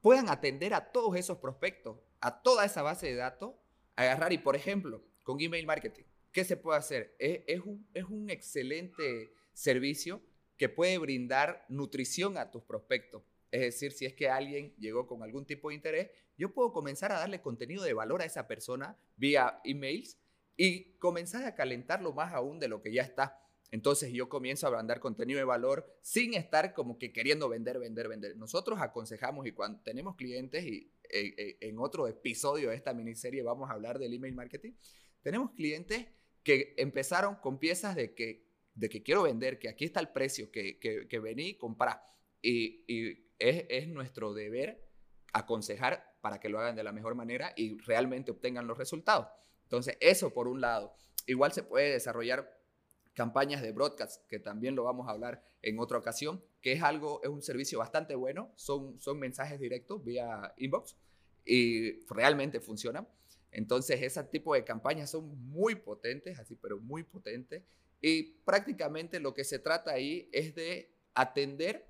puedan 0.00 0.28
atender 0.28 0.74
a 0.74 0.92
todos 0.92 1.16
esos 1.16 1.38
prospectos, 1.38 1.98
a 2.20 2.42
toda 2.42 2.64
esa 2.64 2.82
base 2.82 3.06
de 3.06 3.14
datos, 3.14 3.54
agarrar 3.96 4.32
y, 4.32 4.38
por 4.38 4.56
ejemplo, 4.56 5.02
con 5.22 5.40
email 5.40 5.66
marketing 5.66 6.04
¿Qué 6.34 6.44
se 6.44 6.56
puede 6.56 6.78
hacer? 6.80 7.14
Es, 7.20 7.60
un, 7.60 7.86
es 7.94 8.06
un 8.06 8.28
excelente 8.28 9.32
servicio 9.52 10.20
que 10.56 10.68
puede 10.68 10.98
brindar 10.98 11.64
nutrición 11.68 12.36
a 12.38 12.50
tus 12.50 12.64
prospectos. 12.64 13.22
Es 13.52 13.60
decir, 13.60 13.92
si 13.92 14.04
es 14.04 14.14
que 14.14 14.28
alguien 14.28 14.74
llegó 14.76 15.06
con 15.06 15.22
algún 15.22 15.46
tipo 15.46 15.68
de 15.68 15.76
interés, 15.76 16.10
yo 16.36 16.52
puedo 16.52 16.72
comenzar 16.72 17.12
a 17.12 17.20
darle 17.20 17.40
contenido 17.40 17.84
de 17.84 17.92
valor 17.92 18.20
a 18.20 18.24
esa 18.24 18.48
persona 18.48 18.98
vía 19.16 19.60
emails 19.62 20.18
y 20.56 20.96
comenzar 20.98 21.44
a 21.44 21.54
calentarlo 21.54 22.12
más 22.12 22.32
aún 22.32 22.58
de 22.58 22.66
lo 22.66 22.82
que 22.82 22.92
ya 22.92 23.02
está. 23.02 23.40
Entonces 23.70 24.12
yo 24.12 24.28
comienzo 24.28 24.66
a 24.66 24.70
brindar 24.70 24.98
contenido 24.98 25.38
de 25.38 25.44
valor 25.44 25.86
sin 26.02 26.34
estar 26.34 26.74
como 26.74 26.98
que 26.98 27.12
queriendo 27.12 27.48
vender, 27.48 27.78
vender, 27.78 28.08
vender. 28.08 28.36
Nosotros 28.36 28.80
aconsejamos 28.80 29.46
y 29.46 29.52
cuando 29.52 29.80
tenemos 29.84 30.16
clientes 30.16 30.64
y 30.64 30.90
eh, 31.10 31.32
eh, 31.38 31.58
en 31.60 31.78
otro 31.78 32.08
episodio 32.08 32.70
de 32.70 32.76
esta 32.76 32.92
miniserie 32.92 33.44
vamos 33.44 33.70
a 33.70 33.74
hablar 33.74 34.00
del 34.00 34.14
email 34.14 34.34
marketing, 34.34 34.72
tenemos 35.22 35.52
clientes 35.52 36.08
que 36.44 36.74
empezaron 36.76 37.36
con 37.36 37.58
piezas 37.58 37.96
de 37.96 38.14
que, 38.14 38.46
de 38.74 38.88
que 38.88 39.02
quiero 39.02 39.24
vender, 39.24 39.58
que 39.58 39.68
aquí 39.68 39.84
está 39.84 39.98
el 39.98 40.10
precio, 40.10 40.52
que, 40.52 40.78
que, 40.78 41.08
que 41.08 41.18
vení 41.18 41.48
y 41.48 41.58
comprá. 41.58 42.04
y, 42.42 42.84
y 42.86 43.24
es, 43.38 43.66
es 43.68 43.88
nuestro 43.88 44.32
deber 44.32 44.86
aconsejar 45.32 46.14
para 46.20 46.38
que 46.38 46.48
lo 46.48 46.60
hagan 46.60 46.76
de 46.76 46.84
la 46.84 46.92
mejor 46.92 47.14
manera 47.14 47.52
y 47.56 47.78
realmente 47.78 48.30
obtengan 48.30 48.66
los 48.66 48.78
resultados. 48.78 49.26
Entonces, 49.64 49.96
eso 50.00 50.32
por 50.32 50.46
un 50.46 50.60
lado. 50.60 50.94
Igual 51.26 51.52
se 51.52 51.62
puede 51.62 51.90
desarrollar 51.90 52.48
campañas 53.14 53.62
de 53.62 53.72
broadcast, 53.72 54.26
que 54.28 54.38
también 54.38 54.74
lo 54.74 54.84
vamos 54.84 55.08
a 55.08 55.12
hablar 55.12 55.44
en 55.62 55.78
otra 55.78 55.98
ocasión, 55.98 56.44
que 56.60 56.72
es 56.72 56.82
algo, 56.82 57.20
es 57.22 57.28
un 57.30 57.42
servicio 57.42 57.78
bastante 57.78 58.14
bueno, 58.14 58.52
son, 58.56 59.00
son 59.00 59.18
mensajes 59.18 59.58
directos 59.58 60.04
vía 60.04 60.52
inbox 60.56 60.96
y 61.44 62.04
realmente 62.06 62.60
funcionan. 62.60 63.08
Entonces, 63.54 64.02
ese 64.02 64.22
tipo 64.24 64.54
de 64.54 64.64
campañas 64.64 65.10
son 65.10 65.38
muy 65.48 65.76
potentes, 65.76 66.38
así, 66.38 66.56
pero 66.56 66.78
muy 66.80 67.04
potentes. 67.04 67.62
Y 68.00 68.34
prácticamente 68.44 69.20
lo 69.20 69.32
que 69.32 69.44
se 69.44 69.58
trata 69.58 69.92
ahí 69.92 70.28
es 70.32 70.54
de 70.54 70.92
atender 71.14 71.88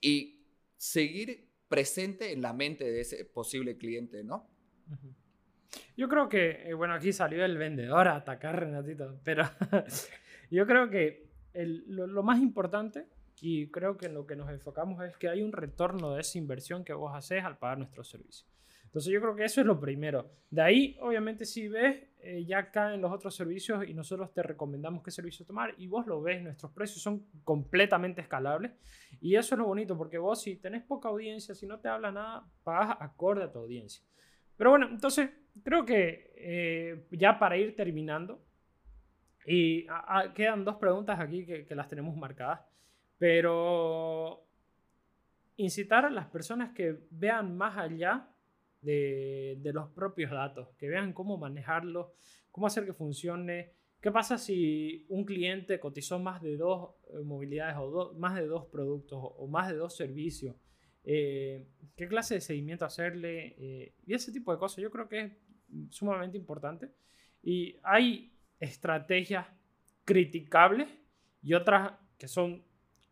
y 0.00 0.46
seguir 0.76 1.50
presente 1.68 2.32
en 2.32 2.40
la 2.40 2.52
mente 2.52 2.90
de 2.90 3.00
ese 3.00 3.24
posible 3.24 3.76
cliente, 3.76 4.22
¿no? 4.22 4.48
Yo 5.96 6.08
creo 6.08 6.28
que, 6.28 6.68
eh, 6.68 6.74
bueno, 6.74 6.94
aquí 6.94 7.12
salió 7.12 7.44
el 7.44 7.58
vendedor 7.58 8.08
a 8.08 8.16
atacar, 8.16 8.60
Renatito, 8.60 9.20
pero 9.24 9.44
yo 10.50 10.66
creo 10.66 10.88
que 10.90 11.30
lo, 11.54 12.22
más 12.22 12.40
importante, 12.40 13.06
y 13.40 13.70
creo 13.70 13.96
que 13.96 14.06
en 14.06 14.14
lo 14.14 14.26
que 14.26 14.36
nos 14.36 14.50
enfocamos 14.50 15.02
es 15.04 15.16
que 15.16 15.28
hay 15.28 15.42
un 15.42 15.52
retorno 15.52 16.14
de 16.14 16.20
esa 16.20 16.38
inversión 16.38 16.84
que 16.84 16.92
vos 16.92 17.12
haces 17.14 17.42
al 17.44 17.58
pagar 17.58 17.78
nuestro 17.78 18.04
servicio. 18.04 18.46
Entonces 18.92 19.10
yo 19.10 19.22
creo 19.22 19.34
que 19.34 19.44
eso 19.44 19.62
es 19.62 19.66
lo 19.66 19.80
primero. 19.80 20.30
De 20.50 20.60
ahí, 20.60 20.98
obviamente, 21.00 21.46
si 21.46 21.66
ves, 21.66 22.08
eh, 22.18 22.44
ya 22.44 22.70
caen 22.70 23.00
los 23.00 23.10
otros 23.10 23.34
servicios 23.34 23.88
y 23.88 23.94
nosotros 23.94 24.34
te 24.34 24.42
recomendamos 24.42 25.02
qué 25.02 25.10
servicio 25.10 25.46
tomar 25.46 25.74
y 25.78 25.86
vos 25.86 26.06
lo 26.06 26.20
ves, 26.20 26.42
nuestros 26.42 26.72
precios 26.72 27.00
son 27.00 27.24
completamente 27.42 28.20
escalables. 28.20 28.72
Y 29.18 29.36
eso 29.36 29.54
es 29.54 29.58
lo 29.58 29.64
bonito, 29.64 29.96
porque 29.96 30.18
vos 30.18 30.42
si 30.42 30.56
tenés 30.56 30.82
poca 30.82 31.08
audiencia, 31.08 31.54
si 31.54 31.66
no 31.66 31.80
te 31.80 31.88
habla 31.88 32.12
nada, 32.12 32.46
pagas 32.64 32.98
acorde 33.00 33.44
a 33.44 33.50
tu 33.50 33.60
audiencia. 33.60 34.04
Pero 34.58 34.68
bueno, 34.68 34.86
entonces 34.90 35.30
creo 35.64 35.86
que 35.86 36.34
eh, 36.36 37.06
ya 37.12 37.38
para 37.38 37.56
ir 37.56 37.74
terminando, 37.74 38.44
y 39.46 39.86
quedan 40.34 40.66
dos 40.66 40.76
preguntas 40.76 41.18
aquí 41.18 41.46
que, 41.46 41.64
que 41.64 41.74
las 41.74 41.88
tenemos 41.88 42.14
marcadas, 42.14 42.60
pero 43.16 44.44
incitar 45.56 46.04
a 46.04 46.10
las 46.10 46.26
personas 46.26 46.74
que 46.74 46.98
vean 47.10 47.56
más 47.56 47.78
allá 47.78 48.28
de, 48.82 49.70
los 49.72 49.88
propios 49.90 50.30
datos, 50.30 50.68
que 50.76 50.88
vean 50.88 51.12
cómo 51.12 51.38
manejarlos, 51.38 52.08
cómo 52.50 52.66
hacer 52.66 52.84
que 52.84 52.92
funcione. 52.92 53.72
¿Qué 54.00 54.10
pasa 54.10 54.36
si 54.36 55.06
un 55.08 55.24
cliente 55.24 55.78
cotizó 55.78 56.18
más 56.18 56.42
de 56.42 56.56
dos 56.56 56.90
eh, 57.14 57.22
movilidades 57.22 57.76
o 57.78 58.14
más 58.14 58.34
de 58.34 58.46
dos 58.46 58.66
productos 58.66 59.18
o, 59.22 59.46
más 59.46 59.68
de 59.68 59.76
dos 59.76 59.96
servicios? 59.96 60.56
Eh, 61.04 61.68
¿Qué 61.96 62.08
clase 62.08 62.34
de 62.34 62.40
seguimiento 62.40 62.84
hacerle? 62.84 63.54
Eh, 63.58 63.94
y 64.04 64.14
ese 64.14 64.32
tipo 64.32 64.52
de 64.52 64.58
cosas 64.58 64.82
yo 64.82 64.90
creo 64.90 65.08
que 65.08 65.20
es 65.20 65.32
sumamente 65.90 66.36
importante. 66.36 66.90
Y 67.42 67.76
hay 67.82 68.36
estrategias 68.58 69.46
criticables 70.04 70.88
y 71.42 71.54
otras 71.54 71.92
que 72.18 72.28
son 72.28 72.64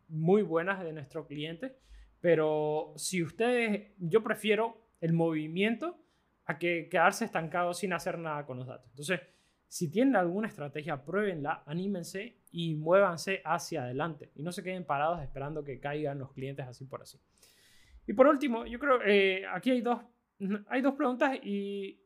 muy 0.09 0.43
buenas 0.43 0.83
de 0.83 0.93
nuestro 0.93 1.27
cliente, 1.27 1.77
pero 2.21 2.93
si 2.97 3.23
ustedes, 3.23 3.93
yo 3.99 4.23
prefiero 4.23 4.80
el 5.01 5.13
movimiento 5.13 5.99
a 6.45 6.59
que 6.59 6.89
quedarse 6.89 7.25
estancado 7.25 7.75
sin 7.75 7.93
hacer 7.93 8.19
nada 8.19 8.45
con 8.45 8.59
los 8.59 8.67
datos. 8.67 8.91
Entonces, 8.91 9.21
si 9.69 9.89
tienen 9.89 10.17
alguna 10.17 10.49
estrategia, 10.49 11.05
pruébenla, 11.05 11.63
anímense 11.65 12.41
y 12.51 12.75
muévanse 12.75 13.41
hacia 13.45 13.85
adelante 13.85 14.33
y 14.35 14.43
no 14.43 14.51
se 14.51 14.65
queden 14.65 14.85
parados 14.85 15.23
esperando 15.23 15.63
que 15.63 15.79
caigan 15.79 16.19
los 16.19 16.33
clientes 16.33 16.67
así 16.67 16.85
por 16.87 17.03
así. 17.03 17.21
Y 18.07 18.13
por 18.13 18.27
último, 18.27 18.67
yo 18.67 18.81
creo 18.81 18.99
que 18.99 19.39
eh, 19.39 19.47
aquí 19.47 19.71
hay 19.71 19.81
dos, 19.81 20.01
hay 20.67 20.83
dos 20.83 20.95
preguntas 20.95 21.39
y 21.45 22.01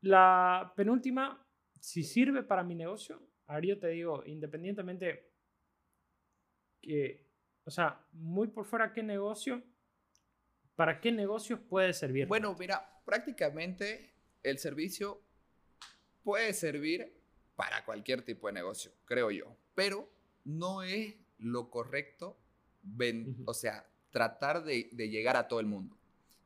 la 0.00 0.72
penúltima, 0.74 1.46
si 1.78 2.02
sirve 2.02 2.42
para 2.42 2.64
mi 2.64 2.74
negocio, 2.74 3.20
ahora 3.46 3.66
yo 3.66 3.78
te 3.78 3.88
digo, 3.88 4.22
independientemente 4.24 5.30
que, 6.80 7.28
o 7.64 7.70
sea, 7.70 8.02
muy 8.12 8.48
por 8.48 8.64
fuera 8.64 8.94
qué 8.94 9.02
negocio, 9.02 9.62
¿Para 10.80 10.98
qué 10.98 11.12
negocios 11.12 11.60
puede 11.60 11.92
servir? 11.92 12.26
Bueno, 12.26 12.56
mira, 12.58 13.02
prácticamente 13.04 14.14
el 14.42 14.56
servicio 14.56 15.20
puede 16.22 16.54
servir 16.54 17.20
para 17.54 17.84
cualquier 17.84 18.22
tipo 18.22 18.46
de 18.46 18.54
negocio, 18.54 18.90
creo 19.04 19.30
yo, 19.30 19.54
pero 19.74 20.08
no 20.42 20.82
es 20.82 21.16
lo 21.36 21.68
correcto, 21.68 22.38
o 23.44 23.52
sea, 23.52 23.90
tratar 24.08 24.64
de, 24.64 24.84
llegar 24.96 25.36
a 25.36 25.48
todo 25.48 25.60
el 25.60 25.66
mundo. 25.66 25.98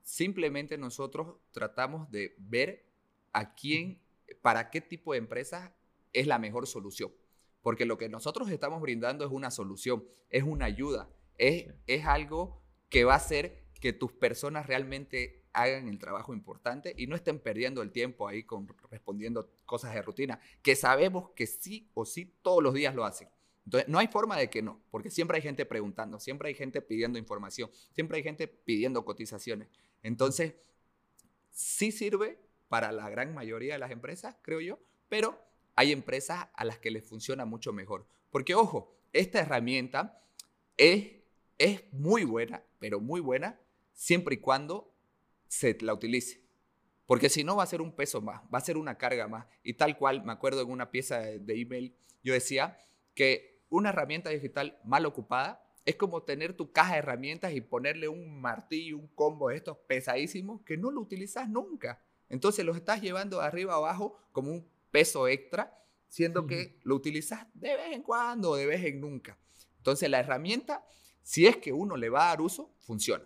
Simplemente 0.02 0.78
nosotros 0.78 1.36
tratamos 1.52 2.10
de 2.10 2.34
ver 2.36 2.84
a 3.32 3.54
quién, 3.54 4.00
para 4.42 4.68
qué 4.68 4.80
tipo 4.80 5.12
de 5.12 5.18
empresas 5.18 5.70
es 6.12 6.26
la 6.26 6.40
mejor 6.40 6.66
solución. 6.66 7.12
Porque 7.62 7.84
lo 7.84 7.98
que 7.98 8.08
nosotros 8.08 8.50
estamos 8.50 8.82
brindando 8.82 9.24
es 9.24 9.30
una 9.30 9.52
solución, 9.52 10.04
es 10.28 10.42
una 10.42 10.64
ayuda, 10.64 11.08
es, 11.38 11.72
es 11.86 12.04
algo 12.04 12.60
que 12.88 13.04
va 13.04 13.14
a 13.14 13.20
ser 13.20 13.63
que 13.84 13.92
tus 13.92 14.12
personas 14.12 14.66
realmente 14.66 15.42
hagan 15.52 15.88
el 15.88 15.98
trabajo 15.98 16.32
importante 16.32 16.94
y 16.96 17.06
no 17.06 17.16
estén 17.16 17.38
perdiendo 17.38 17.82
el 17.82 17.92
tiempo 17.92 18.26
ahí 18.26 18.42
con 18.42 18.66
respondiendo 18.90 19.50
cosas 19.66 19.92
de 19.92 20.00
rutina, 20.00 20.40
que 20.62 20.74
sabemos 20.74 21.32
que 21.36 21.46
sí 21.46 21.90
o 21.92 22.06
sí 22.06 22.32
todos 22.40 22.62
los 22.62 22.72
días 22.72 22.94
lo 22.94 23.04
hacen. 23.04 23.28
Entonces, 23.66 23.86
no 23.86 23.98
hay 23.98 24.06
forma 24.06 24.38
de 24.38 24.48
que 24.48 24.62
no, 24.62 24.80
porque 24.90 25.10
siempre 25.10 25.36
hay 25.36 25.42
gente 25.42 25.66
preguntando, 25.66 26.18
siempre 26.18 26.48
hay 26.48 26.54
gente 26.54 26.80
pidiendo 26.80 27.18
información, 27.18 27.68
siempre 27.92 28.16
hay 28.16 28.22
gente 28.22 28.48
pidiendo 28.48 29.04
cotizaciones. 29.04 29.68
Entonces, 30.02 30.54
sí 31.50 31.92
sirve 31.92 32.38
para 32.70 32.90
la 32.90 33.10
gran 33.10 33.34
mayoría 33.34 33.74
de 33.74 33.80
las 33.80 33.90
empresas, 33.90 34.34
creo 34.40 34.62
yo, 34.62 34.78
pero 35.10 35.38
hay 35.76 35.92
empresas 35.92 36.48
a 36.54 36.64
las 36.64 36.78
que 36.78 36.90
les 36.90 37.06
funciona 37.06 37.44
mucho 37.44 37.74
mejor. 37.74 38.06
Porque, 38.30 38.54
ojo, 38.54 38.96
esta 39.12 39.40
herramienta 39.40 40.22
es, 40.78 41.16
es 41.58 41.84
muy 41.92 42.24
buena, 42.24 42.62
pero 42.78 42.98
muy 42.98 43.20
buena 43.20 43.60
siempre 43.94 44.34
y 44.34 44.38
cuando 44.38 44.92
se 45.48 45.76
la 45.80 45.94
utilice. 45.94 46.44
Porque 47.06 47.28
si 47.28 47.44
no 47.44 47.56
va 47.56 47.62
a 47.62 47.66
ser 47.66 47.82
un 47.82 47.92
peso 47.92 48.20
más, 48.20 48.42
va 48.52 48.58
a 48.58 48.62
ser 48.62 48.76
una 48.76 48.96
carga 48.96 49.28
más. 49.28 49.46
Y 49.62 49.74
tal 49.74 49.96
cual, 49.96 50.24
me 50.24 50.32
acuerdo 50.32 50.62
en 50.62 50.70
una 50.70 50.90
pieza 50.90 51.20
de, 51.20 51.60
email, 51.60 51.94
yo 52.22 52.32
decía 52.32 52.78
que 53.14 53.62
una 53.68 53.90
herramienta 53.90 54.30
digital 54.30 54.78
mal 54.84 55.04
ocupada 55.06 55.62
es 55.84 55.96
como 55.96 56.22
tener 56.22 56.56
tu 56.56 56.72
caja 56.72 56.94
de 56.94 56.98
herramientas 57.00 57.52
y 57.52 57.60
ponerle 57.60 58.08
un 58.08 58.40
martillo, 58.40 58.96
un 58.96 59.08
combo 59.08 59.50
de 59.50 59.56
estos 59.56 59.76
pesadísimos 59.86 60.62
que 60.62 60.78
no 60.78 60.90
lo 60.90 61.00
utilizas 61.00 61.48
nunca. 61.48 62.02
Entonces 62.30 62.64
los 62.64 62.76
estás 62.76 63.02
llevando 63.02 63.38
de 63.38 63.44
arriba 63.44 63.74
abajo 63.74 64.18
como 64.32 64.50
un 64.50 64.66
peso 64.90 65.28
extra, 65.28 65.78
siendo 66.08 66.46
que 66.46 66.78
lo 66.84 66.94
utilizas 66.94 67.46
de 67.52 67.76
vez 67.76 67.92
en 67.92 68.02
cuando 68.02 68.52
o 68.52 68.56
de 68.56 68.66
vez 68.66 68.82
en 68.84 69.00
nunca. 69.00 69.36
Entonces 69.76 70.08
la 70.08 70.20
herramienta, 70.20 70.86
si 71.22 71.46
es 71.46 71.58
que 71.58 71.72
uno 71.72 71.96
le 71.96 72.08
va 72.08 72.26
a 72.26 72.28
dar 72.28 72.40
uso, 72.40 72.72
funciona. 72.80 73.24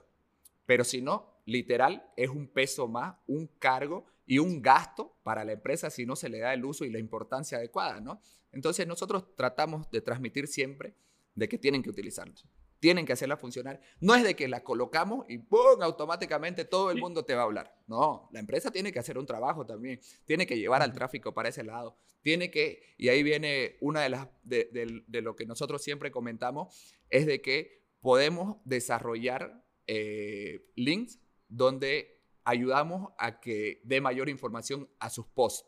Pero 0.68 0.84
si 0.84 1.00
no, 1.00 1.40
literal, 1.46 2.12
es 2.14 2.28
un 2.28 2.46
peso 2.46 2.88
más, 2.88 3.16
un 3.26 3.46
cargo 3.58 4.04
y 4.26 4.38
un 4.38 4.60
gasto 4.60 5.16
para 5.22 5.42
la 5.42 5.52
empresa 5.52 5.88
si 5.88 6.04
no 6.04 6.14
se 6.14 6.28
le 6.28 6.40
da 6.40 6.52
el 6.52 6.62
uso 6.62 6.84
y 6.84 6.90
la 6.90 6.98
importancia 6.98 7.56
adecuada, 7.56 8.02
¿no? 8.02 8.20
Entonces 8.52 8.86
nosotros 8.86 9.34
tratamos 9.34 9.90
de 9.90 10.02
transmitir 10.02 10.46
siempre 10.46 10.94
de 11.34 11.48
que 11.48 11.56
tienen 11.56 11.82
que 11.82 11.88
utilizarlo. 11.88 12.34
Tienen 12.80 13.06
que 13.06 13.14
hacerla 13.14 13.38
funcionar. 13.38 13.80
No 13.98 14.14
es 14.14 14.22
de 14.22 14.36
que 14.36 14.46
la 14.46 14.62
colocamos 14.62 15.24
y 15.26 15.38
¡pum! 15.38 15.80
automáticamente 15.80 16.66
todo 16.66 16.90
el 16.90 17.00
mundo 17.00 17.24
te 17.24 17.34
va 17.34 17.40
a 17.40 17.44
hablar. 17.44 17.74
No, 17.86 18.28
la 18.30 18.38
empresa 18.38 18.70
tiene 18.70 18.92
que 18.92 18.98
hacer 18.98 19.16
un 19.16 19.24
trabajo 19.24 19.64
también. 19.64 20.00
Tiene 20.26 20.46
que 20.46 20.58
llevar 20.58 20.82
al 20.82 20.92
tráfico 20.92 21.32
para 21.32 21.48
ese 21.48 21.64
lado. 21.64 21.96
Tiene 22.20 22.50
que, 22.50 22.94
y 22.98 23.08
ahí 23.08 23.22
viene 23.22 23.78
una 23.80 24.02
de 24.02 24.10
las, 24.10 24.28
de, 24.42 24.68
de 25.06 25.22
lo 25.22 25.34
que 25.34 25.46
nosotros 25.46 25.82
siempre 25.82 26.10
comentamos, 26.10 26.94
es 27.08 27.24
de 27.24 27.40
que 27.40 27.88
podemos 28.02 28.58
desarrollar 28.66 29.64
eh, 29.88 30.70
links 30.76 31.18
donde 31.48 32.22
ayudamos 32.44 33.12
a 33.18 33.40
que 33.40 33.80
dé 33.84 34.00
mayor 34.00 34.28
información 34.28 34.88
a 35.00 35.10
sus 35.10 35.26
posts. 35.26 35.66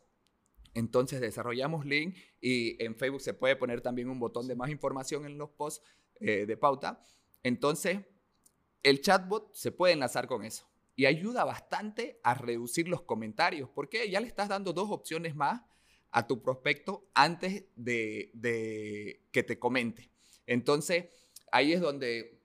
Entonces 0.73 1.19
desarrollamos 1.19 1.85
link 1.85 2.15
y 2.39 2.81
en 2.83 2.95
Facebook 2.95 3.21
se 3.21 3.33
puede 3.33 3.55
poner 3.55 3.81
también 3.81 4.09
un 4.09 4.19
botón 4.19 4.47
de 4.47 4.55
más 4.55 4.69
información 4.69 5.25
en 5.25 5.37
los 5.37 5.49
posts 5.49 5.83
eh, 6.19 6.45
de 6.45 6.57
pauta. 6.57 7.05
Entonces 7.43 7.99
el 8.83 9.01
chatbot 9.01 9.53
se 9.53 9.71
puede 9.71 9.93
enlazar 9.93 10.27
con 10.27 10.45
eso 10.45 10.67
y 10.95 11.07
ayuda 11.07 11.43
bastante 11.43 12.19
a 12.23 12.35
reducir 12.35 12.87
los 12.87 13.01
comentarios 13.01 13.69
porque 13.69 14.09
ya 14.09 14.19
le 14.19 14.27
estás 14.27 14.49
dando 14.49 14.71
dos 14.71 14.89
opciones 14.91 15.35
más 15.35 15.61
a 16.11 16.27
tu 16.27 16.41
prospecto 16.41 17.09
antes 17.13 17.65
de, 17.75 18.31
de 18.33 19.27
que 19.31 19.43
te 19.43 19.57
comente. 19.57 20.11
Entonces 20.45 21.05
ahí 21.51 21.73
es 21.73 21.81
donde 21.81 22.40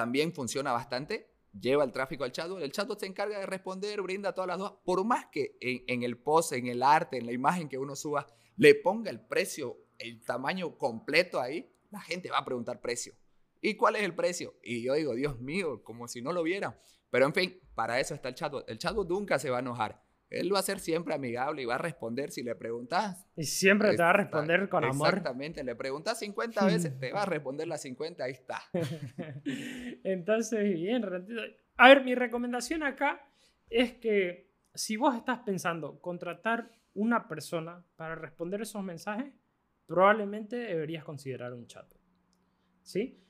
también 0.00 0.32
funciona 0.32 0.72
bastante. 0.72 1.30
Lleva 1.52 1.84
el 1.84 1.92
tráfico 1.92 2.24
al 2.24 2.32
chatbot. 2.32 2.62
El 2.62 2.72
chatbot 2.72 2.98
se 2.98 3.04
encarga 3.04 3.38
de 3.38 3.44
responder, 3.44 4.00
brinda 4.00 4.32
todas 4.32 4.48
las 4.48 4.56
dudas. 4.56 4.72
Por 4.82 5.04
más 5.04 5.26
que 5.26 5.58
en, 5.60 6.02
el 6.02 6.16
post, 6.16 6.54
en 6.54 6.68
el 6.68 6.82
arte, 6.82 7.18
en 7.18 7.26
la 7.26 7.32
imagen 7.32 7.68
que 7.68 7.76
uno 7.76 7.94
suba, 7.94 8.26
le 8.56 8.74
ponga 8.76 9.10
el 9.10 9.20
precio, 9.20 9.76
el 9.98 10.24
tamaño 10.24 10.78
completo 10.78 11.38
ahí, 11.38 11.70
la 11.90 12.00
gente 12.00 12.30
va 12.30 12.38
a 12.38 12.44
preguntar 12.46 12.80
precio. 12.80 13.12
¿y 13.60 13.74
cuál 13.74 13.96
es 13.96 14.02
el 14.04 14.14
precio? 14.14 14.54
Y 14.62 14.82
yo 14.82 14.94
digo, 14.94 15.14
Dios 15.14 15.38
mío, 15.38 15.84
como 15.84 16.08
si 16.08 16.22
no 16.22 16.32
lo 16.32 16.42
viera. 16.42 16.80
Pero 17.10 17.26
en 17.26 17.34
fin, 17.34 17.60
para 17.74 18.00
eso 18.00 18.14
está 18.14 18.30
el 18.30 18.34
chatbot. 18.36 18.66
El 18.66 18.78
chatbot 18.78 19.06
nunca 19.06 19.38
se 19.38 19.50
va 19.50 19.58
a 19.58 19.60
enojar. 19.60 20.02
Él 20.30 20.54
va 20.54 20.60
a 20.60 20.62
ser 20.62 20.78
siempre 20.78 21.12
amigable 21.12 21.62
y 21.62 21.64
va 21.64 21.74
a 21.74 21.78
responder 21.78 22.30
si 22.30 22.44
le 22.44 22.54
preguntas. 22.54 23.26
Y 23.36 23.44
siempre 23.44 23.90
te 23.96 24.02
va 24.02 24.10
a 24.10 24.14
responder 24.14 24.68
con 24.68 24.84
amor. 24.84 25.08
Exactamente, 25.08 25.64
le 25.64 25.74
preguntas 25.74 26.20
50 26.20 26.66
veces, 26.66 26.98
te 26.98 27.12
va 27.12 27.22
a 27.22 27.26
responder 27.26 27.66
las 27.66 27.82
50, 27.82 28.22
ahí 28.22 28.32
está. 28.32 28.62
Entonces, 30.04 30.72
bien, 30.74 31.04
A 31.76 31.88
ver, 31.88 32.04
mi 32.04 32.14
recomendación 32.14 32.84
acá 32.84 33.26
es 33.68 33.94
que 33.94 34.52
si 34.72 34.96
vos 34.96 35.16
estás 35.16 35.40
pensando 35.40 36.00
contratar 36.00 36.70
una 36.94 37.26
persona 37.26 37.84
para 37.96 38.14
responder 38.14 38.62
esos 38.62 38.84
mensajes, 38.84 39.32
probablemente 39.86 40.56
deberías 40.56 41.02
considerar 41.02 41.52
un 41.54 41.66
chat. 41.66 41.92
¿Sí? 42.82 43.20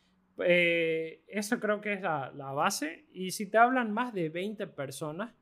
Eh, 0.44 1.24
eso 1.28 1.59
creo 1.59 1.80
que 1.80 1.94
es 1.94 2.03
la, 2.03 2.30
la, 2.34 2.53
base. 2.53 3.07
Y 3.12 3.30
si 3.30 3.46
te 3.46 3.57
hablan 3.57 3.92
más 3.92 4.12
de 4.12 4.28
20 4.28 4.66
personas 4.68 5.34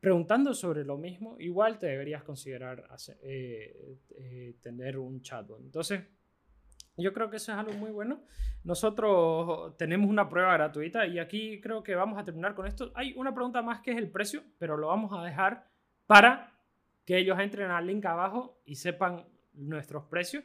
preguntando 0.00 0.54
sobre 0.54 0.84
lo 0.84 0.96
mismo, 0.96 1.36
igual 1.38 1.78
te 1.78 1.86
deberías 1.86 2.22
considerar 2.22 2.84
eh, 3.22 3.98
eh, 4.16 4.56
tener 4.62 4.98
un 4.98 5.20
chatbot. 5.20 5.60
Entonces, 5.60 6.02
yo 6.96 7.12
creo 7.12 7.30
que 7.30 7.36
eso 7.36 7.52
es 7.52 7.58
algo 7.58 7.72
muy 7.74 7.90
bueno. 7.90 8.22
Nosotros 8.64 9.76
tenemos 9.76 10.08
una 10.08 10.28
prueba 10.28 10.54
gratuita 10.54 11.06
y 11.06 11.18
aquí 11.18 11.60
creo 11.60 11.82
que 11.82 11.94
vamos 11.94 12.18
a 12.18 12.24
terminar 12.24 12.54
con 12.54 12.66
esto. 12.66 12.90
Hay 12.94 13.12
una 13.16 13.34
pregunta 13.34 13.62
más 13.62 13.80
que 13.80 13.92
es 13.92 13.98
el 13.98 14.10
precio, 14.10 14.42
pero 14.58 14.76
lo 14.76 14.88
vamos 14.88 15.12
a 15.12 15.24
dejar 15.24 15.68
para 16.06 16.52
que 17.04 17.18
ellos 17.18 17.38
entren 17.38 17.70
al 17.70 17.86
link 17.86 18.04
abajo 18.06 18.60
y 18.64 18.76
sepan 18.76 19.26
nuestros 19.52 20.04
precios. 20.04 20.44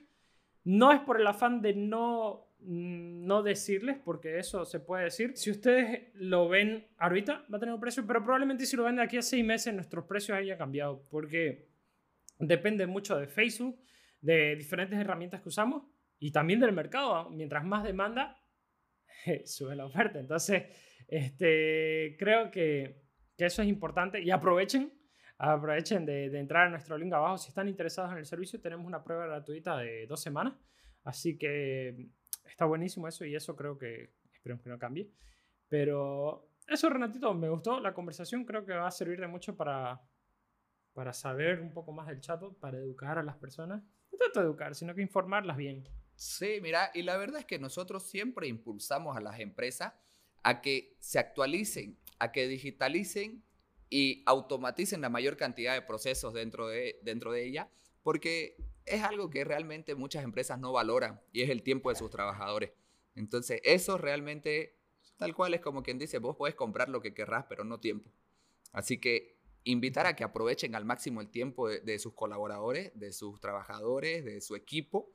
No 0.63 0.91
es 0.91 0.99
por 1.01 1.19
el 1.19 1.27
afán 1.27 1.61
de 1.61 1.73
no, 1.73 2.44
no 2.65 3.43
decirles, 3.43 3.97
porque 4.03 4.39
eso 4.39 4.65
se 4.65 4.79
puede 4.79 5.05
decir. 5.05 5.37
Si 5.37 5.51
ustedes 5.51 6.09
lo 6.15 6.49
ven 6.49 6.87
ahorita, 6.97 7.45
va 7.51 7.57
a 7.57 7.59
tener 7.59 7.73
un 7.73 7.81
precio, 7.81 8.05
pero 8.05 8.23
probablemente 8.23 8.65
si 8.65 8.75
lo 8.75 8.83
ven 8.83 8.95
de 8.95 9.03
aquí 9.03 9.17
a 9.17 9.21
seis 9.21 9.45
meses, 9.45 9.73
nuestros 9.73 10.05
precios 10.05 10.37
hayan 10.37 10.57
cambiado, 10.57 11.05
porque 11.09 11.69
depende 12.39 12.87
mucho 12.87 13.17
de 13.17 13.27
Facebook, 13.27 13.79
de 14.21 14.55
diferentes 14.55 14.97
herramientas 14.99 15.41
que 15.41 15.49
usamos 15.49 15.83
y 16.19 16.31
también 16.31 16.59
del 16.59 16.71
mercado. 16.71 17.29
Mientras 17.29 17.63
más 17.63 17.83
demanda, 17.83 18.41
sube 19.45 19.75
la 19.75 19.85
oferta. 19.85 20.19
Entonces, 20.19 20.63
este, 21.07 22.15
creo 22.17 22.51
que, 22.51 23.03
eso 23.37 23.61
es 23.61 23.67
importante 23.67 24.21
y 24.21 24.31
aprovechen 24.31 24.93
aprovechen 25.37 26.05
de, 26.05 26.27
entrar 26.39 26.67
a 26.67 26.69
nuestro 26.69 26.97
link 26.97 27.11
abajo. 27.11 27.37
Si 27.37 27.49
están 27.49 27.67
interesados 27.67 28.13
en 28.13 28.19
el 28.19 28.25
servicio, 28.25 28.61
tenemos 28.61 28.85
una 28.85 29.03
prueba 29.03 29.27
gratuita 29.27 29.77
de 29.77 30.07
dos 30.07 30.21
semanas. 30.21 30.53
Así 31.03 31.37
que 31.37 32.07
está 32.47 32.65
buenísimo 32.65 33.07
eso 33.07 33.25
y 33.25 33.35
eso 33.35 33.55
creo 33.55 33.77
que 33.77 34.11
esperemos 34.33 34.63
que 34.63 34.69
no 34.69 34.79
cambie. 34.79 35.09
Pero 35.67 36.49
eso, 36.67 36.89
Renatito, 36.89 37.33
me 37.33 37.49
gustó 37.49 37.79
la 37.79 37.93
conversación. 37.93 38.45
Creo 38.45 38.65
que 38.65 38.73
va 38.73 38.87
a 38.87 38.91
servir 38.91 39.19
de 39.19 39.27
mucho 39.27 39.55
para, 39.55 40.01
para 40.93 41.13
saber 41.13 41.59
un 41.61 41.73
poco 41.73 41.91
más 41.91 42.07
del 42.07 42.21
chatbot, 42.21 42.59
para 42.59 42.77
educar 42.77 43.17
a 43.17 43.23
las 43.23 43.35
personas. 43.37 43.83
No 44.11 44.17
tanto 44.17 44.41
educar, 44.41 44.75
sino 44.75 44.95
que 44.95 45.01
informarlas 45.01 45.57
bien. 45.57 45.87
Sí, 46.15 46.59
mira, 46.61 46.91
y 46.93 47.01
la 47.01 47.17
verdad 47.17 47.39
es 47.39 47.45
que 47.45 47.59
nosotros 47.59 48.03
siempre 48.03 48.47
impulsamos 48.47 49.17
a 49.17 49.21
las 49.21 49.39
empresas 49.39 49.93
a 50.43 50.61
que 50.61 50.95
se 50.99 51.19
actualicen, 51.19 51.99
a 52.19 52.31
que 52.31 52.47
digitalicen 52.47 53.43
y 53.89 54.23
automaticen 54.25 55.01
la 55.01 55.09
mayor 55.09 55.35
cantidad 55.35 55.73
de 55.73 55.81
procesos 55.81 56.33
dentro 56.33 56.67
de, 56.67 56.99
dentro 57.03 57.31
de 57.31 57.45
ella, 57.45 57.69
porque 58.01 58.55
es 58.85 59.03
algo 59.03 59.29
que 59.29 59.43
realmente 59.43 59.95
muchas 59.95 60.23
empresas 60.23 60.59
no 60.59 60.71
valoran 60.71 61.21
y 61.31 61.41
es 61.41 61.49
el 61.49 61.63
tiempo 61.63 61.89
de 61.89 61.95
sus 61.95 62.09
trabajadores. 62.09 62.71
Entonces, 63.15 63.61
eso 63.63 63.97
realmente, 63.97 64.77
tal 65.17 65.33
cual 65.33 65.53
es 65.53 65.61
como 65.61 65.83
quien 65.83 65.97
dice, 65.97 66.19
vos 66.19 66.35
puedes 66.35 66.55
comprar 66.55 66.89
lo 66.89 67.01
que 67.01 67.13
querrás, 67.13 67.45
pero 67.47 67.63
no 67.63 67.79
tiempo. 67.79 68.11
Así 68.71 68.99
que 68.99 69.37
invitar 69.63 70.05
a 70.05 70.15
que 70.15 70.23
aprovechen 70.23 70.75
al 70.75 70.85
máximo 70.85 71.21
el 71.21 71.29
tiempo 71.29 71.67
de, 71.67 71.79
de 71.79 71.97
sus 71.97 72.13
colaboradores, 72.13 72.91
de 72.93 73.11
sus 73.13 73.39
trabajadores, 73.39 74.23
de 74.23 74.41
su 74.41 74.55
equipo 74.55 75.11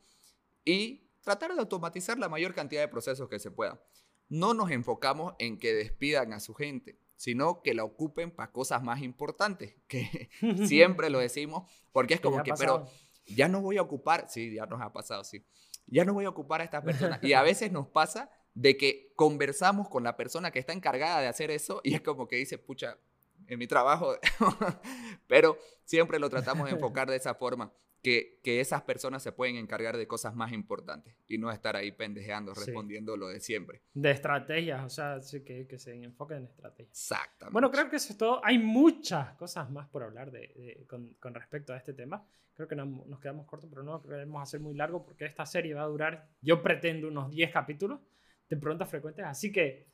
y 0.64 1.08
tratar 1.22 1.54
de 1.54 1.60
automatizar 1.60 2.18
la 2.18 2.28
mayor 2.28 2.54
cantidad 2.54 2.80
de 2.80 2.88
procesos 2.88 3.28
que 3.28 3.38
se 3.38 3.50
pueda. 3.50 3.82
No 4.28 4.54
nos 4.54 4.70
enfocamos 4.70 5.34
en 5.38 5.58
que 5.58 5.74
despidan 5.74 6.32
a 6.32 6.40
su 6.40 6.54
gente 6.54 6.98
sino 7.20 7.60
que 7.60 7.74
la 7.74 7.84
ocupen 7.84 8.30
para 8.30 8.50
cosas 8.50 8.82
más 8.82 9.02
importantes, 9.02 9.74
que 9.86 10.30
siempre 10.66 11.10
lo 11.10 11.18
decimos, 11.18 11.70
porque 11.92 12.14
es 12.14 12.20
como 12.22 12.42
que, 12.42 12.54
pero 12.58 12.86
ya 13.34 13.48
no 13.48 13.60
voy 13.60 13.78
a 13.78 13.82
ocupar, 13.82 14.26
sí, 14.28 14.54
ya 14.54 14.66
nos 14.66 14.80
ha 14.80 14.92
pasado, 14.92 15.24
sí, 15.24 15.44
ya 15.86 16.04
no 16.04 16.14
voy 16.14 16.24
a 16.24 16.28
ocupar 16.28 16.60
a 16.60 16.64
esta 16.64 16.82
persona. 16.82 17.18
Y 17.22 17.32
a 17.32 17.42
veces 17.42 17.72
nos 17.72 17.88
pasa 17.88 18.30
de 18.54 18.76
que 18.76 19.12
conversamos 19.16 19.88
con 19.88 20.02
la 20.02 20.16
persona 20.16 20.50
que 20.50 20.58
está 20.58 20.72
encargada 20.72 21.20
de 21.20 21.28
hacer 21.28 21.50
eso 21.50 21.80
y 21.84 21.94
es 21.94 22.00
como 22.00 22.28
que 22.28 22.36
dice, 22.36 22.58
pucha, 22.58 22.98
en 23.46 23.58
mi 23.58 23.66
trabajo, 23.66 24.14
pero 25.26 25.58
siempre 25.84 26.18
lo 26.18 26.28
tratamos 26.30 26.66
de 26.66 26.72
enfocar 26.76 27.08
de 27.10 27.16
esa 27.16 27.34
forma 27.34 27.72
que, 28.02 28.40
esas 28.42 28.82
personas 28.82 29.22
se 29.22 29.32
pueden 29.32 29.56
encargar 29.56 29.96
de 29.96 30.06
cosas 30.06 30.34
más 30.34 30.52
importantes 30.52 31.14
y 31.28 31.38
no 31.38 31.50
estar 31.50 31.76
ahí 31.76 31.92
pendejeando, 31.92 32.52
respondiendo 32.54 33.16
lo 33.16 33.28
de 33.28 33.40
siempre. 33.40 33.82
De 33.94 34.10
estrategias, 34.10 34.84
o 34.84 34.88
sea, 34.88 35.18
que, 35.44 35.66
que 35.66 35.78
se 35.78 35.94
enfoquen 35.94 36.38
en 36.38 36.44
estrategias. 36.44 36.90
Exactamente. 36.90 37.52
Bueno, 37.52 37.70
creo 37.70 37.88
que 37.88 37.96
eso 37.96 38.12
es 38.12 38.18
todo. 38.18 38.44
Hay 38.44 38.58
muchas 38.58 39.34
cosas 39.34 39.70
más 39.70 39.88
por 39.88 40.02
hablar 40.02 40.30
de, 40.30 40.84
con, 40.88 41.14
con, 41.20 41.34
respecto 41.34 41.72
a 41.72 41.76
este 41.76 41.92
tema. 41.92 42.26
Creo 42.54 42.68
que 42.68 42.76
nos 42.76 43.20
quedamos 43.20 43.46
cortos, 43.46 43.70
pero 43.70 43.82
no 43.82 44.02
queremos 44.02 44.42
hacer 44.42 44.60
muy 44.60 44.74
largo 44.74 45.04
porque 45.04 45.24
esta 45.24 45.46
serie 45.46 45.72
va 45.72 45.82
a 45.82 45.86
durar, 45.86 46.28
yo 46.42 46.62
pretendo, 46.62 47.08
unos 47.08 47.30
10 47.30 47.52
capítulos 47.52 48.00
de 48.48 48.56
preguntas 48.56 48.88
frecuentes. 48.88 49.24
Así 49.24 49.50
que, 49.50 49.86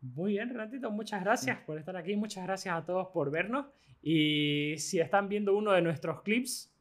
muy 0.00 0.32
bien, 0.32 0.48
Renatito, 0.48 0.90
muchas 0.90 1.22
gracias 1.22 1.58
por 1.58 1.78
estar 1.78 1.96
aquí. 1.96 2.16
Muchas 2.16 2.44
gracias 2.44 2.74
a 2.74 2.84
todos 2.84 3.08
por 3.08 3.30
vernos. 3.30 3.66
Y 4.02 4.76
si 4.78 4.98
están 4.98 5.28
viendo 5.28 5.54
uno 5.54 5.72
de 5.72 5.82
nuestros 5.82 6.22
clips, 6.22 6.72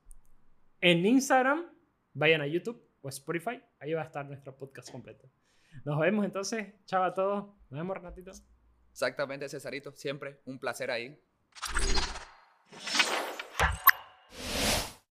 en 0.81 1.05
Instagram, 1.05 1.65
vayan 2.13 2.41
a 2.41 2.47
YouTube 2.47 2.81
o 3.01 3.09
Spotify, 3.09 3.61
ahí 3.79 3.93
va 3.93 4.01
a 4.01 4.05
estar 4.05 4.25
nuestro 4.25 4.55
podcast 4.55 4.91
completo. 4.91 5.29
Nos 5.85 5.99
vemos 5.99 6.25
entonces, 6.25 6.73
chao 6.85 7.03
a 7.03 7.13
todos, 7.13 7.45
nos 7.69 7.79
vemos 7.79 7.97
ratito. 7.97 8.31
Exactamente, 8.91 9.47
Cesarito, 9.47 9.91
siempre 9.91 10.41
un 10.45 10.59
placer 10.59 10.91
ahí. 10.91 11.19